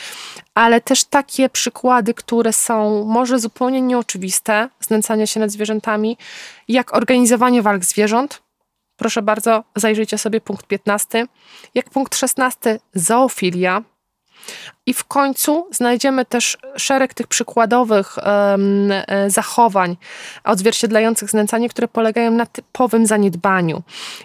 ale 0.55 0.80
też 0.80 1.05
takie 1.05 1.49
przykłady, 1.49 2.14
które 2.14 2.53
są 2.53 3.05
może 3.05 3.39
zupełnie 3.39 3.80
nieoczywiste, 3.80 4.68
znęcania 4.80 5.26
się 5.26 5.41
nad 5.41 5.51
zwierzętami, 5.51 6.16
jak 6.68 6.97
organizowanie 6.97 7.62
walk 7.62 7.84
zwierząt, 7.84 8.43
proszę 8.97 9.22
bardzo, 9.22 9.64
zajrzyjcie 9.76 10.18
sobie 10.18 10.41
punkt 10.41 10.66
15. 10.66 11.26
Jak 11.74 11.91
punkt 11.91 12.16
16, 12.16 12.80
zoofilia. 12.95 13.82
I 14.86 14.94
w 14.94 15.05
końcu 15.05 15.66
znajdziemy 15.70 16.24
też 16.24 16.59
szereg 16.76 17.14
tych 17.14 17.26
przykładowych 17.26 18.16
um, 18.18 18.92
zachowań 19.26 19.96
odzwierciedlających 20.44 21.30
znęcanie, 21.30 21.68
które 21.68 21.88
polegają 21.88 22.30
na 22.30 22.46
typowym 22.46 23.07
zaniedbaniu. 23.07 23.82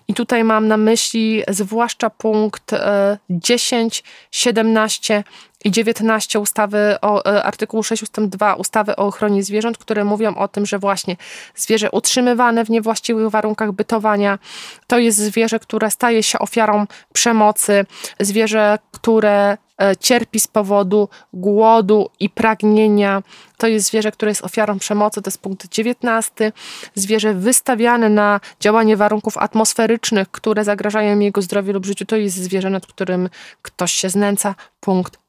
I 0.07 0.13
tutaj 0.13 0.43
mam 0.43 0.67
na 0.67 0.78
myśli 0.78 1.43
zwłaszcza 1.47 2.09
punkt 2.09 2.74
e, 2.74 3.17
10, 3.30 4.03
17 4.32 5.24
i 5.63 5.71
19 5.71 6.39
ustawy 6.39 6.95
o 7.01 7.26
e, 7.26 7.43
artykułu 7.43 7.84
6 7.84 8.03
ust. 8.03 8.19
2 8.21 8.55
ustawy 8.55 8.95
o 8.95 9.05
ochronie 9.05 9.43
zwierząt, 9.43 9.78
które 9.78 10.03
mówią 10.03 10.36
o 10.36 10.47
tym, 10.47 10.65
że 10.65 10.80
właśnie 10.80 11.17
zwierzę 11.55 11.91
utrzymywane 11.91 12.65
w 12.65 12.69
niewłaściwych 12.69 13.30
warunkach 13.30 13.71
bytowania 13.71 14.39
to 14.88 14.99
jest 14.99 15.17
zwierzę, 15.17 15.59
które 15.59 15.91
staje 15.91 16.24
się 16.24 16.39
ofiarą 16.39 16.88
przemocy, 17.13 17.86
zwierzę, 18.19 18.80
które 18.91 19.57
cierpi 19.99 20.39
z 20.39 20.47
powodu 20.47 21.09
głodu 21.34 22.09
i 22.19 22.29
pragnienia. 22.29 23.23
To 23.57 23.67
jest 23.67 23.88
zwierzę, 23.88 24.11
które 24.11 24.31
jest 24.31 24.43
ofiarą 24.43 24.79
przemocy, 24.79 25.21
to 25.21 25.27
jest 25.27 25.41
punkt 25.41 25.69
19. 25.69 26.51
Zwierzę 26.95 27.34
wystawiane 27.34 28.09
na 28.09 28.39
działanie 28.59 28.97
warunków 28.97 29.38
atmosferycznych, 29.38 30.31
które 30.31 30.63
zagrażają 30.63 31.19
jego 31.19 31.41
zdrowiu 31.41 31.73
lub 31.73 31.86
życiu, 31.86 32.05
to 32.05 32.15
jest 32.15 32.36
zwierzę, 32.36 32.69
nad 32.69 32.88
którym 32.88 33.29
ktoś 33.61 33.93
się 33.93 34.09
znęca. 34.09 34.55
Punkt 34.79 35.23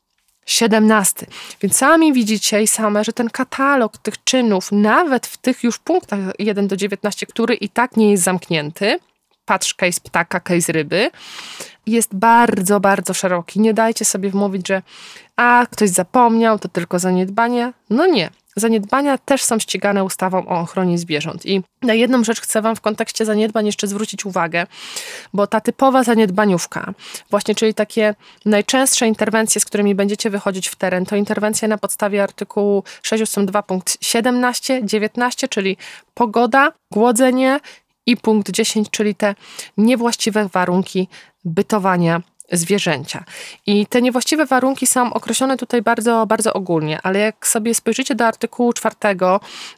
17. 0.46 1.26
Więc 1.62 1.76
sami 1.76 2.12
widzicie 2.12 2.62
i 2.62 2.66
same, 2.66 3.05
że 3.05 3.12
ten 3.12 3.30
katalog 3.30 3.98
tych 3.98 4.24
czynów, 4.24 4.72
nawet 4.72 5.26
w 5.26 5.36
tych 5.36 5.64
już 5.64 5.78
punktach 5.78 6.18
1 6.38 6.68
do 6.68 6.76
19, 6.76 7.26
który 7.26 7.55
i 7.55 7.68
tak 7.68 7.96
nie 7.96 8.11
jest 8.11 8.22
zamknięty, 8.22 8.98
patrz 9.45 9.74
case 9.74 10.01
ptaka, 10.05 10.40
case 10.40 10.72
ryby, 10.72 11.11
jest 11.86 12.14
bardzo, 12.14 12.80
bardzo 12.80 13.14
szeroki. 13.14 13.61
Nie 13.61 13.74
dajcie 13.74 14.05
sobie 14.05 14.30
wmówić, 14.30 14.68
że 14.68 14.82
a, 15.36 15.66
ktoś 15.70 15.90
zapomniał, 15.90 16.59
to 16.59 16.68
tylko 16.68 16.99
zaniedbanie. 16.99 17.72
No 17.90 18.07
nie. 18.07 18.30
Zaniedbania 18.57 19.18
też 19.18 19.42
są 19.45 19.59
ścigane 19.59 20.05
ustawą 20.05 20.47
o 20.47 20.61
ochronie 20.61 20.99
zwierząt. 20.99 21.47
I 21.47 21.62
na 21.82 21.95
jedną 21.95 22.24
rzecz 22.24 22.40
chcę 22.40 22.62
Wam 22.62 22.76
w 22.76 22.80
kontekście 22.80 23.24
zaniedbań 23.24 23.66
jeszcze 23.66 23.86
zwrócić 23.86 24.26
uwagę, 24.26 24.66
bo 25.32 25.47
ta 25.47 25.61
typowa 25.61 26.03
zaniedbaniówka, 26.03 26.95
właśnie 27.30 27.55
czyli 27.55 27.74
takie 27.74 28.14
najczęstsze 28.45 29.07
interwencje, 29.07 29.61
z 29.61 29.64
którymi 29.64 29.95
będziecie 29.95 30.30
wychodzić 30.30 30.68
w 30.68 30.76
teren, 30.76 31.07
to 31.07 31.16
interwencje 31.16 31.68
na 31.68 31.78
podstawie 31.78 32.22
artykułu 32.22 32.84
602 33.03 33.62
punkt 33.62 33.99
17, 34.01 34.80
19, 34.84 35.49
czyli 35.49 35.76
pogoda, 36.14 36.72
głodzenie 36.92 37.61
i 38.07 38.16
punkt 38.16 38.50
10, 38.50 38.90
czyli 38.90 39.14
te 39.14 39.34
niewłaściwe 39.76 40.48
warunki 40.48 41.09
bytowania 41.44 42.22
zwierzęcia. 42.52 43.24
I 43.66 43.86
te 43.86 44.02
niewłaściwe 44.02 44.46
warunki 44.46 44.86
są 44.86 45.12
określone 45.12 45.57
tutaj 45.57 45.82
bardzo, 45.82 46.26
bardzo 46.26 46.52
ogólnie, 46.52 47.00
ale 47.02 47.18
jak 47.18 47.46
sobie 47.46 47.74
spojrzycie 47.74 48.14
do 48.14 48.26
artykułu 48.26 48.72
4 48.72 48.96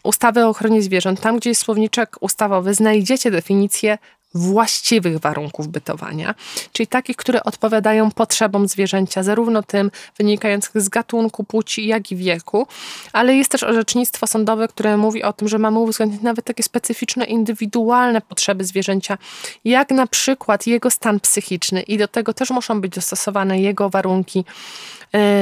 ustawy 0.02 0.44
o 0.44 0.48
ochronie 0.48 0.82
zwierząt, 0.82 1.20
tam 1.20 1.36
gdzie 1.36 1.50
jest 1.50 1.62
słowniczek 1.62 2.16
ustawowy, 2.20 2.74
znajdziecie 2.74 3.30
definicję 3.30 3.98
właściwych 4.36 5.18
warunków 5.18 5.68
bytowania, 5.68 6.34
czyli 6.72 6.86
takich, 6.86 7.16
które 7.16 7.42
odpowiadają 7.44 8.10
potrzebom 8.10 8.68
zwierzęcia, 8.68 9.22
zarówno 9.22 9.62
tym 9.62 9.90
wynikających 10.18 10.82
z 10.82 10.88
gatunku, 10.88 11.44
płci, 11.44 11.86
jak 11.86 12.12
i 12.12 12.16
wieku, 12.16 12.66
ale 13.12 13.36
jest 13.36 13.50
też 13.50 13.62
orzecznictwo 13.62 14.26
sądowe, 14.26 14.68
które 14.68 14.96
mówi 14.96 15.22
o 15.22 15.32
tym, 15.32 15.48
że 15.48 15.58
mamy 15.58 15.78
uwzględnić 15.78 16.22
nawet 16.22 16.44
takie 16.44 16.62
specyficzne, 16.62 17.24
indywidualne 17.24 18.20
potrzeby 18.20 18.64
zwierzęcia, 18.64 19.18
jak 19.64 19.90
na 19.90 20.06
przykład 20.06 20.66
jego 20.66 20.90
stan 20.90 21.20
psychiczny 21.20 21.82
i 21.82 21.98
do 21.98 22.08
tego 22.08 22.34
też 22.34 22.50
muszą 22.50 22.80
być 22.80 22.94
dostosowane 22.94 23.60
jego 23.60 23.90
warunki 23.90 24.44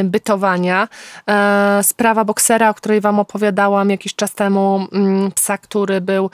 bytowania. 0.05 0.89
E, 1.29 1.81
sprawa 1.83 2.25
boksera, 2.25 2.71
o 2.71 2.75
której 2.75 3.01
Wam 3.01 3.19
opowiadałam 3.19 3.91
jakiś 3.91 4.15
czas 4.15 4.35
temu, 4.35 4.87
mm, 4.93 5.33
psa, 5.33 5.59
który 5.59 6.01
był 6.01 6.31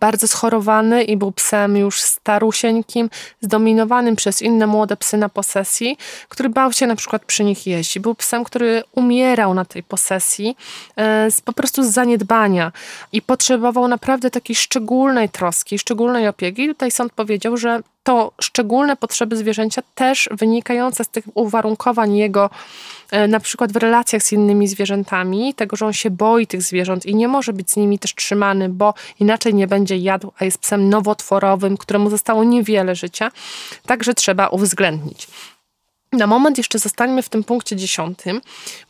bardzo 0.00 0.28
schorowany 0.28 1.02
i 1.02 1.16
był 1.16 1.32
psem 1.32 1.76
już 1.76 2.00
starusieńkim, 2.00 3.10
zdominowanym 3.40 4.16
przez 4.16 4.42
inne 4.42 4.66
młode 4.66 4.96
psy 4.96 5.16
na 5.16 5.28
posesji, 5.28 5.96
który 6.28 6.48
bał 6.48 6.72
się 6.72 6.86
na 6.86 6.96
przykład 6.96 7.24
przy 7.24 7.44
nich 7.44 7.66
jeść. 7.66 7.98
Był 7.98 8.14
psem, 8.14 8.44
który 8.44 8.82
umierał 8.92 9.54
na 9.54 9.64
tej 9.64 9.82
posesji 9.82 10.56
e, 10.96 11.30
z, 11.30 11.40
po 11.40 11.52
prostu 11.52 11.84
z 11.84 11.86
zaniedbania 11.86 12.72
i 13.12 13.22
potrzebował 13.22 13.88
naprawdę 13.88 14.30
takiej 14.30 14.56
szczególnej 14.56 15.28
troski, 15.28 15.78
szczególnej 15.78 16.28
opieki. 16.28 16.68
Tutaj 16.68 16.90
sąd 16.90 17.12
powiedział, 17.12 17.56
że 17.56 17.80
to 18.04 18.32
szczególne 18.40 18.96
potrzeby 18.96 19.36
zwierzęcia 19.36 19.82
też 19.94 20.28
wynikające 20.32 21.04
z 21.04 21.08
tych 21.08 21.24
uwarunkowań 21.34 22.16
jego 22.16 22.50
e, 23.10 23.28
na 23.28 23.40
przykład 23.40 23.72
w 23.72 23.76
relacjach 23.76 24.22
z 24.22 24.32
innymi 24.32 24.68
zwierzętami, 24.68 25.54
tego, 25.54 25.76
że 25.76 25.86
on 25.86 25.92
się 25.92 26.10
boi 26.10 26.46
tych 26.46 26.62
zwierząt 26.62 27.06
i 27.06 27.14
nie 27.14 27.28
może 27.28 27.52
być 27.52 27.70
z 27.70 27.76
nimi 27.76 27.98
też 27.98 28.14
trzymany, 28.14 28.68
bo 28.68 28.94
inaczej 29.20 29.54
nie 29.54 29.66
będzie 29.66 29.96
jadł, 29.96 30.32
a 30.38 30.44
jest 30.44 30.58
psem 30.58 30.88
nowotworowym, 30.88 31.76
któremu 31.76 32.10
zostało 32.10 32.44
niewiele 32.44 32.94
życia, 32.94 33.30
także 33.86 34.14
trzeba 34.14 34.48
uwzględnić. 34.48 35.28
Na 36.16 36.26
moment 36.26 36.58
jeszcze 36.58 36.78
zostańmy 36.78 37.22
w 37.22 37.28
tym 37.28 37.44
punkcie 37.44 37.76
dziesiątym, 37.76 38.40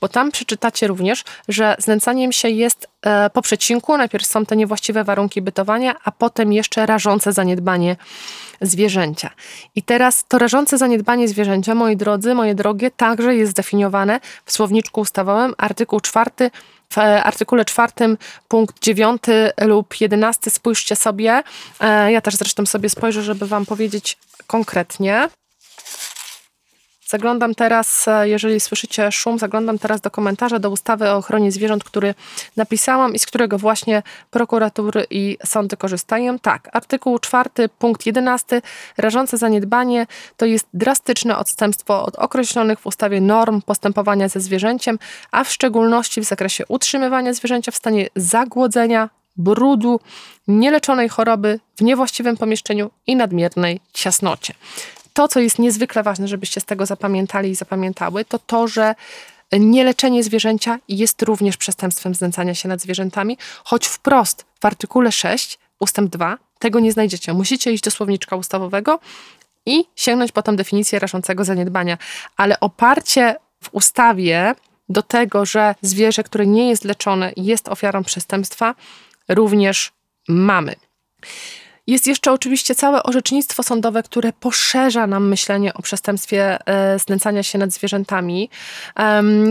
bo 0.00 0.08
tam 0.08 0.30
przeczytacie 0.30 0.86
również, 0.86 1.24
że 1.48 1.76
znęcaniem 1.78 2.32
się 2.32 2.48
jest 2.48 2.88
e, 3.02 3.30
po 3.30 3.42
przecinku. 3.42 3.96
Najpierw 3.96 4.26
są 4.26 4.46
te 4.46 4.56
niewłaściwe 4.56 5.04
warunki 5.04 5.42
bytowania, 5.42 5.94
a 6.04 6.12
potem 6.12 6.52
jeszcze 6.52 6.86
rażące 6.86 7.32
zaniedbanie 7.32 7.96
zwierzęcia. 8.60 9.30
I 9.74 9.82
teraz 9.82 10.24
to 10.28 10.38
rażące 10.38 10.78
zaniedbanie 10.78 11.28
zwierzęcia, 11.28 11.74
moi 11.74 11.96
drodzy, 11.96 12.34
moje 12.34 12.54
drogie, 12.54 12.90
także 12.90 13.36
jest 13.36 13.52
zdefiniowane 13.52 14.20
w 14.44 14.52
słowniczku 14.52 15.00
ustawowym, 15.00 15.54
artykuł 15.58 16.00
czwarty 16.00 16.50
w 16.92 16.98
artykule 16.98 17.64
czwartym, 17.64 18.18
punkt 18.48 18.82
dziewiąty 18.82 19.50
lub 19.60 20.00
jedenasty, 20.00 20.50
spójrzcie 20.50 20.96
sobie. 20.96 21.42
E, 21.80 22.12
ja 22.12 22.20
też 22.20 22.34
zresztą 22.34 22.66
sobie 22.66 22.88
spojrzę, 22.88 23.22
żeby 23.22 23.46
Wam 23.46 23.66
powiedzieć 23.66 24.18
konkretnie. 24.46 25.28
Zaglądam 27.14 27.54
teraz, 27.54 28.08
e, 28.08 28.28
jeżeli 28.28 28.60
słyszycie 28.60 29.12
szum, 29.12 29.38
zaglądam 29.38 29.78
teraz 29.78 30.00
do 30.00 30.10
komentarza 30.10 30.58
do 30.58 30.70
ustawy 30.70 31.10
o 31.10 31.16
ochronie 31.16 31.52
zwierząt, 31.52 31.84
który 31.84 32.14
napisałam 32.56 33.14
i 33.14 33.18
z 33.18 33.26
którego 33.26 33.58
właśnie 33.58 34.02
prokuratury 34.30 35.06
i 35.10 35.38
sądy 35.46 35.76
korzystają. 35.76 36.38
Tak, 36.38 36.68
artykuł 36.72 37.18
4, 37.18 37.68
punkt 37.78 38.06
11. 38.06 38.62
Rażące 38.98 39.38
zaniedbanie 39.38 40.06
to 40.36 40.46
jest 40.46 40.66
drastyczne 40.74 41.38
odstępstwo 41.38 42.04
od 42.04 42.16
określonych 42.16 42.80
w 42.80 42.86
ustawie 42.86 43.20
norm 43.20 43.62
postępowania 43.62 44.28
ze 44.28 44.40
zwierzęciem, 44.40 44.98
a 45.30 45.44
w 45.44 45.52
szczególności 45.52 46.20
w 46.20 46.24
zakresie 46.24 46.64
utrzymywania 46.68 47.32
zwierzęcia 47.32 47.72
w 47.72 47.76
stanie 47.76 48.08
zagłodzenia, 48.16 49.10
brudu, 49.36 50.00
nieleczonej 50.48 51.08
choroby, 51.08 51.60
w 51.76 51.80
niewłaściwym 51.80 52.36
pomieszczeniu 52.36 52.90
i 53.06 53.16
nadmiernej 53.16 53.80
ciasnocie 53.92 54.54
to, 55.14 55.28
co 55.28 55.40
jest 55.40 55.58
niezwykle 55.58 56.02
ważne, 56.02 56.28
żebyście 56.28 56.60
z 56.60 56.64
tego 56.64 56.86
zapamiętali 56.86 57.50
i 57.50 57.54
zapamiętały, 57.54 58.24
to 58.24 58.38
to, 58.38 58.68
że 58.68 58.94
nieleczenie 59.52 60.22
zwierzęcia 60.22 60.78
jest 60.88 61.22
również 61.22 61.56
przestępstwem 61.56 62.14
znęcania 62.14 62.54
się 62.54 62.68
nad 62.68 62.80
zwierzętami, 62.80 63.38
choć 63.64 63.86
wprost 63.86 64.46
w 64.60 64.64
artykule 64.64 65.12
6 65.12 65.58
ustęp 65.80 66.10
2 66.10 66.38
tego 66.58 66.80
nie 66.80 66.92
znajdziecie. 66.92 67.32
Musicie 67.32 67.72
iść 67.72 67.84
do 67.84 67.90
słowniczka 67.90 68.36
ustawowego 68.36 69.00
i 69.66 69.84
sięgnąć 69.96 70.32
po 70.32 70.42
tą 70.42 70.56
definicję 70.56 70.98
rażącego 70.98 71.44
zaniedbania. 71.44 71.98
Ale 72.36 72.60
oparcie 72.60 73.36
w 73.62 73.68
ustawie 73.72 74.54
do 74.88 75.02
tego, 75.02 75.46
że 75.46 75.74
zwierzę, 75.82 76.22
które 76.22 76.46
nie 76.46 76.68
jest 76.68 76.84
leczone, 76.84 77.32
jest 77.36 77.68
ofiarą 77.68 78.04
przestępstwa, 78.04 78.74
również 79.28 79.92
mamy. 80.28 80.74
Jest 81.86 82.06
jeszcze 82.06 82.32
oczywiście 82.32 82.74
całe 82.74 83.02
orzecznictwo 83.02 83.62
sądowe, 83.62 84.02
które 84.02 84.32
poszerza 84.32 85.06
nam 85.06 85.28
myślenie 85.28 85.74
o 85.74 85.82
przestępstwie 85.82 86.58
e, 86.66 86.98
znęcania 86.98 87.42
się 87.42 87.58
nad 87.58 87.70
zwierzętami, 87.70 88.50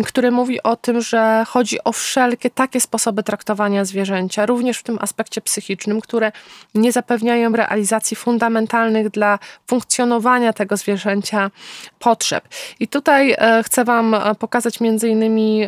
które 0.06 0.32
mówi 0.32 0.64
o 0.64 0.76
tym, 0.76 1.02
że 1.02 1.44
chodzi 1.48 1.84
o 1.84 1.92
wszelkie 1.92 2.50
takie 2.50 2.82
sposoby 2.82 3.24
traktowania 3.24 3.86
zwierzęcia, 3.86 4.46
również 4.46 4.78
w 4.78 4.84
tym 4.84 4.98
aspekcie 5.02 5.42
psychicznym, 5.42 6.02
które 6.02 6.32
nie 6.76 6.92
zapewniają 6.92 7.52
realizacji 7.52 8.18
fundamentalnych 8.18 9.10
dla 9.10 9.40
funkcjonowania 9.68 10.54
tego 10.54 10.78
zwierzęcia 10.78 11.52
potrzeb. 12.00 12.48
I 12.80 12.88
tutaj 12.88 13.36
e, 13.38 13.64
chcę 13.64 13.86
Wam 13.86 14.14
e, 14.14 14.36
pokazać 14.36 14.80
między 14.80 15.10
innymi 15.10 15.68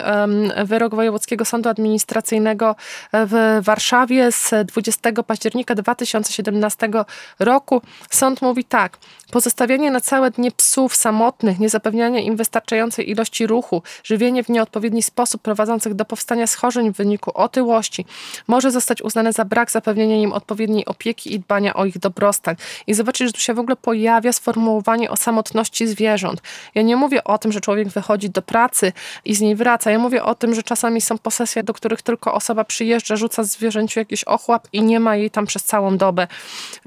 wyrok 0.66 0.96
Wojewódzkiego 0.96 1.46
Sądu 1.46 1.70
Administracyjnego 1.70 2.76
w 3.14 3.60
Warszawie 3.62 4.32
z 4.32 4.52
20 4.66 5.24
października 5.24 5.76
2017 5.76 6.55
2017 6.60 7.06
roku. 7.40 7.82
Sąd 8.10 8.42
mówi 8.42 8.64
tak, 8.64 8.98
pozostawianie 9.32 9.92
na 9.92 10.02
całe 10.02 10.32
dnie 10.32 10.52
psów 10.52 10.96
samotnych, 10.96 11.60
niezapewnianie 11.60 12.24
im 12.24 12.36
wystarczającej 12.36 13.10
ilości 13.10 13.48
ruchu, 13.48 13.82
żywienie 14.04 14.44
w 14.44 14.50
nieodpowiedni 14.50 15.04
sposób 15.04 15.42
prowadzących 15.42 15.94
do 15.94 16.06
powstania 16.06 16.48
schorzeń 16.48 16.94
w 16.94 16.98
wyniku 16.98 17.32
otyłości 17.34 18.06
może 18.48 18.72
zostać 18.72 19.02
uznane 19.02 19.34
za 19.34 19.46
brak 19.46 19.72
zapewnienia 19.72 20.16
im 20.16 20.34
odpowiedniej 20.34 20.86
opieki 20.86 21.34
i 21.34 21.40
dbania 21.40 21.74
o 21.74 21.86
ich 21.86 22.00
dobrostan. 22.00 22.56
I 22.88 22.94
zobaczyć, 22.94 23.28
że 23.28 23.34
tu 23.34 23.40
się 23.40 23.54
w 23.54 23.60
ogóle 23.60 23.76
pojawia 23.76 24.34
sformułowanie 24.34 25.10
o 25.10 25.16
samotności 25.16 25.88
zwierząt. 25.88 26.42
Ja 26.76 26.82
nie 26.82 26.96
mówię 26.96 27.24
o 27.24 27.38
tym, 27.38 27.52
że 27.52 27.62
człowiek 27.62 27.88
wychodzi 27.88 28.30
do 28.30 28.42
pracy 28.42 28.94
i 29.26 29.36
z 29.36 29.42
niej 29.42 29.56
wraca. 29.56 29.92
Ja 29.92 30.00
mówię 30.00 30.24
o 30.24 30.36
tym, 30.36 30.56
że 30.56 30.64
czasami 30.64 31.02
są 31.02 31.18
posesje, 31.18 31.64
do 31.64 31.74
których 31.74 32.02
tylko 32.02 32.34
osoba 32.34 32.64
przyjeżdża, 32.64 33.16
rzuca 33.16 33.44
zwierzęciu 33.44 34.00
jakiś 34.00 34.24
ochłap 34.24 34.68
i 34.74 34.82
nie 34.82 35.00
ma 35.00 35.16
jej 35.16 35.32
tam 35.32 35.46
przez 35.46 35.64
całą 35.64 35.98
dobę. 35.98 36.28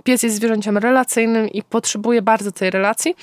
Pies 0.05 0.23
jest 0.23 0.37
zwierzęciem 0.37 0.79
relacyjnym 0.79 1.49
i 1.49 1.63
potrzebuje 1.63 2.23
bardzo 2.23 2.53
tej 2.53 2.71
relacji. 2.71 3.15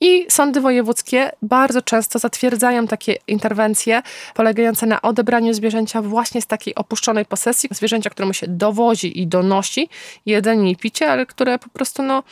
I 0.00 0.26
sądy 0.28 0.60
wojewódzkie 0.60 1.30
bardzo 1.42 1.82
często 1.82 2.18
zatwierdzają 2.18 2.86
takie 2.86 3.16
interwencje 3.26 4.02
polegające 4.34 4.86
na 4.86 5.02
odebraniu 5.02 5.54
zwierzęcia 5.54 6.02
właśnie 6.02 6.42
z 6.42 6.46
takiej 6.46 6.74
opuszczonej 6.74 7.24
posesji, 7.24 7.68
zwierzęcia, 7.72 8.10
któremu 8.10 8.32
się 8.32 8.46
dowozi 8.48 9.20
i 9.20 9.26
donosi 9.26 9.88
jedzenie 10.26 10.70
i 10.70 10.76
picie, 10.76 11.10
ale 11.10 11.26
które 11.26 11.58
po 11.58 11.68
prostu 11.68 12.02
no, 12.02 12.22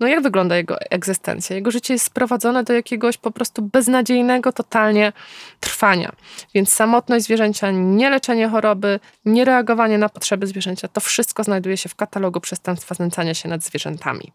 no 0.00 0.06
jak 0.06 0.22
wygląda 0.22 0.56
jego 0.56 0.80
egzystencja? 0.80 1.56
Jego 1.56 1.70
życie 1.70 1.94
jest 1.94 2.06
sprowadzone 2.06 2.64
do 2.64 2.72
jakiegoś 2.72 3.16
po 3.16 3.30
prostu 3.30 3.62
beznadziejnego 3.62 4.52
totalnie 4.52 5.12
trwania. 5.60 6.12
Więc 6.54 6.72
samotność 6.72 7.24
zwierzęcia, 7.24 7.70
nieleczenie 7.70 8.48
choroby, 8.48 9.00
niereagowanie 9.24 9.98
na 9.98 10.08
potrzeby 10.08 10.46
zwierzęcia, 10.46 10.88
to 10.88 11.00
wszystko 11.00 11.44
znajduje 11.44 11.76
się 11.76 11.88
w 11.88 11.94
katalogu 11.94 12.40
przestępstwa 12.40 12.94
znęcania 12.94 13.34
się 13.34 13.48
nad 13.48 13.62
zwierzętami. 13.62 14.32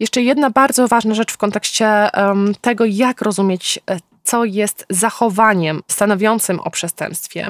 Jeszcze 0.00 0.22
jedna 0.22 0.50
bardzo 0.50 0.88
ważna 0.88 1.14
rzecz 1.14 1.32
w 1.32 1.36
kontekście 1.36 2.08
um, 2.16 2.54
tego, 2.60 2.84
jak 2.84 3.22
rozumieć 3.22 3.80
e, 3.90 3.98
co 4.24 4.44
jest 4.44 4.86
zachowaniem 4.90 5.82
stanowiącym 5.88 6.60
o 6.60 6.70
przestępstwie. 6.70 7.48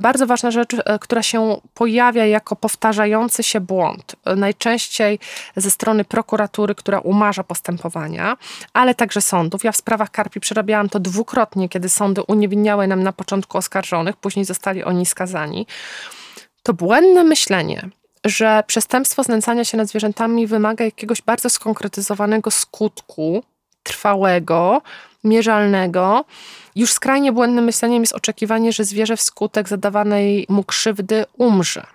Bardzo 0.00 0.26
ważna 0.26 0.50
rzecz, 0.50 0.74
e, 0.74 0.98
która 0.98 1.22
się 1.22 1.60
pojawia 1.74 2.26
jako 2.26 2.56
powtarzający 2.56 3.42
się 3.42 3.60
błąd, 3.60 4.16
e, 4.24 4.36
najczęściej 4.36 5.18
ze 5.56 5.70
strony 5.70 6.04
prokuratury, 6.04 6.74
która 6.74 6.98
umarza 6.98 7.44
postępowania, 7.44 8.36
ale 8.72 8.94
także 8.94 9.20
sądów. 9.20 9.64
Ja 9.64 9.72
w 9.72 9.76
sprawach 9.76 10.10
Karpi 10.10 10.40
przerabiałam 10.40 10.88
to 10.88 11.00
dwukrotnie, 11.00 11.68
kiedy 11.68 11.88
sądy 11.88 12.22
uniewinniały 12.22 12.86
nam 12.86 13.02
na 13.02 13.12
początku 13.12 13.58
oskarżonych, 13.58 14.16
później 14.16 14.44
zostali 14.44 14.84
oni 14.84 15.06
skazani. 15.06 15.66
To 16.62 16.74
błędne 16.74 17.24
myślenie, 17.24 17.88
że 18.24 18.62
przestępstwo 18.66 19.22
znęcania 19.22 19.64
się 19.64 19.76
nad 19.76 19.88
zwierzętami 19.88 20.46
wymaga 20.46 20.84
jakiegoś 20.84 21.22
bardzo 21.22 21.50
skonkretyzowanego 21.50 22.50
skutku, 22.50 23.42
trwałego, 23.86 24.82
mierzalnego. 25.24 26.24
Już 26.76 26.92
skrajnie 26.92 27.32
błędnym 27.32 27.64
myśleniem 27.64 28.02
jest 28.02 28.12
oczekiwanie, 28.12 28.72
że 28.72 28.84
zwierzę 28.84 29.16
wskutek 29.16 29.68
zadawanej 29.68 30.46
mu 30.48 30.64
krzywdy 30.64 31.24
umrze. 31.38 31.86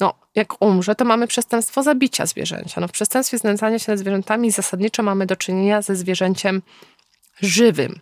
No, 0.00 0.14
jak 0.34 0.62
umrze, 0.62 0.94
to 0.94 1.04
mamy 1.04 1.26
przestępstwo 1.26 1.82
zabicia 1.82 2.26
zwierzęcia. 2.26 2.80
No, 2.80 2.88
w 2.88 2.92
przestępstwie 2.92 3.38
znęcania 3.38 3.78
się 3.78 3.92
nad 3.92 3.98
zwierzętami 3.98 4.50
zasadniczo 4.50 5.02
mamy 5.02 5.26
do 5.26 5.36
czynienia 5.36 5.82
ze 5.82 5.96
zwierzęciem 5.96 6.62
żywym. 7.42 8.00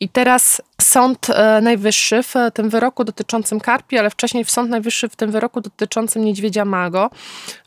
I 0.00 0.08
teraz 0.08 0.62
Sąd 0.80 1.30
e, 1.30 1.60
Najwyższy 1.60 2.22
w 2.22 2.34
tym 2.54 2.68
wyroku 2.68 3.04
dotyczącym 3.04 3.60
karpi, 3.60 3.98
ale 3.98 4.10
wcześniej 4.10 4.44
w 4.44 4.50
Sąd 4.50 4.70
Najwyższy 4.70 5.08
w 5.08 5.16
tym 5.16 5.30
wyroku 5.30 5.60
dotyczącym 5.60 6.24
niedźwiedzia 6.24 6.64
mago 6.64 7.10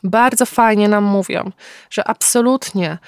bardzo 0.04 0.46
fajnie 0.46 0.88
nam 0.88 1.04
mówią, 1.04 1.50
że 1.90 2.08
absolutnie 2.08 2.98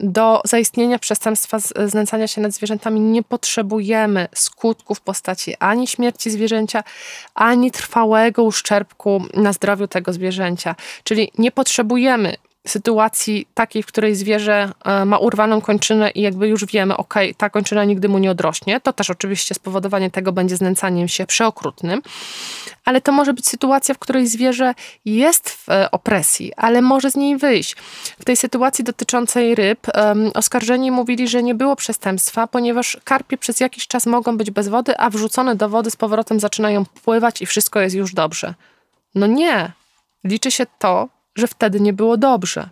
do 0.00 0.42
zaistnienia 0.44 0.98
przestępstwa 0.98 1.58
znęcania 1.86 2.26
się 2.26 2.40
nad 2.40 2.52
zwierzętami 2.52 3.00
nie 3.00 3.22
potrzebujemy 3.22 4.28
skutków 4.34 4.98
w 4.98 5.00
postaci 5.00 5.54
ani 5.58 5.86
śmierci 5.86 6.30
zwierzęcia, 6.30 6.84
ani 7.34 7.70
trwałego 7.70 8.42
uszczerbku 8.42 9.24
na 9.34 9.52
zdrowiu 9.52 9.88
tego 9.88 10.12
zwierzęcia. 10.12 10.74
Czyli 11.04 11.32
nie 11.38 11.52
potrzebujemy 11.52 12.36
sytuacji 12.66 13.48
takiej, 13.54 13.82
w 13.82 13.86
której 13.86 14.14
zwierzę 14.14 14.72
e, 14.84 15.04
ma 15.04 15.18
urwaną 15.18 15.60
kończynę 15.60 16.10
i 16.10 16.20
jakby 16.20 16.48
już 16.48 16.64
wiemy, 16.64 16.96
ok, 16.96 17.14
ta 17.36 17.50
kończyna 17.50 17.84
nigdy 17.84 18.08
mu 18.08 18.18
nie 18.18 18.30
odrośnie, 18.30 18.80
to 18.80 18.92
też 18.92 19.10
oczywiście 19.10 19.54
spowodowanie 19.54 20.10
tego 20.10 20.32
będzie 20.32 20.56
znęcaniem 20.56 21.08
się 21.08 21.26
przeokrutnym, 21.26 22.02
ale 22.84 23.00
to 23.00 23.12
może 23.12 23.34
być 23.34 23.48
sytuacja, 23.48 23.94
w 23.94 23.98
której 23.98 24.26
zwierzę 24.26 24.74
jest 25.04 25.50
w 25.50 25.68
e, 25.68 25.90
opresji, 25.90 26.52
ale 26.56 26.82
może 26.82 27.10
z 27.10 27.16
niej 27.16 27.36
wyjść. 27.36 27.76
W 28.20 28.24
tej 28.24 28.36
sytuacji 28.36 28.84
dotyczącej 28.84 29.54
ryb 29.54 29.86
um, 29.94 30.30
oskarżeni 30.34 30.90
mówili, 30.90 31.28
że 31.28 31.42
nie 31.42 31.54
było 31.54 31.76
przestępstwa, 31.76 32.46
ponieważ 32.46 32.98
karpie 33.04 33.38
przez 33.38 33.60
jakiś 33.60 33.86
czas 33.86 34.06
mogą 34.06 34.36
być 34.36 34.50
bez 34.50 34.68
wody, 34.68 34.98
a 34.98 35.10
wrzucone 35.10 35.54
do 35.56 35.68
wody 35.68 35.90
z 35.90 35.96
powrotem 35.96 36.40
zaczynają 36.40 36.84
pływać 37.04 37.42
i 37.42 37.46
wszystko 37.46 37.80
jest 37.80 37.96
już 37.96 38.14
dobrze. 38.14 38.54
No 39.14 39.26
nie. 39.26 39.72
Liczy 40.24 40.50
się 40.50 40.66
to, 40.78 41.08
że 41.36 41.46
wtedy 41.46 41.80
nie 41.80 41.92
było 41.92 42.16
dobrze. 42.16 42.68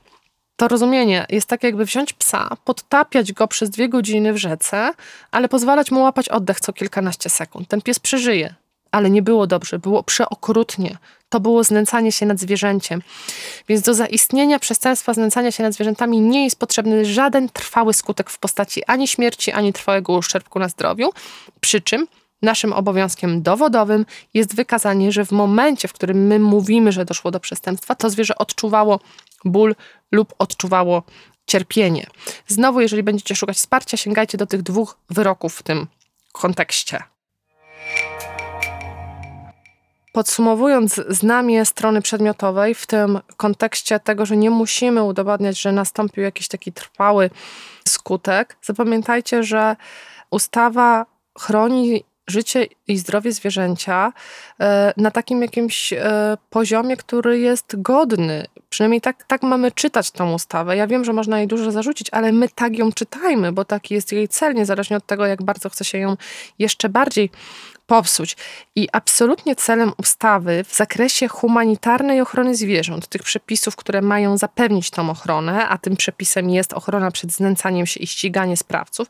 To 0.56 0.68
rozumienie 0.68 1.26
jest 1.28 1.48
tak, 1.48 1.62
jakby 1.62 1.84
wziąć 1.84 2.12
psa, 2.12 2.56
podtapiać 2.64 3.32
go 3.32 3.48
przez 3.48 3.70
dwie 3.70 3.88
godziny 3.88 4.32
w 4.32 4.36
rzece, 4.36 4.90
ale 5.30 5.48
pozwalać 5.48 5.90
mu 5.90 6.02
łapać 6.02 6.28
oddech 6.28 6.60
co 6.60 6.72
kilkanaście 6.72 7.30
sekund. 7.30 7.68
Ten 7.68 7.82
pies 7.82 7.98
przeżyje, 7.98 8.54
ale 8.90 9.10
nie 9.10 9.22
było 9.22 9.46
dobrze, 9.46 9.78
było 9.78 10.02
przeokrutnie. 10.02 10.98
To 11.28 11.40
było 11.40 11.64
znęcanie 11.64 12.12
się 12.12 12.26
nad 12.26 12.38
zwierzęciem. 12.38 13.02
Więc 13.68 13.82
do 13.82 13.94
zaistnienia 13.94 14.58
przestępstwa 14.58 15.14
znęcania 15.14 15.50
się 15.50 15.62
nad 15.62 15.72
zwierzętami 15.72 16.20
nie 16.20 16.44
jest 16.44 16.58
potrzebny 16.58 17.04
żaden 17.04 17.48
trwały 17.48 17.94
skutek 17.94 18.30
w 18.30 18.38
postaci 18.38 18.84
ani 18.86 19.08
śmierci, 19.08 19.52
ani 19.52 19.72
trwałego 19.72 20.12
uszczerbku 20.12 20.58
na 20.58 20.68
zdrowiu. 20.68 21.10
Przy 21.60 21.80
czym 21.80 22.06
naszym 22.44 22.72
obowiązkiem 22.72 23.42
dowodowym 23.42 24.06
jest 24.34 24.54
wykazanie, 24.56 25.12
że 25.12 25.24
w 25.24 25.32
momencie, 25.32 25.88
w 25.88 25.92
którym 25.92 26.26
my 26.26 26.38
mówimy, 26.38 26.92
że 26.92 27.04
doszło 27.04 27.30
do 27.30 27.40
przestępstwa, 27.40 27.94
to 27.94 28.10
zwierzę 28.10 28.38
odczuwało 28.38 29.00
ból 29.44 29.74
lub 30.12 30.34
odczuwało 30.38 31.02
cierpienie. 31.46 32.06
Znowu, 32.46 32.80
jeżeli 32.80 33.02
będziecie 33.02 33.34
szukać 33.34 33.56
wsparcia, 33.56 33.96
sięgajcie 33.96 34.38
do 34.38 34.46
tych 34.46 34.62
dwóch 34.62 34.98
wyroków 35.10 35.56
w 35.56 35.62
tym 35.62 35.86
kontekście. 36.32 37.02
Podsumowując 40.12 41.00
znamię 41.08 41.64
strony 41.64 42.02
przedmiotowej 42.02 42.74
w 42.74 42.86
tym 42.86 43.20
kontekście 43.36 44.00
tego, 44.00 44.26
że 44.26 44.36
nie 44.36 44.50
musimy 44.50 45.02
udowadniać, 45.02 45.60
że 45.60 45.72
nastąpił 45.72 46.22
jakiś 46.22 46.48
taki 46.48 46.72
trwały 46.72 47.30
skutek, 47.88 48.56
zapamiętajcie, 48.62 49.42
że 49.42 49.76
ustawa 50.30 51.06
chroni 51.38 52.04
życie 52.26 52.66
i 52.88 52.98
zdrowie 52.98 53.32
zwierzęcia 53.32 54.12
e, 54.60 54.92
na 54.96 55.10
takim 55.10 55.42
jakimś 55.42 55.92
e, 55.92 56.36
poziomie, 56.50 56.96
który 56.96 57.38
jest 57.38 57.82
godny. 57.82 58.46
Przynajmniej 58.74 59.00
tak, 59.00 59.24
tak 59.24 59.42
mamy 59.42 59.72
czytać 59.72 60.10
tą 60.10 60.32
ustawę. 60.32 60.76
Ja 60.76 60.86
wiem, 60.86 61.04
że 61.04 61.12
można 61.12 61.38
jej 61.38 61.46
dużo 61.46 61.72
zarzucić, 61.72 62.08
ale 62.12 62.32
my 62.32 62.48
tak 62.48 62.78
ją 62.78 62.92
czytajmy, 62.92 63.52
bo 63.52 63.64
taki 63.64 63.94
jest 63.94 64.12
jej 64.12 64.28
cel, 64.28 64.54
niezależnie 64.54 64.96
od 64.96 65.06
tego, 65.06 65.26
jak 65.26 65.42
bardzo 65.42 65.70
chce 65.70 65.84
się 65.84 65.98
ją 65.98 66.16
jeszcze 66.58 66.88
bardziej 66.88 67.30
popsuć. 67.86 68.36
I 68.76 68.88
absolutnie 68.92 69.56
celem 69.56 69.92
ustawy 69.96 70.64
w 70.64 70.74
zakresie 70.74 71.28
humanitarnej 71.28 72.20
ochrony 72.20 72.56
zwierząt, 72.56 73.08
tych 73.08 73.22
przepisów, 73.22 73.76
które 73.76 74.02
mają 74.02 74.38
zapewnić 74.38 74.90
tą 74.90 75.10
ochronę, 75.10 75.68
a 75.68 75.78
tym 75.78 75.96
przepisem 75.96 76.50
jest 76.50 76.72
ochrona 76.72 77.10
przed 77.10 77.32
znęcaniem 77.32 77.86
się 77.86 78.00
i 78.00 78.06
ściganie 78.06 78.56
sprawców, 78.56 79.08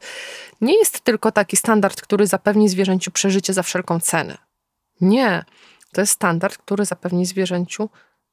nie 0.61 0.79
jest 0.79 1.01
tylko 1.01 1.33
taki 1.33 1.57
standard, 1.57 2.01
który 2.01 2.27
zapewni 2.27 2.69
zwierzęciu 2.69 3.11
przeżycie 3.11 3.53
za 3.53 3.63
wszelką 3.63 4.01
cenę. 4.01 4.39
Nie. 5.01 5.45
To 5.93 6.01
jest 6.01 6.13
standard, 6.13 6.59
który 6.59 6.85
zapewni 6.85 7.27
zwierzęciu 7.27 7.89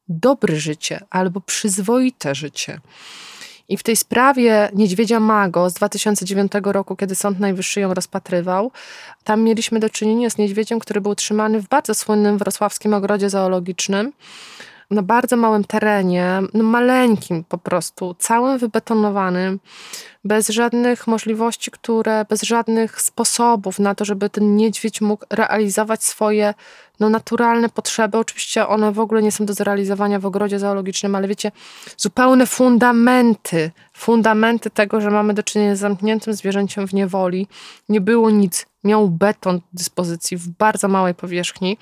dobre 0.08 0.56
życie 0.56 1.00
albo 1.10 1.42
przyzwoite 1.42 2.36
życie. 2.36 2.80
I 3.70 3.78
w 3.78 3.84
tej 3.84 3.96
sprawie 3.96 4.70
Niedźwiedzia 4.74 5.20
Mago 5.20 5.70
z 5.70 5.74
2009 5.74 6.52
roku, 6.64 6.96
kiedy 6.96 7.16
Sąd 7.16 7.40
Najwyższy 7.40 7.80
ją 7.80 7.94
rozpatrywał, 7.94 8.72
tam 9.24 9.42
mieliśmy 9.42 9.80
do 9.80 9.90
czynienia 9.90 10.30
z 10.30 10.38
niedźwiedziem, 10.38 10.80
który 10.80 11.02
był 11.02 11.16
trzymany 11.16 11.62
w 11.62 11.68
bardzo 11.68 11.94
słynnym 11.96 12.38
wrocławskim 12.38 12.94
ogrodzie 12.94 13.30
zoologicznym 13.30 14.14
na 14.92 15.02
bardzo 15.02 15.38
małym 15.38 15.64
terenie, 15.64 16.40
no 16.54 16.64
maleńkim 16.64 17.44
po 17.44 17.58
prostu, 17.58 18.16
całym 18.20 18.58
wybetonowanym, 18.58 19.60
bez 20.24 20.50
żadnych 20.50 21.08
możliwości, 21.08 21.72
które, 21.72 22.26
bez 22.30 22.42
żadnych 22.42 23.02
sposobów 23.02 23.80
na 23.80 23.96
to, 23.96 24.06
żeby 24.06 24.30
ten 24.30 24.56
niedźwiedź 24.56 25.02
mógł 25.02 25.26
realizować 25.30 26.04
swoje 26.04 26.54
no, 27.00 27.10
naturalne 27.10 27.70
potrzeby. 27.70 28.18
Oczywiście 28.18 28.68
one 28.68 28.92
w 28.92 29.00
ogóle 29.00 29.22
nie 29.22 29.32
są 29.32 29.46
do 29.46 29.54
zrealizowania 29.54 30.20
w 30.20 30.26
ogrodzie 30.26 30.60
zoologicznym, 30.60 31.16
ale 31.16 31.28
wiecie, 31.28 31.52
zupełne 31.98 32.46
fundamenty, 32.46 33.72
fundamenty 33.94 34.70
tego, 34.70 35.02
że 35.02 35.12
mamy 35.12 35.34
do 35.34 35.44
czynienia 35.44 35.76
z 35.76 35.80
zamkniętym 35.80 36.34
zwierzęciem 36.34 36.88
w 36.88 36.94
niewoli. 36.94 37.48
Nie 37.90 38.02
było 38.02 38.30
nic. 38.30 38.66
Miał 38.84 39.10
beton 39.10 39.58
do 39.58 39.64
dyspozycji 39.74 40.38
w 40.38 40.48
bardzo 40.48 40.88
małej 40.88 41.14
powierzchni 41.16 41.78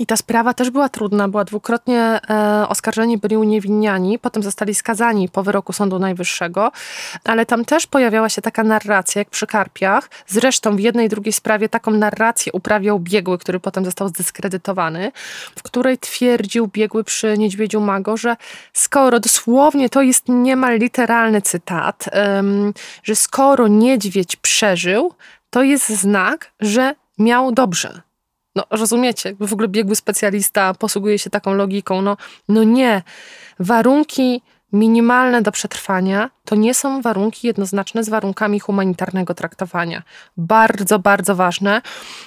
I 0.00 0.06
ta 0.06 0.16
sprawa 0.16 0.54
też 0.54 0.70
była 0.70 0.88
trudna, 0.88 1.28
była 1.28 1.44
dwukrotnie 1.44 2.20
e, 2.30 2.68
oskarżeni 2.68 3.18
byli 3.18 3.36
uniewinniani, 3.36 4.18
potem 4.18 4.42
zostali 4.42 4.74
skazani 4.74 5.28
po 5.28 5.42
wyroku 5.42 5.72
Sądu 5.72 5.98
Najwyższego, 5.98 6.72
ale 7.24 7.46
tam 7.46 7.64
też 7.64 7.86
pojawiała 7.86 8.28
się 8.28 8.42
taka 8.42 8.64
narracja, 8.64 9.18
jak 9.18 9.30
przy 9.30 9.46
Karpiach. 9.46 10.10
Zresztą 10.26 10.76
w 10.76 10.80
jednej 10.80 11.06
i 11.06 11.08
drugiej 11.08 11.32
sprawie 11.32 11.68
taką 11.68 11.90
narrację 11.90 12.52
uprawiał 12.52 13.00
biegły, 13.00 13.38
który 13.38 13.60
potem 13.60 13.84
został 13.84 14.08
zdyskredytowany, 14.08 15.12
w 15.56 15.62
której 15.62 15.98
twierdził 15.98 16.68
biegły 16.68 17.04
przy 17.04 17.38
Niedźwiedziu 17.38 17.80
Mago, 17.80 18.16
że 18.16 18.36
skoro, 18.72 19.20
dosłownie 19.20 19.88
to 19.88 20.02
jest 20.02 20.28
niemal 20.28 20.78
literalny 20.78 21.42
cytat, 21.42 22.04
że 23.02 23.16
skoro 23.16 23.68
niedźwiedź 23.68 24.36
przeżył, 24.36 25.14
to 25.50 25.62
jest 25.62 25.88
znak, 25.88 26.52
że 26.60 26.94
miał 27.18 27.52
dobrze 27.52 28.09
no 28.56 28.64
rozumiecie, 28.70 29.36
w 29.40 29.52
ogóle 29.52 29.68
biegły 29.68 29.96
specjalista 29.96 30.74
posługuje 30.74 31.18
się 31.18 31.30
taką 31.30 31.54
logiką. 31.54 32.02
No, 32.02 32.16
no 32.48 32.64
nie, 32.64 33.02
warunki 33.58 34.42
minimalne 34.72 35.42
do 35.42 35.52
przetrwania 35.52 36.30
to 36.44 36.54
nie 36.54 36.74
są 36.74 37.02
warunki 37.02 37.46
jednoznaczne 37.46 38.04
z 38.04 38.08
warunkami 38.08 38.60
humanitarnego 38.60 39.34
traktowania. 39.34 40.02
Bardzo, 40.36 40.98
bardzo 40.98 41.36
ważne 41.36 41.82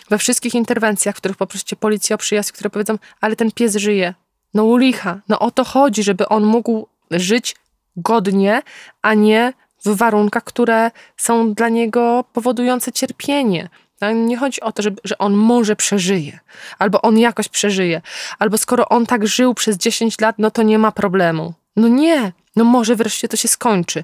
we 0.09 0.17
wszystkich 0.17 0.55
interwencjach, 0.55 1.15
w 1.15 1.17
których 1.17 1.37
poprosicie 1.37 1.75
policję 1.75 2.13
o 2.15 2.17
przyjazd, 2.17 2.51
które 2.51 2.69
powiedzą, 2.69 2.97
ale 3.21 3.35
ten 3.35 3.51
pies 3.51 3.75
żyje. 3.75 4.13
No 4.53 4.63
u 4.63 4.77
licha, 4.77 5.19
no 5.29 5.39
o 5.39 5.51
to 5.51 5.63
chodzi, 5.63 6.03
żeby 6.03 6.27
on 6.27 6.43
mógł 6.43 6.87
żyć 7.11 7.55
godnie, 7.95 8.61
a 9.01 9.13
nie 9.13 9.53
w 9.85 9.95
warunkach, 9.95 10.43
które 10.43 10.91
są 11.17 11.53
dla 11.53 11.69
niego 11.69 12.25
powodujące 12.33 12.91
cierpienie. 12.91 13.69
Tak? 14.03 14.15
Nie 14.15 14.37
chodzi 14.37 14.61
o 14.61 14.71
to, 14.71 14.83
że, 14.83 14.91
że 15.03 15.17
on 15.17 15.33
może 15.33 15.75
przeżyje, 15.75 16.39
albo 16.79 17.01
on 17.01 17.19
jakoś 17.19 17.49
przeżyje, 17.49 18.01
albo 18.39 18.57
skoro 18.57 18.89
on 18.89 19.05
tak 19.05 19.27
żył 19.27 19.53
przez 19.53 19.77
10 19.77 20.21
lat, 20.21 20.35
no 20.39 20.51
to 20.51 20.63
nie 20.63 20.79
ma 20.79 20.91
problemu. 20.91 21.53
No 21.75 21.87
nie, 21.87 22.31
no 22.55 22.63
może 22.63 22.95
wreszcie 22.95 23.27
to 23.27 23.37
się 23.37 23.47
skończy. 23.47 24.03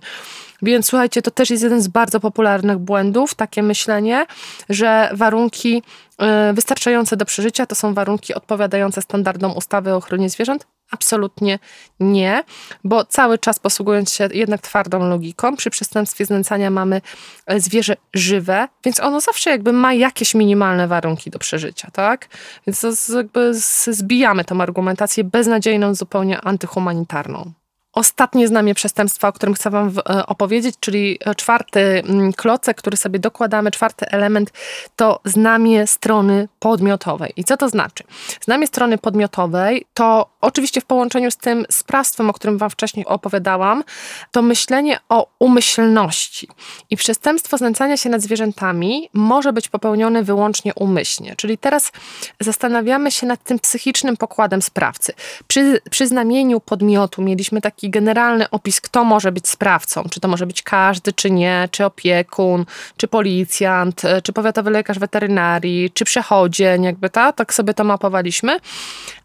Więc 0.61 0.85
słuchajcie, 0.87 1.21
to 1.21 1.31
też 1.31 1.49
jest 1.49 1.63
jeden 1.63 1.81
z 1.81 1.87
bardzo 1.87 2.19
popularnych 2.19 2.77
błędów, 2.77 3.35
takie 3.35 3.63
myślenie, 3.63 4.25
że 4.69 5.09
warunki 5.13 5.83
y, 6.49 6.53
wystarczające 6.53 7.17
do 7.17 7.25
przeżycia 7.25 7.65
to 7.65 7.75
są 7.75 7.93
warunki 7.93 8.33
odpowiadające 8.33 9.01
standardom 9.01 9.57
ustawy 9.57 9.93
o 9.93 9.95
ochronie 9.95 10.29
zwierząt. 10.29 10.67
Absolutnie 10.91 11.59
nie, 11.99 12.43
bo 12.83 13.05
cały 13.05 13.37
czas 13.37 13.59
posługując 13.59 14.13
się 14.13 14.29
jednak 14.33 14.61
twardą 14.61 15.09
logiką, 15.09 15.55
przy 15.55 15.69
przestępstwie 15.69 16.25
znęcania 16.25 16.69
mamy 16.69 17.01
e, 17.45 17.59
zwierzę 17.59 17.95
żywe, 18.13 18.67
więc 18.85 18.99
ono 18.99 19.21
zawsze 19.21 19.49
jakby 19.49 19.73
ma 19.73 19.93
jakieś 19.93 20.35
minimalne 20.35 20.87
warunki 20.87 21.29
do 21.29 21.39
przeżycia, 21.39 21.91
tak? 21.91 22.27
Więc 22.67 22.81
to 22.81 23.17
jakby 23.17 23.53
zbijamy 23.87 24.45
tą 24.45 24.61
argumentację 24.61 25.23
beznadziejną, 25.23 25.95
zupełnie 25.95 26.41
antyhumanitarną. 26.41 27.51
Ostatnie 27.93 28.47
znamie 28.47 28.75
przestępstwa, 28.75 29.27
o 29.27 29.33
którym 29.33 29.55
chcę 29.55 29.69
Wam 29.69 29.91
e, 30.09 30.25
opowiedzieć, 30.25 30.75
czyli 30.79 31.19
e, 31.25 31.35
czwarty 31.35 31.79
mm, 31.79 32.33
klocek, 32.33 32.77
który 32.77 32.97
sobie 32.97 33.19
dokładamy, 33.19 33.71
czwarty 33.71 34.05
element, 34.05 34.51
to 34.95 35.19
znamie 35.25 35.87
strony 35.87 36.47
podmiotowej. 36.59 37.33
I 37.35 37.43
co 37.43 37.57
to 37.57 37.69
znaczy? 37.69 38.03
Znamie 38.41 38.67
strony 38.67 38.97
podmiotowej 38.97 39.85
to 39.93 40.29
oczywiście 40.41 40.81
w 40.81 40.85
połączeniu 40.85 41.31
z 41.31 41.37
tym 41.37 41.65
sprawstwem, 41.71 42.29
o 42.29 42.33
którym 42.33 42.57
Wam 42.57 42.69
wcześniej 42.69 43.05
opowiadałam, 43.05 43.83
to 44.31 44.41
myślenie 44.41 44.99
o 45.09 45.27
umyślności. 45.39 46.47
I 46.89 46.97
przestępstwo 46.97 47.57
znęcania 47.57 47.97
się 47.97 48.09
nad 48.09 48.21
zwierzętami 48.21 49.09
może 49.13 49.53
być 49.53 49.69
popełnione 49.69 50.23
wyłącznie 50.23 50.73
umyślnie. 50.73 51.35
Czyli 51.35 51.57
teraz 51.57 51.91
zastanawiamy 52.39 53.11
się 53.11 53.27
nad 53.27 53.43
tym 53.43 53.59
psychicznym 53.59 54.17
pokładem 54.17 54.61
sprawcy. 54.61 55.13
Przy, 55.47 55.81
przy 55.89 56.07
znamieniu 56.07 56.59
podmiotu 56.59 57.21
mieliśmy 57.21 57.61
taki 57.61 57.78
generalny 57.81 58.49
opis, 58.49 58.81
kto 58.81 59.03
może 59.03 59.31
być 59.31 59.47
sprawcą. 59.47 60.03
Czy 60.09 60.19
to 60.19 60.27
może 60.27 60.45
być 60.45 60.61
każdy, 60.61 61.13
czy 61.13 61.31
nie, 61.31 61.69
czy 61.71 61.85
opiekun, 61.85 62.65
czy 62.97 63.07
policjant, 63.07 64.05
e, 64.05 64.21
czy 64.21 64.33
powiatowy 64.33 64.69
lekarz 64.69 64.99
weterynarii, 64.99 65.91
czy 65.91 66.05
przechodzień, 66.05 66.83
jakby 66.83 67.09
ta, 67.09 67.33
tak 67.33 67.53
sobie 67.53 67.73
to 67.73 67.83
mapowaliśmy. 67.83 68.59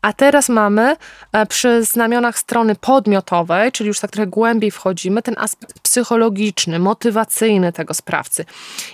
A 0.03 0.13
teraz 0.13 0.49
mamy 0.49 0.97
e, 1.33 1.47
przy 1.47 1.85
znamionach 1.85 2.39
strony 2.39 2.75
podmiotowej, 2.75 3.73
czyli 3.73 3.89
już 3.89 4.01
tak 4.01 4.11
trochę 4.11 4.27
głębiej 4.27 4.71
wchodzimy, 4.71 5.23
ten 5.23 5.35
aspekt 5.39 5.81
psychologiczny, 5.81 6.79
motywacyjny 6.79 7.73
tego 7.73 7.95
sprawcy. 7.95 8.45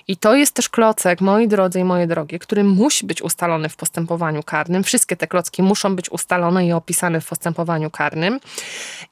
I 0.09 0.17
to 0.17 0.35
jest 0.35 0.55
też 0.55 0.69
klocek, 0.69 1.21
moi 1.21 1.49
drodzy 1.49 1.81
i 1.81 1.85
moje 1.85 2.07
drogie, 2.07 2.39
który 2.39 2.65
musi 2.65 3.07
być 3.07 3.23
ustalony 3.23 3.69
w 3.69 3.77
postępowaniu 3.77 4.43
karnym. 4.43 4.85
Wszystkie 4.85 5.17
te 5.17 5.27
klocki 5.27 5.63
muszą 5.63 5.97
być 5.97 6.11
ustalone 6.11 6.67
i 6.67 6.73
opisane 6.73 7.21
w 7.21 7.29
postępowaniu 7.29 7.91
karnym. 7.91 8.41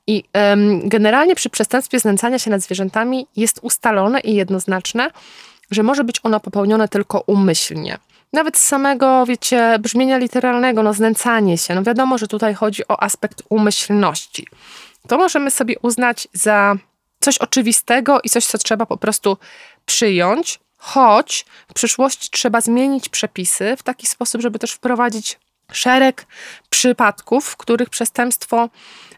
I 0.07 0.25
generalnie 0.85 1.35
przy 1.35 1.51
przestępstwie 1.51 2.01
znęcania 2.01 2.39
się 2.39 2.51
nad 2.51 2.61
zwierzętami 2.61 3.27
jest 3.37 3.59
ustalone 3.63 4.21
i 4.21 4.35
jednoznaczne, 4.35 5.11
że 5.71 5.83
może 5.83 6.05
być 6.05 6.21
ono 6.23 6.41
popełnione 6.41 6.89
tylko 6.89 7.25
umyślnie. 7.27 7.99
Nawet 8.33 8.57
z 8.57 8.67
samego, 8.67 9.27
wiecie, 9.27 9.79
brzmienia 9.81 10.19
literalnego, 10.19 10.83
no 10.83 10.95
znęcanie 10.95 11.59
się, 11.59 11.75
no 11.75 11.83
wiadomo, 11.83 12.19
że 12.19 12.29
tutaj 12.29 12.55
chodzi 12.55 12.89
o 12.89 13.03
aspekt 13.03 13.43
umyślności. 13.49 14.47
To 15.09 15.19
możemy 15.19 15.51
sobie 15.51 15.79
uznać 15.83 16.29
za 16.33 16.77
coś 17.21 17.39
oczywistego 17.39 18.21
i 18.25 18.31
coś, 18.31 18.47
co 18.47 18.59
trzeba 18.59 18.87
po 18.87 18.97
prostu 18.97 19.37
przyjąć, 19.87 20.61
choć 20.77 21.47
w 21.69 21.75
przyszłości 21.75 22.29
trzeba 22.31 22.61
zmienić 22.61 23.09
przepisy 23.09 23.77
w 23.77 23.83
taki 23.83 24.07
sposób, 24.07 24.41
żeby 24.41 24.59
też 24.59 24.73
wprowadzić 24.73 25.39
szereg 25.73 26.27
przypadków, 26.71 27.47
w 27.47 27.57
których 27.57 27.91
przestępstwo 27.91 28.69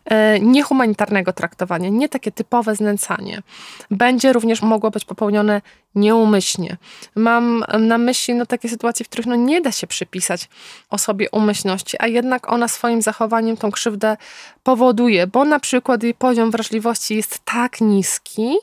E, 0.04 0.40
niehumanitarnego 0.40 1.32
traktowania, 1.32 1.88
nie 1.88 2.08
takie 2.08 2.32
typowe 2.32 2.76
znęcanie, 2.76 3.42
będzie 3.90 4.32
również 4.32 4.62
mogło 4.62 4.90
być 4.90 5.04
popełnione 5.04 5.62
nieumyślnie. 5.94 6.76
Mam 7.14 7.64
na 7.78 7.98
myśli 7.98 8.34
no, 8.34 8.46
takie 8.46 8.68
sytuacje, 8.68 9.04
w 9.04 9.08
których 9.08 9.26
no, 9.26 9.36
nie 9.36 9.60
da 9.60 9.72
się 9.72 9.86
przypisać 9.86 10.48
osobie 10.90 11.30
umyślności, 11.30 11.96
a 12.00 12.06
jednak 12.06 12.52
ona 12.52 12.68
swoim 12.68 13.02
zachowaniem 13.02 13.56
tą 13.56 13.70
krzywdę 13.70 14.16
powoduje, 14.62 15.26
bo 15.26 15.44
na 15.44 15.60
przykład 15.60 16.02
jej 16.02 16.14
poziom 16.14 16.50
wrażliwości 16.50 17.16
jest 17.16 17.40
tak 17.44 17.80
niski, 17.80 18.56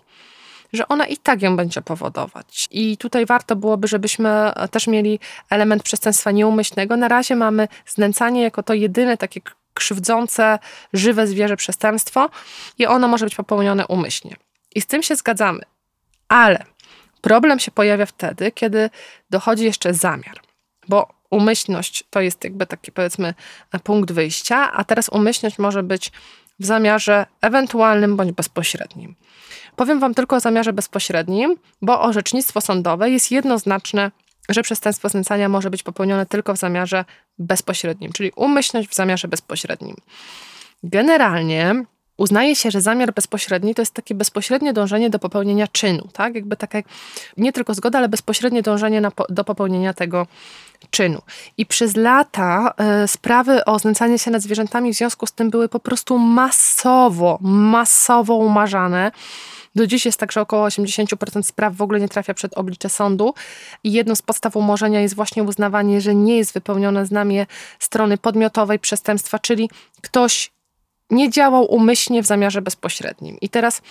że 0.73 0.87
ona 0.87 1.07
i 1.07 1.17
tak 1.17 1.41
ją 1.41 1.55
będzie 1.55 1.81
powodować. 1.81 2.67
I 2.71 2.97
tutaj 2.97 3.25
warto 3.25 3.55
byłoby, 3.55 3.87
żebyśmy 3.87 4.29
też 4.71 4.87
mieli 4.87 5.19
element 5.49 5.83
przestępstwa 5.83 6.31
nieumyślnego. 6.31 6.97
Na 6.97 7.07
razie 7.07 7.35
mamy 7.35 7.67
znęcanie 7.85 8.41
jako 8.41 8.63
to 8.63 8.73
jedyne 8.73 9.17
takie 9.17 9.41
krzywdzące 9.73 10.59
żywe 10.93 11.27
zwierzę 11.27 11.57
przestępstwo 11.57 12.29
i 12.77 12.85
ono 12.85 13.07
może 13.07 13.25
być 13.25 13.35
popełnione 13.35 13.87
umyślnie. 13.87 14.35
I 14.75 14.81
z 14.81 14.85
tym 14.85 15.03
się 15.03 15.15
zgadzamy. 15.15 15.61
Ale 16.27 16.63
problem 17.21 17.59
się 17.59 17.71
pojawia 17.71 18.05
wtedy, 18.05 18.51
kiedy 18.51 18.89
dochodzi 19.29 19.65
jeszcze 19.65 19.93
zamiar, 19.93 20.41
bo 20.87 21.07
umyślność 21.29 22.03
to 22.09 22.21
jest 22.21 22.43
jakby 22.43 22.65
taki 22.65 22.91
powiedzmy 22.91 23.33
punkt 23.83 24.11
wyjścia, 24.11 24.71
a 24.71 24.83
teraz 24.83 25.09
umyślność 25.09 25.59
może 25.59 25.83
być 25.83 26.11
w 26.59 26.65
zamiarze 26.65 27.25
ewentualnym 27.41 28.15
bądź 28.15 28.31
bezpośrednim. 28.31 29.15
Powiem 29.75 29.99
Wam 29.99 30.13
tylko 30.13 30.35
o 30.35 30.39
zamiarze 30.39 30.73
bezpośrednim, 30.73 31.55
bo 31.81 32.01
orzecznictwo 32.01 32.61
sądowe 32.61 33.09
jest 33.09 33.31
jednoznaczne 33.31 34.11
że 34.49 34.63
przestępstwo 34.63 35.09
znęcania 35.09 35.49
może 35.49 35.69
być 35.69 35.83
popełnione 35.83 36.25
tylko 36.25 36.53
w 36.53 36.57
zamiarze 36.57 37.05
bezpośrednim, 37.39 38.11
czyli 38.11 38.31
umyślność 38.35 38.89
w 38.89 38.95
zamiarze 38.95 39.27
bezpośrednim. 39.27 39.95
Generalnie 40.83 41.83
uznaje 42.17 42.55
się, 42.55 42.71
że 42.71 42.81
zamiar 42.81 43.13
bezpośredni 43.13 43.75
to 43.75 43.81
jest 43.81 43.93
takie 43.93 44.15
bezpośrednie 44.15 44.73
dążenie 44.73 45.09
do 45.09 45.19
popełnienia 45.19 45.67
czynu, 45.67 46.07
tak? 46.13 46.35
Jakby 46.35 46.57
takie 46.57 46.83
nie 47.37 47.53
tylko 47.53 47.73
zgoda, 47.73 47.97
ale 47.97 48.09
bezpośrednie 48.09 48.61
dążenie 48.61 49.01
na, 49.01 49.11
do 49.29 49.43
popełnienia 49.43 49.93
tego 49.93 50.27
czynu. 50.89 51.21
I 51.57 51.65
przez 51.65 51.95
lata 51.95 52.73
y, 53.03 53.07
sprawy 53.07 53.65
o 53.65 53.79
znęcanie 53.79 54.19
się 54.19 54.31
nad 54.31 54.41
zwierzętami 54.41 54.93
w 54.93 54.97
związku 54.97 55.25
z 55.25 55.31
tym 55.31 55.49
były 55.49 55.69
po 55.69 55.79
prostu 55.79 56.17
masowo, 56.17 57.37
masowo 57.41 58.35
umarzane. 58.35 59.11
Do 59.75 59.87
dziś 59.87 60.05
jest 60.05 60.19
tak, 60.19 60.31
że 60.31 60.41
około 60.41 60.67
80% 60.67 61.43
spraw 61.43 61.75
w 61.75 61.81
ogóle 61.81 61.99
nie 61.99 62.09
trafia 62.09 62.33
przed 62.33 62.53
oblicze 62.53 62.89
sądu 62.89 63.33
i 63.83 63.91
jedną 63.91 64.15
z 64.15 64.21
podstaw 64.21 64.55
umorzenia 64.55 65.01
jest 65.01 65.15
właśnie 65.15 65.43
uznawanie, 65.43 66.01
że 66.01 66.15
nie 66.15 66.37
jest 66.37 66.53
wypełnione 66.53 67.05
znamie 67.05 67.45
strony 67.79 68.17
podmiotowej 68.17 68.79
przestępstwa, 68.79 69.39
czyli 69.39 69.69
ktoś 70.01 70.51
nie 71.09 71.29
działał 71.29 71.65
umyślnie 71.65 72.23
w 72.23 72.25
zamiarze 72.25 72.61
bezpośrednim. 72.61 73.37
I 73.41 73.49
teraz 73.49 73.81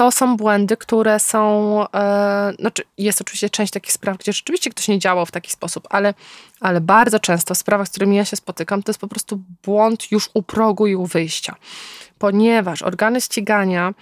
to 0.00 0.10
są 0.10 0.36
błędy, 0.36 0.76
które 0.76 1.18
są. 1.18 1.84
E, 1.94 2.52
znaczy 2.58 2.82
jest 2.98 3.20
oczywiście 3.20 3.50
część 3.50 3.72
takich 3.72 3.92
spraw, 3.92 4.18
gdzie 4.18 4.32
rzeczywiście 4.32 4.70
ktoś 4.70 4.88
nie 4.88 4.98
działał 4.98 5.26
w 5.26 5.30
taki 5.30 5.50
sposób, 5.50 5.86
ale, 5.90 6.14
ale 6.60 6.80
bardzo 6.80 7.18
często 7.18 7.54
w 7.54 7.58
sprawach, 7.58 7.88
z 7.88 7.90
którymi 7.90 8.16
ja 8.16 8.24
się 8.24 8.36
spotykam, 8.36 8.82
to 8.82 8.90
jest 8.90 9.00
po 9.00 9.08
prostu 9.08 9.40
błąd 9.64 10.12
już 10.12 10.30
u 10.34 10.42
progu 10.42 10.86
i 10.86 10.94
u 10.94 11.06
wyjścia. 11.06 11.56
Ponieważ 12.18 12.82
organy 12.82 13.20
ścigania 13.20 13.94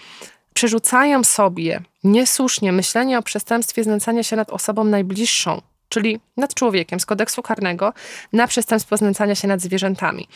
przerzucają 0.55 1.25
sobie 1.25 1.81
niesłusznie 2.05 2.73
myślenie 2.73 3.19
o 3.19 3.23
przestępstwie 3.23 3.85
znęcania 3.85 4.23
się 4.23 4.37
nad 4.37 4.51
osobą 4.51 4.85
najbliższą 4.85 5.61
czyli 5.89 6.21
nad 6.37 6.55
człowiekiem 6.55 7.01
z 7.01 7.07
kodeksu 7.07 7.43
karnego 7.43 7.93
na 8.33 8.47
przestępstwo 8.47 8.97
znęcania 8.97 9.35
się 9.35 9.49
nad 9.49 9.61
zwierzętami. 9.61 10.29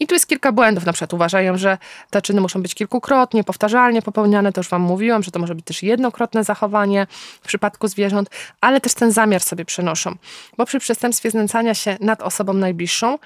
I 0.00 0.06
tu 0.06 0.14
jest 0.14 0.26
kilka 0.26 0.52
błędów. 0.52 0.86
Na 0.86 0.92
przykład 0.92 1.14
uważają, 1.14 1.58
że 1.58 1.78
te 2.10 2.22
czyny 2.22 2.40
muszą 2.40 2.62
być 2.62 2.74
kilkukrotnie, 2.74 3.44
powtarzalnie 3.44 4.02
popełniane. 4.02 4.52
To 4.52 4.60
już 4.60 4.68
Wam 4.68 4.82
mówiłam, 4.82 5.22
że 5.22 5.30
to 5.30 5.38
może 5.38 5.54
być 5.54 5.64
też 5.64 5.82
jednokrotne 5.82 6.44
zachowanie 6.44 7.06
w 7.42 7.46
przypadku 7.46 7.88
zwierząt, 7.88 8.30
ale 8.60 8.80
też 8.80 8.94
ten 8.94 9.12
zamiar 9.12 9.40
sobie 9.40 9.64
przenoszą. 9.64 10.14
Bo 10.56 10.66
przy 10.66 10.78
przestępstwie 10.78 11.30
znęcania 11.30 11.74
się 11.74 11.96
nad 12.00 12.22
osobą 12.22 12.52
najbliższą 12.52 13.18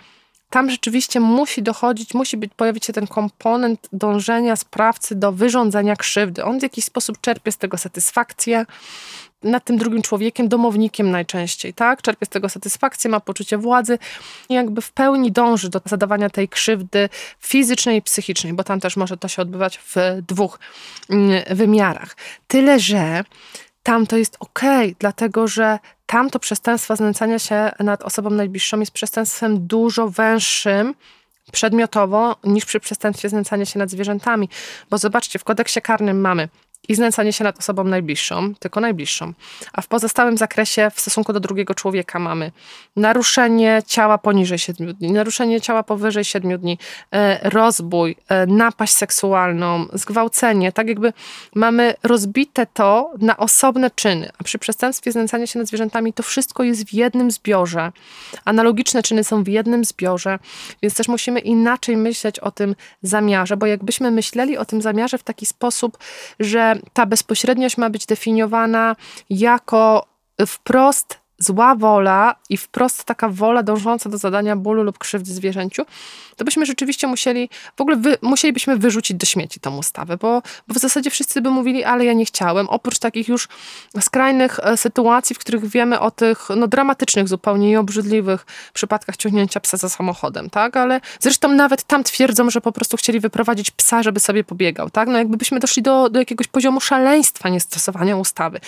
tam 0.53 0.71
rzeczywiście 0.71 1.21
musi 1.21 1.63
dochodzić, 1.63 2.15
musi 2.15 2.37
być, 2.37 2.53
pojawić 2.57 2.85
się 2.85 2.93
ten 2.93 3.07
komponent 3.07 3.89
dążenia 3.93 4.57
sprawcy 4.57 5.15
do 5.15 5.33
wyrządzenia 5.33 5.97
krzywdy. 5.97 6.45
On 6.45 6.61
w 6.61 6.63
jakiś 6.63 6.85
sposób 6.85 7.21
czerpie 7.21 7.53
z 7.53 7.57
tego 7.57 7.79
satysfakcję 7.79 8.67
nad 9.43 9.65
tym 9.65 9.79
drugim 9.79 10.03
człowiekiem, 10.03 10.49
domownikiem 10.49 11.11
najczęściej, 11.11 11.75
tak? 11.75 12.03
Czerpie 12.03 12.27
z 12.27 12.29
tego 12.29 12.49
satysfakcję, 12.49 13.11
ma 13.11 13.21
poczucie 13.21 13.59
władzy 13.59 13.99
i 14.49 14.55
jakby 14.55 14.81
w 14.81 14.93
pełni 14.93 15.33
dąży 15.33 15.69
do 15.69 15.81
zadawania 15.85 16.31
tej 16.31 16.49
krzywdy 16.49 17.09
fizycznej 17.39 17.99
i 17.99 18.03
psychicznej, 18.03 18.53
bo 18.53 18.65
tam 18.65 18.81
też 18.81 18.97
może 18.97 19.17
to 19.17 19.29
się 19.29 19.43
odbywać 19.43 19.79
w 19.79 19.97
dwóch 20.29 20.59
mm, 21.11 21.43
wymiarach. 21.51 22.17
Tyle, 22.49 22.81
że 22.81 23.25
tam 23.83 24.07
to 24.07 24.17
jest 24.17 24.37
ok, 24.41 24.61
dlatego 24.99 25.49
że 25.49 25.79
tam 26.07 26.31
to 26.31 26.39
przestępstwo 26.39 26.97
znęcania 26.97 27.39
się 27.39 27.71
nad 27.81 28.03
osobą 28.03 28.31
najbliższą 28.31 28.81
jest 28.81 28.93
przestępstwem 28.93 29.67
dużo 29.67 30.09
węższym 30.09 30.95
przedmiotowo 31.53 32.37
niż 32.45 32.65
przy 32.65 32.81
przestępstwie 32.81 33.29
znęcania 33.29 33.65
się 33.65 33.79
nad 33.79 33.91
zwierzętami. 33.91 34.49
Bo 34.91 34.99
zobaczcie, 34.99 35.39
w 35.39 35.45
kodeksie 35.45 35.83
karnym 35.83 36.21
mamy 36.21 36.49
i 36.89 36.95
znęcanie 36.95 37.33
się 37.33 37.45
nad 37.45 37.59
osobą 37.59 37.85
najbliższą, 37.85 38.55
tylko 38.55 38.81
najbliższą. 38.81 39.33
A 39.73 39.81
w 39.81 39.87
pozostałym 39.87 40.37
zakresie 40.37 40.91
w 40.95 41.01
stosunku 41.01 41.33
do 41.33 41.41
drugiego 41.41 41.75
człowieka 41.75 42.19
mamy 42.19 42.53
naruszenie 42.97 43.83
ciała 43.87 44.19
poniżej 44.19 44.59
7 44.59 44.95
dni, 44.95 45.13
naruszenie 45.13 45.61
ciała 45.61 45.83
powyżej 45.83 46.25
7 46.25 46.59
dni, 46.59 46.79
e, 47.13 47.51
rozbój, 47.51 48.17
e, 48.29 48.47
napaść 48.47 48.95
seksualną, 48.95 49.87
zgwałcenie. 49.93 50.73
Tak 50.73 50.89
jakby 50.89 51.13
mamy 51.55 51.95
rozbite 52.03 52.67
to 52.67 53.11
na 53.19 53.37
osobne 53.37 53.91
czyny. 53.91 54.31
A 54.39 54.45
przy 54.45 54.59
przestępstwie 54.59 55.13
znęcania 55.13 55.47
się 55.47 55.59
nad 55.59 55.69
zwierzętami 55.69 56.13
to 56.13 56.23
wszystko 56.23 56.63
jest 56.63 56.85
w 56.85 56.93
jednym 56.93 57.31
zbiorze. 57.31 57.93
Analogiczne 58.45 59.03
czyny 59.03 59.25
są 59.25 59.45
w 59.45 59.49
jednym 59.49 59.85
zbiorze, 59.85 60.39
więc 60.83 60.95
też 60.95 61.09
musimy 61.09 61.41
inaczej 61.41 61.97
myśleć 61.97 62.39
o 62.39 62.51
tym 62.51 62.75
zamiarze, 63.03 63.57
bo 63.57 63.67
jakbyśmy 63.67 64.11
myśleli 64.11 64.59
o 64.59 64.65
tym 64.65 64.83
zamiarze 64.83 65.19
w 65.19 65.23
taki 65.23 65.47
sposób, 65.47 65.99
że 66.41 66.72
ta 66.93 67.07
bezpośredniość 67.07 67.77
ma 67.77 67.91
być 67.91 68.07
definiowana 68.07 68.97
jako 69.31 70.07
wprost 70.47 71.22
zła 71.45 71.75
wola 71.75 72.35
i 72.49 72.57
wprost 72.57 73.05
taka 73.05 73.29
wola 73.29 73.63
dążąca 73.63 74.11
do 74.11 74.19
zadania 74.19 74.57
bólu 74.57 74.83
lub 74.83 74.99
krzywdy 74.99 75.35
zwierzęciu, 75.35 75.85
to 76.37 76.45
byśmy 76.45 76.67
rzeczywiście 76.67 77.07
musieli, 77.07 77.49
w 77.77 77.81
ogóle 77.81 77.97
wy, 77.97 78.19
musielibyśmy 78.23 78.77
wyrzucić 78.77 79.17
do 79.17 79.27
śmieci 79.27 79.61
tą 79.61 79.77
ustawę, 79.77 80.17
bo, 80.17 80.43
bo 80.69 80.75
w 80.75 80.79
zasadzie 80.79 81.11
wszyscy 81.11 81.41
by 81.41 81.51
mówili, 81.51 81.85
ale 81.85 82.05
ja 82.05 82.13
nie 82.13 82.25
chciałem. 82.25 82.69
Oprócz 82.69 82.99
takich 82.99 83.29
już 83.29 83.49
skrajnych 84.01 84.59
e, 84.63 84.77
sytuacji, 84.77 85.37
w 85.37 85.39
których 85.39 85.67
wiemy 85.67 86.01
o 86.01 86.11
tych 86.11 86.49
no, 86.57 86.67
dramatycznych 86.67 87.29
zupełnie 87.29 87.71
i 87.71 87.77
obrzydliwych 87.77 88.47
przypadkach 88.73 89.17
ciągnięcia 89.17 89.61
psa 89.61 89.77
za 89.77 89.89
samochodem, 89.89 90.51
tak? 90.51 90.77
Ale 90.77 91.01
zresztą 91.21 91.49
nawet 91.49 91.85
tam 91.85 92.05
twierdzą, 92.05 92.51
że 92.51 92.61
po 92.61 92.73
prostu 92.73 92.97
chcieli 92.97 93.21
wyprowadzić 93.21 93.71
psa, 93.71 94.03
żeby 94.03 94.21
sobie 94.21 94.45
pobiegał, 94.45 94.91
tak? 94.91 95.09
No 95.09 95.19
jakby 95.19 95.37
byśmy 95.37 95.61
doszli 95.61 95.83
do, 95.83 96.11
do 96.11 96.19
jakiegoś 96.19 96.47
poziomu 96.47 96.81
szaleństwa 96.81 97.49
niestosowania 97.49 98.17
ustawy. 98.17 98.61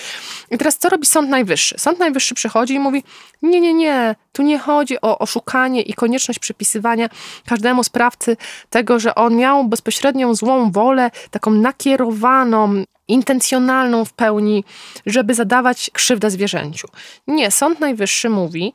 I 0.50 0.58
teraz 0.58 0.78
co 0.78 0.88
robi 0.88 1.06
Sąd 1.06 1.30
Najwyższy? 1.30 1.74
Sąd 1.78 1.98
Najwyższy 1.98 2.34
przychodzi 2.34 2.63
i 2.72 2.78
mówi, 2.78 3.02
nie, 3.42 3.60
nie, 3.60 3.74
nie, 3.74 4.14
tu 4.32 4.42
nie 4.42 4.58
chodzi 4.58 5.00
o 5.00 5.18
oszukanie 5.18 5.82
i 5.82 5.94
konieczność 5.94 6.38
przypisywania 6.38 7.08
każdemu 7.46 7.84
sprawcy 7.84 8.36
tego, 8.70 9.00
że 9.00 9.14
on 9.14 9.36
miał 9.36 9.64
bezpośrednią 9.64 10.34
złą 10.34 10.70
wolę, 10.70 11.10
taką 11.30 11.50
nakierowaną, 11.50 12.84
intencjonalną 13.08 14.04
w 14.04 14.12
pełni, 14.12 14.64
żeby 15.06 15.34
zadawać 15.34 15.90
krzywdę 15.92 16.30
zwierzęciu. 16.30 16.88
Nie, 17.26 17.50
Sąd 17.50 17.80
Najwyższy 17.80 18.30
mówi, 18.30 18.72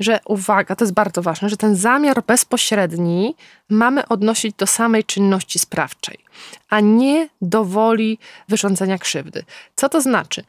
że 0.00 0.20
uwaga, 0.24 0.76
to 0.76 0.84
jest 0.84 0.94
bardzo 0.94 1.22
ważne, 1.22 1.48
że 1.48 1.56
ten 1.56 1.76
zamiar 1.76 2.22
bezpośredni 2.26 3.36
mamy 3.68 4.08
odnosić 4.08 4.56
do 4.56 4.66
samej 4.66 5.04
czynności 5.04 5.58
sprawczej, 5.58 6.18
a 6.70 6.80
nie 6.80 7.28
do 7.42 7.64
woli 7.64 8.18
wyrządzenia 8.48 8.98
krzywdy. 8.98 9.44
Co 9.76 9.88
to 9.88 10.00
znaczy? 10.00 10.44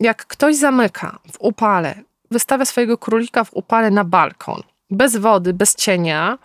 Jak 0.00 0.26
ktoś 0.26 0.56
zamyka 0.56 1.18
w 1.32 1.36
upale 1.40 2.02
wystawia 2.30 2.64
swojego 2.64 2.98
królika 2.98 3.44
w 3.44 3.50
upale 3.52 3.90
na 3.90 4.04
balkon, 4.04 4.62
bez 4.90 5.16
wody, 5.16 5.52
bez 5.52 5.74
cienia, 5.74 6.38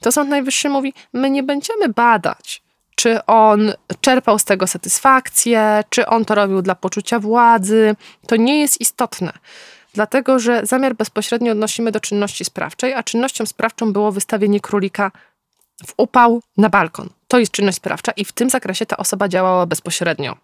to 0.00 0.12
Sąd 0.12 0.30
Najwyższy 0.30 0.68
mówi: 0.68 0.94
My 1.12 1.30
nie 1.30 1.42
będziemy 1.42 1.88
badać, 1.88 2.62
czy 2.94 3.26
on 3.26 3.72
czerpał 4.00 4.38
z 4.38 4.44
tego 4.44 4.66
satysfakcję, 4.66 5.84
czy 5.90 6.06
on 6.06 6.24
to 6.24 6.34
robił 6.34 6.62
dla 6.62 6.74
poczucia 6.74 7.20
władzy. 7.20 7.96
To 8.26 8.36
nie 8.36 8.60
jest 8.60 8.80
istotne. 8.80 9.32
Dlatego, 9.94 10.38
że 10.38 10.66
zamiar 10.66 10.94
bezpośrednio 10.94 11.52
odnosimy 11.52 11.92
do 11.92 12.00
czynności 12.00 12.44
sprawczej, 12.44 12.94
a 12.94 13.02
czynnością 13.02 13.46
sprawczą 13.46 13.92
było 13.92 14.12
wystawienie 14.12 14.60
królika 14.60 15.10
w 15.86 15.94
upał 15.96 16.42
na 16.56 16.68
balkon. 16.68 17.08
To 17.28 17.38
jest 17.38 17.52
czynność 17.52 17.76
sprawcza 17.76 18.12
i 18.12 18.24
w 18.24 18.32
tym 18.32 18.50
zakresie 18.50 18.86
ta 18.86 18.96
osoba 18.96 19.28
działała 19.28 19.66
bezpośrednio. 19.66 20.36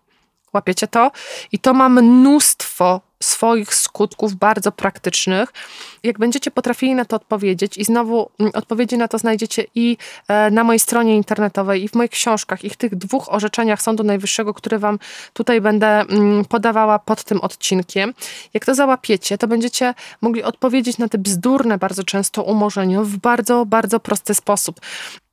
Łapiecie 0.52 0.86
to? 0.86 1.10
I 1.52 1.58
to 1.58 1.74
ma 1.74 1.88
mnóstwo 1.88 3.00
swoich 3.22 3.74
skutków 3.74 4.34
bardzo 4.34 4.72
praktycznych. 4.72 5.52
Jak 6.02 6.18
będziecie 6.18 6.50
potrafili 6.50 6.94
na 6.94 7.04
to 7.04 7.16
odpowiedzieć 7.16 7.78
i 7.78 7.84
znowu 7.84 8.30
mm, 8.40 8.52
odpowiedzi 8.54 8.98
na 8.98 9.08
to 9.08 9.18
znajdziecie 9.18 9.64
i 9.74 9.96
e, 10.28 10.50
na 10.50 10.64
mojej 10.64 10.80
stronie 10.80 11.16
internetowej 11.16 11.84
i 11.84 11.88
w 11.88 11.94
moich 11.94 12.10
książkach 12.10 12.64
i 12.64 12.70
w 12.70 12.76
tych 12.76 12.96
dwóch 12.96 13.32
orzeczeniach 13.32 13.82
Sądu 13.82 14.04
Najwyższego, 14.04 14.54
które 14.54 14.78
wam 14.78 14.98
tutaj 15.32 15.60
będę 15.60 15.86
mm, 15.86 16.44
podawała 16.44 16.98
pod 16.98 17.24
tym 17.24 17.40
odcinkiem. 17.40 18.14
Jak 18.54 18.64
to 18.64 18.74
załapiecie, 18.74 19.38
to 19.38 19.48
będziecie 19.48 19.94
mogli 20.20 20.42
odpowiedzieć 20.42 20.98
na 20.98 21.08
te 21.08 21.18
bzdurne 21.18 21.78
bardzo 21.78 22.04
często 22.04 22.42
umorzenia 22.42 23.02
w 23.02 23.16
bardzo, 23.16 23.66
bardzo 23.66 24.00
prosty 24.00 24.34
sposób. 24.34 24.80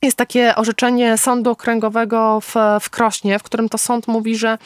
Jest 0.01 0.17
takie 0.17 0.55
orzeczenie 0.55 1.17
Sądu 1.17 1.51
Okręgowego 1.51 2.41
w, 2.41 2.55
w 2.81 2.89
Krośnie, 2.89 3.39
w 3.39 3.43
którym 3.43 3.69
to 3.69 3.77
sąd 3.77 4.07
mówi, 4.07 4.35
że 4.35 4.57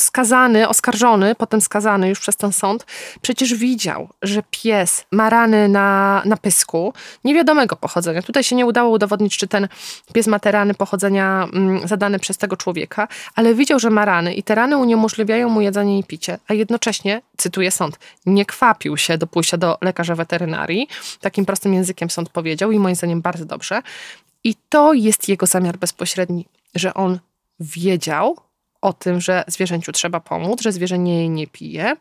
skazany, 0.00 0.68
oskarżony, 0.68 1.34
potem 1.34 1.60
skazany 1.60 2.08
już 2.08 2.20
przez 2.20 2.36
ten 2.36 2.49
sąd, 2.52 2.86
przecież 3.22 3.54
widział, 3.54 4.08
że 4.22 4.42
pies 4.50 5.04
ma 5.10 5.30
rany 5.30 5.68
na, 5.68 6.22
na 6.24 6.36
pysku 6.36 6.92
niewiadomego 7.24 7.76
pochodzenia. 7.76 8.22
Tutaj 8.22 8.44
się 8.44 8.56
nie 8.56 8.66
udało 8.66 8.90
udowodnić, 8.90 9.36
czy 9.36 9.48
ten 9.48 9.68
pies 10.12 10.26
ma 10.26 10.38
te 10.38 10.52
rany 10.52 10.74
pochodzenia 10.74 11.48
mm, 11.52 11.88
zadane 11.88 12.18
przez 12.18 12.38
tego 12.38 12.56
człowieka, 12.56 13.08
ale 13.34 13.54
widział, 13.54 13.78
że 13.78 13.90
ma 13.90 14.04
rany 14.04 14.34
i 14.34 14.42
te 14.42 14.54
rany 14.54 14.76
uniemożliwiają 14.76 15.48
mu 15.48 15.60
jedzenie 15.60 15.98
i 15.98 16.04
picie, 16.04 16.38
a 16.48 16.54
jednocześnie, 16.54 17.22
cytuję 17.36 17.70
sąd, 17.70 17.98
nie 18.26 18.46
kwapił 18.46 18.96
się 18.96 19.18
do 19.18 19.26
pójścia 19.26 19.56
do 19.56 19.78
lekarza 19.80 20.14
weterynarii. 20.14 20.88
Takim 21.20 21.46
prostym 21.46 21.74
językiem 21.74 22.10
sąd 22.10 22.28
powiedział 22.28 22.72
i 22.72 22.78
moim 22.78 22.96
zdaniem 22.96 23.22
bardzo 23.22 23.44
dobrze. 23.44 23.82
I 24.44 24.54
to 24.68 24.92
jest 24.92 25.28
jego 25.28 25.46
zamiar 25.46 25.76
bezpośredni, 25.76 26.46
że 26.74 26.94
on 26.94 27.18
wiedział 27.60 28.36
o 28.80 28.92
tym, 28.92 29.20
że 29.20 29.44
zwierzęciu 29.46 29.92
trzeba 29.92 30.20
pomóc, 30.20 30.62
że 30.62 30.72
zwierzę 30.72 30.98
nie 30.98 31.28
nie 31.28 31.46
pije, 31.46 31.96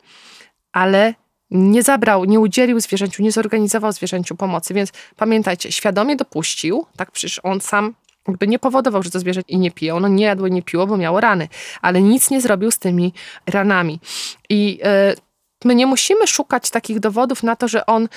ale 0.80 1.14
nie 1.52 1.84
zabrał, 1.84 2.26
nie 2.26 2.40
udzielił 2.40 2.80
zwierzęciu, 2.80 3.24
nie 3.24 3.32
zorganizował 3.32 3.92
zwierzęciu 3.92 4.36
pomocy, 4.36 4.74
więc 4.74 4.92
pamiętajcie, 5.16 5.72
świadomie 5.72 6.16
dopuścił, 6.16 6.86
tak 6.96 7.12
przecież 7.12 7.40
on 7.44 7.62
sam 7.62 7.94
jakby 8.28 8.48
nie 8.48 8.60
powodował, 8.60 9.04
że 9.04 9.10
to 9.10 9.20
zwierzę 9.20 9.42
i 9.48 9.58
nie 9.58 9.72
pije. 9.72 9.96
Ono 9.96 10.08
nie 10.08 10.26
jadło, 10.26 10.48
nie 10.48 10.62
piło, 10.62 10.88
bo 10.88 10.98
miało 10.98 11.20
rany, 11.20 11.48
ale 11.82 12.02
nic 12.02 12.30
nie 12.30 12.42
zrobił 12.42 12.72
z 12.72 12.80
tymi 12.80 13.14
ranami. 13.48 14.00
I 14.50 14.78
yy, 14.78 15.16
my 15.66 15.76
nie 15.76 15.86
musimy 15.86 16.28
szukać 16.28 16.70
takich 16.70 17.00
dowodów 17.00 17.44
na 17.44 17.56
to, 17.56 17.68
że 17.68 17.86
on 17.86 18.08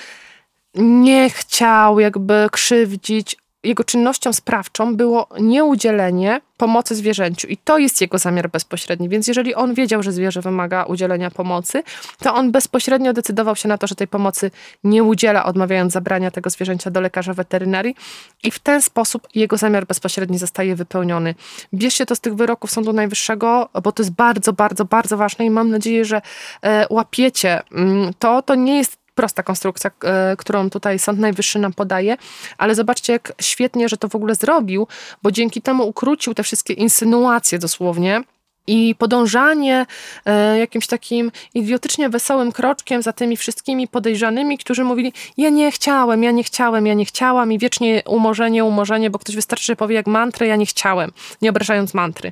nie 0.75 1.29
chciał 1.29 1.99
jakby 1.99 2.47
krzywdzić, 2.51 3.35
jego 3.63 3.83
czynnością 3.83 4.33
sprawczą 4.33 4.95
było 4.95 5.27
nieudzielenie 5.39 6.41
pomocy 6.57 6.95
zwierzęciu 6.95 7.47
i 7.47 7.57
to 7.57 7.77
jest 7.77 8.01
jego 8.01 8.17
zamiar 8.17 8.49
bezpośredni. 8.49 9.09
Więc 9.09 9.27
jeżeli 9.27 9.55
on 9.55 9.73
wiedział, 9.73 10.03
że 10.03 10.11
zwierzę 10.11 10.41
wymaga 10.41 10.83
udzielenia 10.83 11.31
pomocy, 11.31 11.83
to 12.19 12.33
on 12.33 12.51
bezpośrednio 12.51 13.13
decydował 13.13 13.55
się 13.55 13.69
na 13.69 13.77
to, 13.77 13.87
że 13.87 13.95
tej 13.95 14.07
pomocy 14.07 14.51
nie 14.83 15.03
udziela, 15.03 15.45
odmawiając 15.45 15.93
zabrania 15.93 16.31
tego 16.31 16.49
zwierzęcia 16.49 16.91
do 16.91 17.01
lekarza 17.01 17.33
weterynarii 17.33 17.95
i 18.43 18.51
w 18.51 18.59
ten 18.59 18.81
sposób 18.81 19.27
jego 19.35 19.57
zamiar 19.57 19.85
bezpośredni 19.85 20.37
zostaje 20.37 20.75
wypełniony. 20.75 21.35
Bierzcie 21.73 22.05
to 22.05 22.15
z 22.15 22.19
tych 22.19 22.35
wyroków 22.35 22.71
Sądu 22.71 22.93
Najwyższego, 22.93 23.69
bo 23.83 23.91
to 23.91 24.03
jest 24.03 24.13
bardzo, 24.13 24.53
bardzo, 24.53 24.85
bardzo 24.85 25.17
ważne 25.17 25.45
i 25.45 25.49
mam 25.49 25.69
nadzieję, 25.69 26.05
że 26.05 26.21
e, 26.61 26.87
łapiecie 26.89 27.61
mm, 27.71 28.13
to. 28.19 28.41
To 28.41 28.55
nie 28.55 28.77
jest 28.77 29.02
prosta 29.15 29.43
konstrukcja, 29.43 29.91
e, 30.03 30.35
którą 30.37 30.69
tutaj 30.69 30.99
Sąd 30.99 31.19
Najwyższy 31.19 31.59
nam 31.59 31.73
podaje, 31.73 32.17
ale 32.57 32.75
zobaczcie, 32.75 33.13
jak 33.13 33.33
świetnie, 33.41 33.89
że 33.89 33.97
to 33.97 34.07
w 34.07 34.15
ogóle 34.15 34.35
zrobił, 34.35 34.87
bo 35.23 35.31
dzięki 35.31 35.61
temu 35.61 35.87
ukrócił 35.87 36.33
te 36.33 36.43
wszystkie 36.43 36.73
insynuacje 36.73 37.59
dosłownie, 37.59 38.23
I 38.67 38.95
podążanie 38.95 39.85
e, 40.25 40.59
jakimś 40.59 40.87
takim 40.87 41.31
idiotycznie 41.53 42.09
wesołym 42.09 42.51
kroczkiem 42.51 43.01
za 43.01 43.13
tymi 43.13 43.37
wszystkimi 43.37 43.87
podejrzanymi, 43.87 44.57
którzy 44.57 44.83
mówili: 44.83 45.13
Ja 45.37 45.49
nie 45.49 45.71
chciałem, 45.71 46.23
ja 46.23 46.31
nie 46.31 46.43
chciałem, 46.43 46.87
ja 46.87 46.93
nie 46.93 47.05
chciałam, 47.05 47.51
i 47.51 47.59
wiecznie 47.59 48.01
umorzenie, 48.07 48.65
umorzenie, 48.65 49.09
bo 49.09 49.19
ktoś 49.19 49.35
wystarczy, 49.35 49.65
że 49.65 49.75
powie 49.75 49.95
jak 49.95 50.07
mantrę, 50.07 50.47
ja 50.47 50.55
nie 50.55 50.65
chciałem, 50.65 51.11
nie 51.41 51.49
obrażając 51.49 51.93
mantry. 51.93 52.31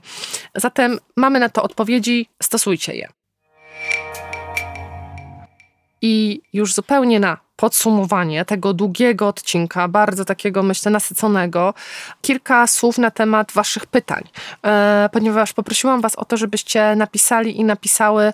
Zatem 0.56 1.00
mamy 1.16 1.40
na 1.40 1.50
to 1.50 1.64
odpowiedzi, 1.64 2.28
stosujcie 2.44 2.96
je. 2.96 3.21
I 6.02 6.42
już 6.54 6.74
zupełnie 6.74 7.20
na 7.20 7.38
podsumowanie 7.62 8.46
tego 8.46 8.74
długiego 8.74 9.28
odcinka, 9.28 9.88
bardzo 9.88 10.26
takiego, 10.26 10.64
myślę, 10.64 10.92
nasyconego, 10.92 11.74
kilka 12.22 12.68
słów 12.68 12.98
na 12.98 13.12
temat 13.12 13.52
Waszych 13.52 13.86
pytań, 13.86 14.24
e, 14.66 15.10
ponieważ 15.14 15.54
poprosiłam 15.54 16.02
Was 16.02 16.16
o 16.16 16.26
to, 16.26 16.38
żebyście 16.38 16.96
napisali 16.96 17.60
i 17.60 17.64
napisały 17.64 18.24
e, 18.24 18.34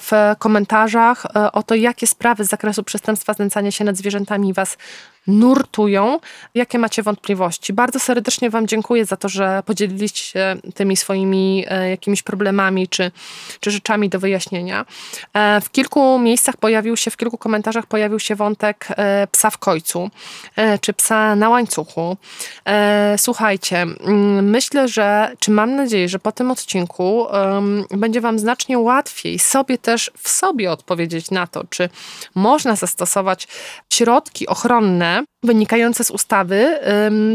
w 0.00 0.12
komentarzach 0.38 1.26
e, 1.36 1.52
o 1.52 1.62
to, 1.62 1.74
jakie 1.74 2.06
sprawy 2.06 2.44
z 2.44 2.48
zakresu 2.48 2.82
przestępstwa 2.82 3.34
znęcania 3.34 3.70
się 3.70 3.84
nad 3.84 3.96
zwierzętami 3.96 4.52
Was 4.52 4.76
nurtują, 5.28 6.20
jakie 6.54 6.78
macie 6.78 7.02
wątpliwości. 7.02 7.72
Bardzo 7.72 7.98
serdecznie 7.98 8.50
Wam 8.50 8.66
dziękuję 8.66 9.04
za 9.04 9.16
to, 9.16 9.28
że 9.28 9.62
podzieliliście 9.66 10.22
się 10.22 10.56
tymi 10.74 10.96
swoimi 10.96 11.64
e, 11.68 11.90
jakimiś 11.90 12.22
problemami 12.22 12.88
czy, 12.88 13.10
czy 13.60 13.70
rzeczami 13.70 14.08
do 14.08 14.18
wyjaśnienia. 14.18 14.84
E, 15.34 15.60
w 15.60 15.70
kilku 15.70 16.18
miejscach 16.18 16.56
pojawił 16.56 16.96
się, 16.96 17.10
w 17.10 17.16
kilku 17.16 17.38
komentarzach 17.38 17.86
pojawił 17.86 18.18
się 18.18 18.34
wątek 18.34 18.88
e, 18.90 19.26
psa 19.26 19.50
w 19.50 19.58
końcu, 19.58 20.10
czy 20.80 20.92
psa 20.92 21.36
na 21.36 21.48
łańcuchu. 21.48 22.16
Słuchajcie, 23.16 23.82
mm, 23.82 24.50
myślę, 24.50 24.88
że, 24.88 25.32
czy 25.38 25.50
mam 25.50 25.76
nadzieję, 25.76 26.08
że 26.08 26.18
po 26.18 26.32
tym 26.32 26.50
odcinku 26.50 27.26
będzie 27.90 28.20
Wam 28.20 28.38
znacznie 28.38 28.78
łatwiej 28.78 29.38
sobie 29.38 29.78
też 29.78 30.10
w 30.18 30.28
sobie 30.28 30.72
odpowiedzieć 30.72 31.30
na 31.30 31.46
to, 31.46 31.64
czy 31.70 31.88
można 32.34 32.76
zastosować 32.76 33.48
środki 33.92 34.46
ochronne, 34.46 35.17
wynikające 35.42 36.04
z 36.04 36.10
ustawy, 36.10 36.80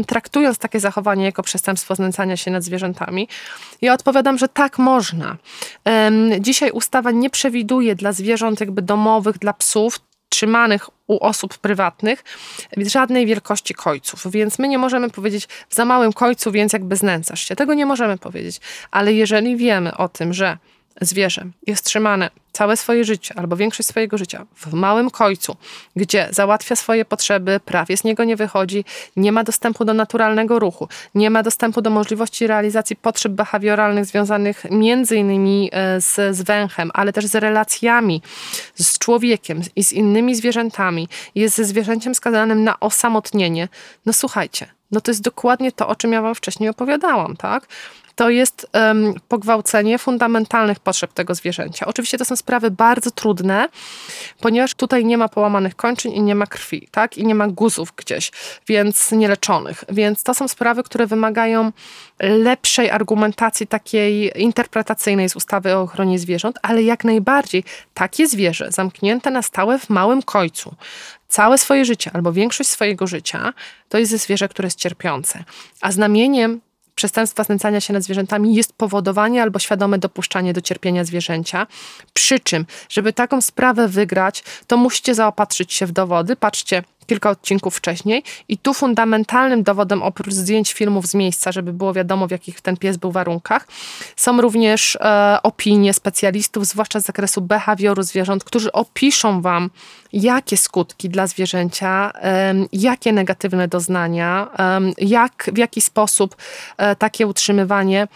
traktując 0.06 0.58
takie 0.58 0.80
zachowanie 0.80 1.24
jako 1.24 1.42
przestępstwo 1.42 1.94
znęcania 1.94 2.36
się 2.36 2.50
nad 2.50 2.62
zwierzętami. 2.62 3.28
Ja 3.82 3.94
odpowiadam, 3.94 4.38
że 4.38 4.48
tak 4.48 4.78
można. 4.78 5.36
Dzisiaj 6.40 6.70
ustawa 6.70 7.10
nie 7.10 7.30
przewiduje 7.30 7.94
dla 7.94 8.12
zwierząt 8.12 8.60
jakby 8.60 8.82
domowych, 8.82 9.38
dla 9.38 9.52
psów, 9.52 10.00
trzymanych 10.28 10.88
u 11.06 11.24
osób 11.24 11.58
prywatnych 11.58 12.24
żadnej 12.76 13.26
wielkości 13.26 13.74
kojców, 13.74 14.30
więc 14.30 14.58
my 14.58 14.68
nie 14.68 14.78
możemy 14.78 15.10
powiedzieć 15.10 15.48
w 15.68 15.74
za 15.74 15.84
małym 15.84 16.12
kojcu, 16.12 16.52
więc 16.52 16.72
jakby 16.72 16.96
znęcasz 16.96 17.48
się. 17.48 17.56
Tego 17.56 17.74
nie 17.74 17.86
możemy 17.86 18.18
powiedzieć. 18.18 18.60
Ale 18.90 19.12
jeżeli 19.12 19.56
wiemy 19.56 19.96
o 19.96 20.08
tym, 20.08 20.32
że 20.32 20.58
zwierzę 21.00 21.46
jest 21.66 21.84
trzymane 21.84 22.30
całe 22.52 22.76
swoje 22.76 23.04
życie 23.04 23.34
albo 23.38 23.56
większość 23.56 23.88
swojego 23.88 24.18
życia 24.18 24.46
w 24.56 24.72
małym 24.72 25.10
kojcu, 25.10 25.56
gdzie 25.96 26.28
załatwia 26.30 26.76
swoje 26.76 27.04
potrzeby, 27.04 27.60
prawie 27.64 27.96
z 27.96 28.04
niego 28.04 28.24
nie 28.24 28.36
wychodzi, 28.36 28.84
nie 29.16 29.32
ma 29.32 29.44
dostępu 29.44 29.84
do 29.84 29.94
naturalnego 29.94 30.58
ruchu, 30.58 30.88
nie 31.14 31.30
ma 31.30 31.42
dostępu 31.42 31.82
do 31.82 31.90
możliwości 31.90 32.46
realizacji 32.46 32.96
potrzeb 32.96 33.32
behawioralnych 33.32 34.06
związanych 34.06 34.64
między 34.70 35.16
innymi 35.16 35.70
e, 35.72 36.00
z, 36.00 36.36
z 36.36 36.42
węchem, 36.42 36.90
ale 36.94 37.12
też 37.12 37.26
z 37.26 37.34
relacjami 37.34 38.22
z 38.74 38.98
człowiekiem 38.98 39.60
i 39.76 39.84
z 39.84 39.92
innymi 39.92 40.34
zwierzętami, 40.34 41.08
jest 41.34 41.56
ze 41.56 41.64
zwierzęciem 41.64 42.14
skazanym 42.14 42.64
na 42.64 42.80
osamotnienie. 42.80 43.68
No 44.06 44.12
słuchajcie, 44.12 44.66
no 44.90 45.00
to 45.00 45.10
jest 45.10 45.22
dokładnie 45.22 45.72
to, 45.72 45.88
o 45.88 45.96
czym 45.96 46.12
ja 46.12 46.22
wam 46.22 46.34
wcześniej 46.34 46.68
opowiadałam, 46.68 47.36
tak? 47.36 47.66
To 48.14 48.30
jest 48.30 48.66
um, 48.72 49.14
pogwałcenie 49.28 49.98
fundamentalnych 49.98 50.80
potrzeb 50.80 51.12
tego 51.12 51.34
zwierzęcia. 51.34 51.86
Oczywiście 51.86 52.18
to 52.18 52.24
są 52.24 52.36
sprawy 52.36 52.70
bardzo 52.70 53.10
trudne, 53.10 53.68
ponieważ 54.40 54.74
tutaj 54.74 55.04
nie 55.04 55.18
ma 55.18 55.28
połamanych 55.28 55.76
kończyn 55.76 56.12
i 56.12 56.22
nie 56.22 56.34
ma 56.34 56.46
krwi, 56.46 56.88
tak? 56.90 57.18
I 57.18 57.26
nie 57.26 57.34
ma 57.34 57.48
guzów 57.48 57.92
gdzieś, 57.96 58.32
więc 58.68 59.12
nieleczonych. 59.12 59.84
Więc 59.88 60.22
to 60.22 60.34
są 60.34 60.48
sprawy, 60.48 60.82
które 60.82 61.06
wymagają 61.06 61.72
lepszej 62.20 62.90
argumentacji 62.90 63.66
takiej 63.66 64.42
interpretacyjnej 64.42 65.28
z 65.28 65.36
ustawy 65.36 65.76
o 65.76 65.80
ochronie 65.80 66.18
zwierząt, 66.18 66.58
ale 66.62 66.82
jak 66.82 67.04
najbardziej 67.04 67.64
takie 67.94 68.26
zwierzę 68.26 68.72
zamknięte 68.72 69.30
na 69.30 69.42
stałe 69.42 69.78
w 69.78 69.90
małym 69.90 70.22
końcu, 70.22 70.74
całe 71.28 71.58
swoje 71.58 71.84
życie 71.84 72.10
albo 72.14 72.32
większość 72.32 72.70
swojego 72.70 73.06
życia, 73.06 73.52
to 73.88 73.98
jest 73.98 74.12
zwierzę, 74.12 74.48
które 74.48 74.66
jest 74.66 74.78
cierpiące. 74.78 75.44
A 75.80 75.92
znamieniem 75.92 76.60
przestępstwa 76.94 77.44
znęcania 77.44 77.80
się 77.80 77.92
nad 77.92 78.02
zwierzętami 78.02 78.54
jest 78.54 78.72
powodowanie 78.72 79.42
albo 79.42 79.58
świadome 79.58 79.98
dopuszczanie 79.98 80.52
do 80.52 80.60
cierpienia 80.60 81.04
zwierzęcia. 81.04 81.66
Przy 82.12 82.40
czym, 82.40 82.66
żeby 82.88 83.12
taką 83.12 83.40
sprawę 83.40 83.88
wygrać, 83.88 84.44
to 84.66 84.76
musicie 84.76 85.14
zaopatrzyć 85.14 85.72
się 85.72 85.86
w 85.86 85.92
dowody. 85.92 86.36
Patrzcie, 86.36 86.82
kilka 87.06 87.30
odcinków 87.30 87.76
wcześniej. 87.76 88.22
I 88.48 88.58
tu 88.58 88.74
fundamentalnym 88.74 89.62
dowodem, 89.62 90.02
oprócz 90.02 90.34
zdjęć 90.34 90.72
filmów 90.72 91.06
z 91.06 91.14
miejsca, 91.14 91.52
żeby 91.52 91.72
było 91.72 91.92
wiadomo, 91.92 92.26
w 92.26 92.30
jakich 92.30 92.60
ten 92.60 92.76
pies 92.76 92.96
był 92.96 93.12
warunkach, 93.12 93.66
są 94.16 94.40
również 94.40 94.96
e, 95.00 95.38
opinie 95.42 95.94
specjalistów, 95.94 96.66
zwłaszcza 96.66 97.00
z 97.00 97.04
zakresu 97.04 97.40
behawioru 97.40 98.02
zwierząt, 98.02 98.44
którzy 98.44 98.72
opiszą 98.72 99.40
Wam, 99.40 99.70
jakie 100.12 100.56
skutki 100.56 101.08
dla 101.08 101.26
zwierzęcia, 101.26 102.12
e, 102.14 102.54
jakie 102.72 103.12
negatywne 103.12 103.68
doznania, 103.68 104.48
e, 104.58 104.80
jak, 104.98 105.50
w 105.52 105.58
jaki 105.58 105.80
sposób 105.80 106.36
e, 106.76 106.96
takie 106.96 107.26
utrzymywanie 107.26 108.08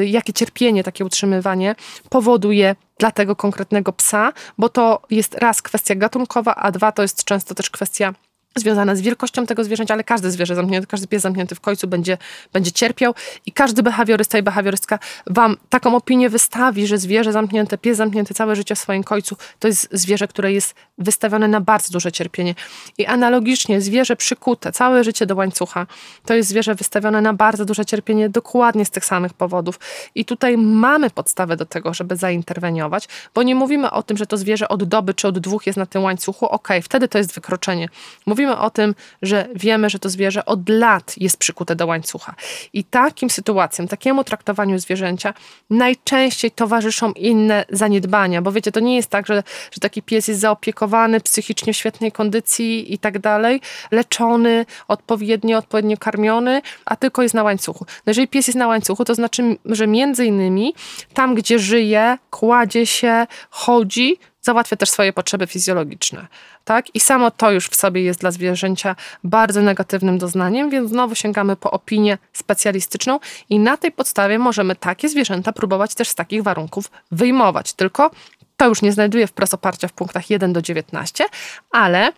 jakie 0.00 0.32
cierpienie 0.32 0.84
takie 0.84 1.04
utrzymywanie 1.04 1.74
powoduje 2.10 2.76
dla 2.98 3.10
tego 3.10 3.36
konkretnego 3.36 3.92
psa, 3.92 4.32
bo 4.58 4.68
to 4.68 5.02
jest 5.10 5.34
raz 5.34 5.62
kwestia 5.62 5.94
gatunkowa, 5.94 6.54
a 6.54 6.70
dwa 6.70 6.92
to 6.92 7.02
jest 7.02 7.24
często 7.24 7.54
też 7.54 7.70
kwestia 7.70 8.14
związane 8.56 8.96
z 8.96 9.00
wielkością 9.00 9.46
tego 9.46 9.64
zwierzęcia, 9.64 9.94
ale 9.94 10.04
każde 10.04 10.30
zwierzę 10.30 10.54
zamknięte, 10.54 10.86
każdy 10.86 11.06
pies 11.06 11.22
zamknięty 11.22 11.54
w 11.54 11.60
końcu 11.60 11.88
będzie, 11.88 12.18
będzie 12.52 12.72
cierpiał 12.72 13.14
i 13.46 13.52
każdy 13.52 13.82
behawiorysta 13.82 14.38
i 14.38 14.42
behawiorystka 14.42 14.98
wam 15.26 15.56
taką 15.68 15.96
opinię 15.96 16.30
wystawi, 16.30 16.86
że 16.86 16.98
zwierzę 16.98 17.32
zamknięte, 17.32 17.78
pies 17.78 17.96
zamknięty 17.96 18.34
całe 18.34 18.56
życie 18.56 18.74
w 18.74 18.78
swoim 18.78 19.04
końcu, 19.04 19.36
to 19.58 19.68
jest 19.68 19.88
zwierzę, 19.92 20.28
które 20.28 20.52
jest 20.52 20.74
wystawione 20.98 21.48
na 21.48 21.60
bardzo 21.60 21.92
duże 21.92 22.12
cierpienie. 22.12 22.54
I 22.98 23.06
analogicznie 23.06 23.80
zwierzę 23.80 24.16
przykute 24.16 24.72
całe 24.72 25.04
życie 25.04 25.26
do 25.26 25.34
łańcucha, 25.34 25.86
to 26.24 26.34
jest 26.34 26.48
zwierzę 26.48 26.74
wystawione 26.74 27.20
na 27.20 27.34
bardzo 27.34 27.64
duże 27.64 27.84
cierpienie 27.84 28.28
dokładnie 28.28 28.84
z 28.84 28.90
tych 28.90 29.04
samych 29.04 29.34
powodów. 29.34 29.80
I 30.14 30.24
tutaj 30.24 30.58
mamy 30.58 31.10
podstawę 31.10 31.56
do 31.56 31.66
tego, 31.66 31.94
żeby 31.94 32.16
zainterweniować, 32.16 33.08
bo 33.34 33.42
nie 33.42 33.54
mówimy 33.54 33.90
o 33.90 34.02
tym, 34.02 34.16
że 34.16 34.26
to 34.26 34.36
zwierzę 34.36 34.68
od 34.68 34.84
doby 34.84 35.14
czy 35.14 35.28
od 35.28 35.38
dwóch 35.38 35.66
jest 35.66 35.76
na 35.76 35.86
tym 35.86 36.02
łańcuchu, 36.02 36.46
okej, 36.46 36.56
okay, 36.78 36.82
wtedy 36.82 37.08
to 37.08 37.18
jest 37.18 37.34
wykroczenie. 37.34 37.88
Mówimy 38.26 38.45
mówimy 38.46 38.62
o 38.62 38.70
tym, 38.70 38.94
że 39.22 39.48
wiemy, 39.54 39.90
że 39.90 39.98
to 39.98 40.08
zwierzę 40.08 40.44
od 40.44 40.68
lat 40.68 41.14
jest 41.16 41.36
przykute 41.36 41.76
do 41.76 41.86
łańcucha. 41.86 42.34
I 42.72 42.84
takim 42.84 43.30
sytuacjom, 43.30 43.88
takiemu 43.88 44.24
traktowaniu 44.24 44.78
zwierzęcia 44.78 45.34
najczęściej 45.70 46.50
towarzyszą 46.50 47.12
inne 47.12 47.64
zaniedbania, 47.70 48.42
bo 48.42 48.52
wiecie, 48.52 48.72
to 48.72 48.80
nie 48.80 48.96
jest 48.96 49.10
tak, 49.10 49.26
że, 49.26 49.42
że 49.70 49.80
taki 49.80 50.02
pies 50.02 50.28
jest 50.28 50.40
zaopiekowany, 50.40 51.20
psychicznie 51.20 51.72
w 51.72 51.76
świetnej 51.76 52.12
kondycji 52.12 52.94
i 52.94 52.98
tak 52.98 53.18
dalej, 53.18 53.60
leczony, 53.90 54.66
odpowiednio, 54.88 55.58
odpowiednio 55.58 55.96
karmiony, 55.96 56.62
a 56.84 56.96
tylko 56.96 57.22
jest 57.22 57.34
na 57.34 57.42
łańcuchu. 57.42 57.84
No 57.88 58.10
jeżeli 58.10 58.28
pies 58.28 58.46
jest 58.46 58.58
na 58.58 58.66
łańcuchu, 58.66 59.04
to 59.04 59.14
znaczy, 59.14 59.56
że 59.64 59.86
między 59.86 60.26
innymi 60.26 60.74
tam, 61.14 61.34
gdzie 61.34 61.58
żyje, 61.58 62.18
kładzie 62.30 62.86
się, 62.86 63.26
chodzi, 63.50 64.18
załatwia 64.46 64.76
też 64.76 64.90
swoje 64.90 65.12
potrzeby 65.12 65.46
fizjologiczne. 65.46 66.26
Tak? 66.66 66.94
I 66.94 67.00
samo 67.00 67.30
to 67.30 67.50
już 67.50 67.68
w 67.68 67.74
sobie 67.74 68.02
jest 68.02 68.20
dla 68.20 68.30
zwierzęcia 68.30 68.96
bardzo 69.24 69.62
negatywnym 69.62 70.18
doznaniem, 70.18 70.70
więc 70.70 70.90
znowu 70.90 71.14
sięgamy 71.14 71.56
po 71.56 71.70
opinię 71.70 72.18
specjalistyczną 72.32 73.20
i 73.50 73.58
na 73.58 73.76
tej 73.76 73.92
podstawie 73.92 74.38
możemy 74.38 74.76
takie 74.76 75.08
zwierzęta 75.08 75.52
próbować 75.52 75.94
też 75.94 76.08
z 76.08 76.14
takich 76.14 76.42
warunków 76.42 76.90
wyjmować. 77.10 77.72
Tylko 77.72 78.10
to 78.56 78.68
już 78.68 78.82
nie 78.82 78.92
znajduje 78.92 79.26
wprost 79.26 79.54
oparcia 79.54 79.88
w 79.88 79.92
punktach 79.92 80.30
1 80.30 80.52
do 80.52 80.62
19, 80.62 81.24
ale 81.70 82.12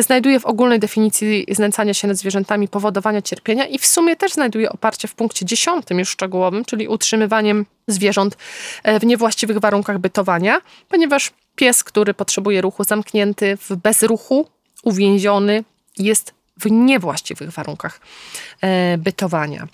znajduje 0.00 0.40
w 0.40 0.46
ogólnej 0.46 0.80
definicji 0.80 1.46
znęcania 1.50 1.94
się 1.94 2.08
nad 2.08 2.16
zwierzętami 2.16 2.68
powodowania 2.68 3.22
cierpienia 3.22 3.66
i 3.66 3.78
w 3.78 3.86
sumie 3.86 4.16
też 4.16 4.32
znajduje 4.32 4.72
oparcie 4.72 5.08
w 5.08 5.14
punkcie 5.14 5.46
10 5.46 5.84
już 5.90 6.08
szczegółowym, 6.08 6.64
czyli 6.64 6.88
utrzymywaniem 6.88 7.66
zwierząt 7.86 8.36
e, 8.82 9.00
w 9.00 9.06
niewłaściwych 9.06 9.58
warunkach 9.58 9.98
bytowania, 9.98 10.60
ponieważ 10.88 11.30
pies, 11.56 11.84
który 11.84 12.14
potrzebuje 12.14 12.60
ruchu 12.60 12.84
zamknięty 12.84 13.56
w 13.56 13.76
bezruchu, 13.76 14.48
uwięziony, 14.84 15.64
jest 15.98 16.34
w 16.62 16.70
niewłaściwych 16.70 17.50
warunkach 17.50 18.00
e, 18.60 18.98
bytowania. 18.98 19.66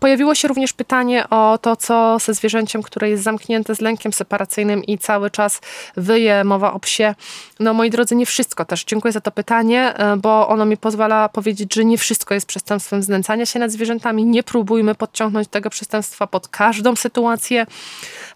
Pojawiło 0.00 0.34
się 0.34 0.48
również 0.48 0.72
pytanie 0.72 1.30
o 1.30 1.58
to, 1.62 1.76
co 1.76 2.18
ze 2.18 2.34
zwierzęciem, 2.34 2.82
które 2.82 3.10
jest 3.10 3.22
zamknięte 3.22 3.74
z 3.74 3.80
lękiem 3.80 4.12
separacyjnym 4.12 4.84
i 4.84 4.98
cały 4.98 5.30
czas 5.30 5.60
wyje, 5.96 6.44
mowa 6.44 6.72
o 6.72 6.80
psie. 6.80 7.14
No 7.60 7.74
moi 7.74 7.90
drodzy, 7.90 8.16
nie 8.16 8.26
wszystko 8.26 8.64
też. 8.64 8.84
Dziękuję 8.84 9.12
za 9.12 9.20
to 9.20 9.30
pytanie, 9.30 9.94
e, 9.96 10.16
bo 10.16 10.48
ono 10.48 10.64
mi 10.64 10.76
pozwala 10.76 11.28
powiedzieć, 11.28 11.74
że 11.74 11.84
nie 11.84 11.98
wszystko 11.98 12.34
jest 12.34 12.46
przestępstwem 12.46 13.02
znęcania 13.02 13.46
się 13.46 13.58
nad 13.58 13.70
zwierzętami. 13.70 14.24
Nie 14.24 14.42
próbujmy 14.42 14.94
podciągnąć 14.94 15.48
tego 15.48 15.70
przestępstwa 15.70 16.26
pod 16.26 16.48
każdą 16.48 16.96
sytuację. 16.96 17.66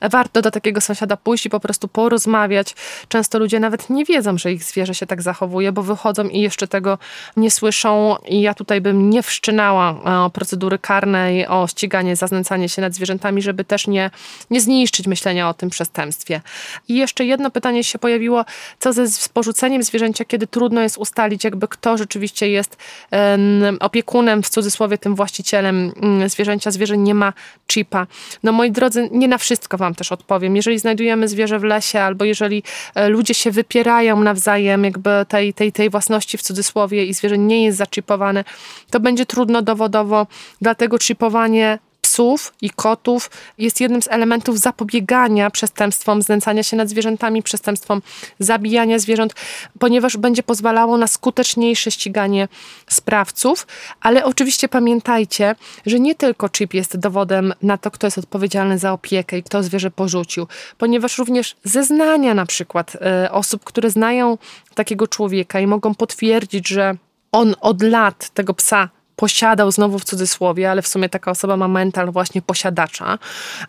Warto 0.02 0.42
do 0.42 0.50
takiego 0.50 0.80
sąsiada 0.80 1.16
pójść 1.16 1.46
i 1.46 1.50
po 1.50 1.60
prostu 1.60 1.88
porozmawiać. 1.88 2.74
Często 3.08 3.38
ludzie 3.38 3.60
nawet 3.60 3.90
nie 3.90 4.04
wiedzą, 4.04 4.38
że 4.38 4.52
ich 4.52 4.64
zwierzę 4.64 4.94
się 4.94 5.06
tak 5.06 5.22
zachowuje, 5.22 5.72
bo 5.72 5.82
wychodzą 5.82 6.28
i 6.28 6.40
jeszcze 6.40 6.68
tego 6.68 6.98
nie 7.36 7.49
słyszą. 7.50 8.16
I 8.28 8.40
ja 8.40 8.54
tutaj 8.54 8.80
bym 8.80 9.10
nie 9.10 9.22
wszczynała 9.22 9.90
e, 10.26 10.30
procedury 10.30 10.78
karnej 10.78 11.46
o 11.46 11.66
ściganie 11.66 12.16
za 12.16 12.26
znęcanie 12.26 12.68
się 12.68 12.82
nad 12.82 12.94
zwierzętami, 12.94 13.42
żeby 13.42 13.64
też 13.64 13.86
nie, 13.86 14.10
nie 14.50 14.60
zniszczyć 14.60 15.06
myślenia 15.06 15.48
o 15.48 15.54
tym 15.54 15.70
przestępstwie. 15.70 16.40
I 16.88 16.94
jeszcze 16.94 17.24
jedno 17.24 17.50
pytanie 17.50 17.84
się 17.84 17.98
pojawiło, 17.98 18.44
co 18.78 18.92
ze 18.92 19.28
porzuceniem 19.32 19.82
zwierzęcia, 19.82 20.24
kiedy 20.24 20.46
trudno 20.46 20.80
jest 20.80 20.98
ustalić, 20.98 21.44
jakby 21.44 21.68
kto 21.68 21.96
rzeczywiście 21.98 22.48
jest 22.48 22.76
um, 23.12 23.76
opiekunem, 23.80 24.42
w 24.42 24.48
cudzysłowie 24.48 24.98
tym 24.98 25.14
właścicielem 25.14 25.92
um, 26.02 26.28
zwierzęcia. 26.28 26.70
Zwierzę 26.70 26.98
nie 26.98 27.14
ma 27.14 27.32
chipa. 27.72 28.06
No 28.42 28.52
moi 28.52 28.70
drodzy, 28.70 29.08
nie 29.12 29.28
na 29.28 29.38
wszystko 29.38 29.78
wam 29.78 29.94
też 29.94 30.12
odpowiem. 30.12 30.56
Jeżeli 30.56 30.78
znajdujemy 30.78 31.28
zwierzę 31.28 31.58
w 31.58 31.64
lesie, 31.64 32.00
albo 32.00 32.24
jeżeli 32.24 32.62
e, 32.94 33.08
ludzie 33.08 33.34
się 33.34 33.50
wypierają 33.50 34.20
nawzajem 34.20 34.84
jakby 34.84 35.10
tej, 35.28 35.54
tej, 35.54 35.72
tej 35.72 35.90
własności 35.90 36.38
w 36.38 36.42
cudzysłowie 36.42 37.04
i 37.04 37.14
zwierzę 37.14 37.38
nie 37.46 37.64
jest 37.64 37.78
zaczipowane, 37.78 38.44
to 38.90 39.00
będzie 39.00 39.26
trudno 39.26 39.62
dowodowo, 39.62 40.26
dlatego 40.60 40.98
chipowanie 40.98 41.78
psów 42.10 42.52
i 42.62 42.70
kotów 42.70 43.30
jest 43.58 43.80
jednym 43.80 44.02
z 44.02 44.08
elementów 44.08 44.58
zapobiegania 44.58 45.50
przestępstwom 45.50 46.22
znęcania 46.22 46.62
się 46.62 46.76
nad 46.76 46.88
zwierzętami, 46.88 47.42
przestępstwom 47.42 48.02
zabijania 48.38 48.98
zwierząt, 48.98 49.34
ponieważ 49.78 50.16
będzie 50.16 50.42
pozwalało 50.42 50.96
na 50.96 51.06
skuteczniejsze 51.06 51.90
ściganie 51.90 52.48
sprawców. 52.88 53.66
Ale 54.00 54.24
oczywiście 54.24 54.68
pamiętajcie, 54.68 55.54
że 55.86 56.00
nie 56.00 56.14
tylko 56.14 56.48
chip 56.48 56.74
jest 56.74 56.96
dowodem 56.96 57.54
na 57.62 57.78
to, 57.78 57.90
kto 57.90 58.06
jest 58.06 58.18
odpowiedzialny 58.18 58.78
za 58.78 58.92
opiekę 58.92 59.38
i 59.38 59.42
kto 59.42 59.62
zwierzę 59.62 59.90
porzucił, 59.90 60.46
ponieważ 60.78 61.18
również 61.18 61.56
zeznania 61.64 62.34
na 62.34 62.46
przykład 62.46 62.96
y, 63.24 63.30
osób, 63.30 63.64
które 63.64 63.90
znają 63.90 64.38
takiego 64.74 65.08
człowieka 65.08 65.60
i 65.60 65.66
mogą 65.66 65.94
potwierdzić, 65.94 66.68
że 66.68 66.96
on 67.32 67.54
od 67.60 67.82
lat 67.82 68.30
tego 68.30 68.54
psa 68.54 68.88
posiadał, 69.16 69.70
znowu 69.70 69.98
w 69.98 70.04
cudzysłowie, 70.04 70.70
ale 70.70 70.82
w 70.82 70.88
sumie 70.88 71.08
taka 71.08 71.30
osoba 71.30 71.56
ma 71.56 71.68
mental 71.68 72.10
właśnie 72.10 72.42
posiadacza, 72.42 73.18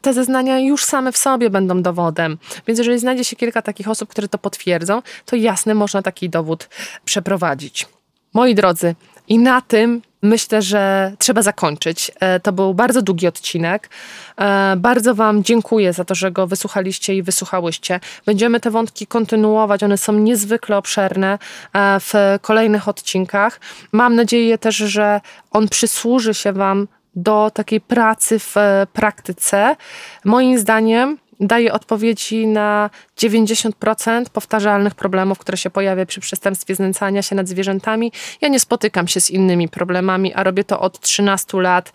te 0.01 0.13
zeznania 0.13 0.59
już 0.59 0.85
same 0.85 1.11
w 1.11 1.17
sobie 1.17 1.49
będą 1.49 1.81
dowodem. 1.81 2.37
Więc 2.67 2.79
jeżeli 2.79 2.99
znajdzie 2.99 3.23
się 3.23 3.35
kilka 3.35 3.61
takich 3.61 3.87
osób, 3.87 4.09
które 4.09 4.27
to 4.27 4.37
potwierdzą, 4.37 5.01
to 5.25 5.35
jasne, 5.35 5.73
można 5.75 6.01
taki 6.01 6.29
dowód 6.29 6.69
przeprowadzić. 7.05 7.87
Moi 8.33 8.55
drodzy, 8.55 8.95
i 9.27 9.39
na 9.39 9.61
tym 9.61 10.01
myślę, 10.21 10.61
że 10.61 11.13
trzeba 11.19 11.41
zakończyć. 11.41 12.11
E, 12.19 12.39
to 12.39 12.51
był 12.51 12.73
bardzo 12.73 13.01
długi 13.01 13.27
odcinek. 13.27 13.89
E, 14.37 14.75
bardzo 14.77 15.15
Wam 15.15 15.43
dziękuję 15.43 15.93
za 15.93 16.05
to, 16.05 16.15
że 16.15 16.31
go 16.31 16.47
wysłuchaliście 16.47 17.15
i 17.15 17.23
wysłuchałyście. 17.23 17.99
Będziemy 18.25 18.59
te 18.59 18.71
wątki 18.71 19.07
kontynuować. 19.07 19.83
One 19.83 19.97
są 19.97 20.13
niezwykle 20.13 20.77
obszerne 20.77 21.39
e, 21.73 21.99
w 21.99 22.13
kolejnych 22.41 22.87
odcinkach. 22.87 23.59
Mam 23.91 24.15
nadzieję 24.15 24.57
też, 24.57 24.75
że 24.75 25.21
on 25.51 25.67
przysłuży 25.67 26.33
się 26.33 26.53
Wam 26.53 26.87
do 27.15 27.51
takiej 27.53 27.81
pracy 27.81 28.39
w 28.39 28.55
praktyce. 28.93 29.75
Moim 30.25 30.59
zdaniem 30.59 31.17
daje 31.41 31.73
odpowiedzi 31.73 32.47
na 32.47 32.89
90% 33.19 34.25
powtarzalnych 34.29 34.95
problemów, 34.95 35.39
które 35.39 35.57
się 35.57 35.69
pojawia 35.69 36.05
przy 36.05 36.21
przestępstwie 36.21 36.75
znęcania 36.75 37.21
się 37.21 37.35
nad 37.35 37.47
zwierzętami. 37.47 38.11
Ja 38.41 38.47
nie 38.47 38.59
spotykam 38.59 39.07
się 39.07 39.21
z 39.21 39.29
innymi 39.29 39.69
problemami, 39.69 40.33
a 40.33 40.43
robię 40.43 40.63
to 40.63 40.79
od 40.79 40.99
13 40.99 41.61
lat, 41.61 41.93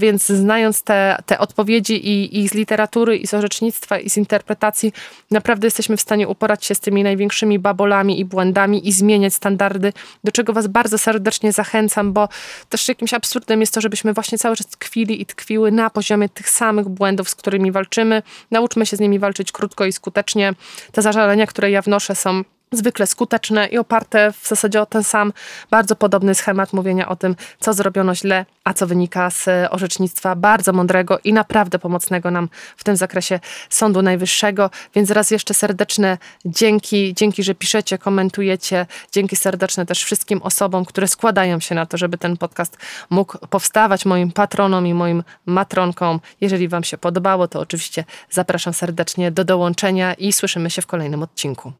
więc 0.00 0.26
znając 0.26 0.82
te, 0.82 1.16
te 1.26 1.38
odpowiedzi 1.38 2.08
i, 2.08 2.38
i 2.38 2.48
z 2.48 2.54
literatury, 2.54 3.16
i 3.16 3.26
z 3.26 3.34
orzecznictwa, 3.34 3.98
i 3.98 4.10
z 4.10 4.16
interpretacji, 4.16 4.92
naprawdę 5.30 5.66
jesteśmy 5.66 5.96
w 5.96 6.00
stanie 6.00 6.28
uporać 6.28 6.64
się 6.64 6.74
z 6.74 6.80
tymi 6.80 7.02
największymi 7.02 7.58
babolami 7.58 8.20
i 8.20 8.24
błędami 8.24 8.88
i 8.88 8.92
zmieniać 8.92 9.34
standardy, 9.34 9.92
do 10.24 10.32
czego 10.32 10.52
Was 10.52 10.66
bardzo 10.66 10.98
serdecznie 10.98 11.52
zachęcam, 11.52 12.12
bo 12.12 12.28
też 12.68 12.88
jakimś 12.88 13.14
absurdem 13.14 13.60
jest 13.60 13.74
to, 13.74 13.80
żebyśmy 13.80 14.12
właśnie 14.12 14.38
cały 14.38 14.56
czas 14.56 14.66
tkwili 14.66 15.22
i 15.22 15.26
tkwiły 15.26 15.72
na 15.72 15.90
poziomie 15.90 16.28
tych 16.28 16.50
samych 16.50 16.88
błędów, 16.88 17.30
z 17.30 17.34
którymi 17.34 17.72
walczymy. 17.72 18.22
Nauczmy 18.50 18.85
się 18.86 18.96
z 18.96 19.00
nimi 19.00 19.18
walczyć 19.18 19.52
krótko 19.52 19.84
i 19.86 19.92
skutecznie. 19.92 20.54
Te 20.92 21.02
zażalenia, 21.02 21.46
które 21.46 21.70
ja 21.70 21.82
wnoszę, 21.82 22.14
są 22.14 22.42
zwykle 22.72 23.06
skuteczne 23.06 23.66
i 23.66 23.78
oparte 23.78 24.32
w 24.32 24.48
zasadzie 24.48 24.82
o 24.82 24.86
ten 24.86 25.04
sam, 25.04 25.32
bardzo 25.70 25.96
podobny 25.96 26.34
schemat 26.34 26.72
mówienia 26.72 27.08
o 27.08 27.16
tym, 27.16 27.36
co 27.60 27.72
zrobiono 27.72 28.14
źle, 28.14 28.46
a 28.64 28.74
co 28.74 28.86
wynika 28.86 29.30
z 29.30 29.48
orzecznictwa 29.70 30.36
bardzo 30.36 30.72
mądrego 30.72 31.18
i 31.24 31.32
naprawdę 31.32 31.78
pomocnego 31.78 32.30
nam 32.30 32.48
w 32.76 32.84
tym 32.84 32.96
zakresie 32.96 33.40
Sądu 33.70 34.02
Najwyższego. 34.02 34.70
Więc 34.94 35.10
raz 35.10 35.30
jeszcze 35.30 35.54
serdeczne 35.54 36.18
dzięki, 36.44 37.14
dzięki, 37.14 37.42
że 37.42 37.54
piszecie, 37.54 37.98
komentujecie. 37.98 38.86
Dzięki 39.12 39.36
serdeczne 39.36 39.86
też 39.86 40.04
wszystkim 40.04 40.42
osobom, 40.42 40.84
które 40.84 41.08
składają 41.08 41.60
się 41.60 41.74
na 41.74 41.86
to, 41.86 41.96
żeby 41.96 42.18
ten 42.18 42.36
podcast 42.36 42.76
mógł 43.10 43.38
powstawać, 43.38 44.04
moim 44.06 44.32
patronom 44.32 44.86
i 44.86 44.94
moim 44.94 45.22
matronkom. 45.46 46.20
Jeżeli 46.40 46.68
Wam 46.68 46.84
się 46.84 46.98
podobało, 46.98 47.48
to 47.48 47.60
oczywiście 47.60 48.04
zapraszam 48.30 48.74
serdecznie 48.74 49.30
do 49.30 49.44
dołączenia 49.44 50.14
i 50.14 50.32
słyszymy 50.32 50.70
się 50.70 50.82
w 50.82 50.86
kolejnym 50.86 51.22
odcinku. 51.22 51.72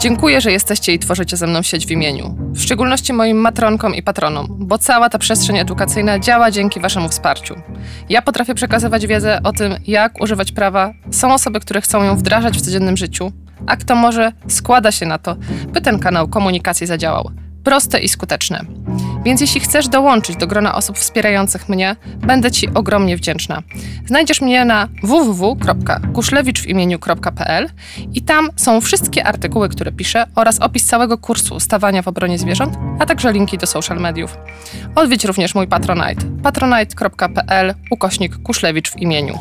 Dziękuję, 0.00 0.40
że 0.40 0.52
jesteście 0.52 0.94
i 0.94 0.98
tworzycie 0.98 1.36
ze 1.36 1.46
mną 1.46 1.62
sieć 1.62 1.86
w 1.86 1.90
imieniu. 1.90 2.36
W 2.38 2.62
szczególności 2.62 3.12
moim 3.12 3.36
matronkom 3.36 3.94
i 3.94 4.02
patronom, 4.02 4.46
bo 4.58 4.78
cała 4.78 5.08
ta 5.08 5.18
przestrzeń 5.18 5.58
edukacyjna 5.58 6.18
działa 6.18 6.50
dzięki 6.50 6.80
Waszemu 6.80 7.08
wsparciu. 7.08 7.54
Ja 8.08 8.22
potrafię 8.22 8.54
przekazywać 8.54 9.06
wiedzę 9.06 9.40
o 9.44 9.52
tym, 9.52 9.74
jak 9.86 10.22
używać 10.22 10.52
prawa. 10.52 10.92
Są 11.10 11.34
osoby, 11.34 11.60
które 11.60 11.80
chcą 11.80 12.02
ją 12.02 12.16
wdrażać 12.16 12.58
w 12.58 12.60
codziennym 12.60 12.96
życiu, 12.96 13.32
a 13.66 13.76
kto 13.76 13.94
może, 13.94 14.32
składa 14.48 14.92
się 14.92 15.06
na 15.06 15.18
to, 15.18 15.36
by 15.72 15.80
ten 15.80 15.98
kanał 15.98 16.28
komunikacji 16.28 16.86
zadziałał 16.86 17.30
proste 17.64 18.00
i 18.00 18.08
skuteczne. 18.08 18.64
Więc 19.24 19.40
jeśli 19.40 19.60
chcesz 19.60 19.88
dołączyć 19.88 20.36
do 20.36 20.46
grona 20.46 20.74
osób 20.74 20.98
wspierających 20.98 21.68
mnie, 21.68 21.96
będę 22.16 22.50
Ci 22.50 22.68
ogromnie 22.74 23.16
wdzięczna. 23.16 23.62
Znajdziesz 24.06 24.40
mnie 24.40 24.64
na 24.64 24.88
www.kuszlewiczwimieniu.pl 25.02 27.68
i 28.14 28.22
tam 28.22 28.48
są 28.56 28.80
wszystkie 28.80 29.26
artykuły, 29.26 29.68
które 29.68 29.92
piszę 29.92 30.26
oraz 30.34 30.60
opis 30.60 30.86
całego 30.86 31.18
kursu 31.18 31.60
stawania 31.60 32.02
w 32.02 32.08
obronie 32.08 32.38
zwierząt, 32.38 32.74
a 32.98 33.06
także 33.06 33.32
linki 33.32 33.58
do 33.58 33.66
social 33.66 34.00
mediów. 34.00 34.36
Odwiedź 34.94 35.24
również 35.24 35.54
mój 35.54 35.66
Patronite 35.66 36.30
patronite.pl 36.42 37.74
ukośnik 37.90 38.42
Kuszlewicz 38.42 38.90
w 38.90 38.96
imieniu. 38.96 39.38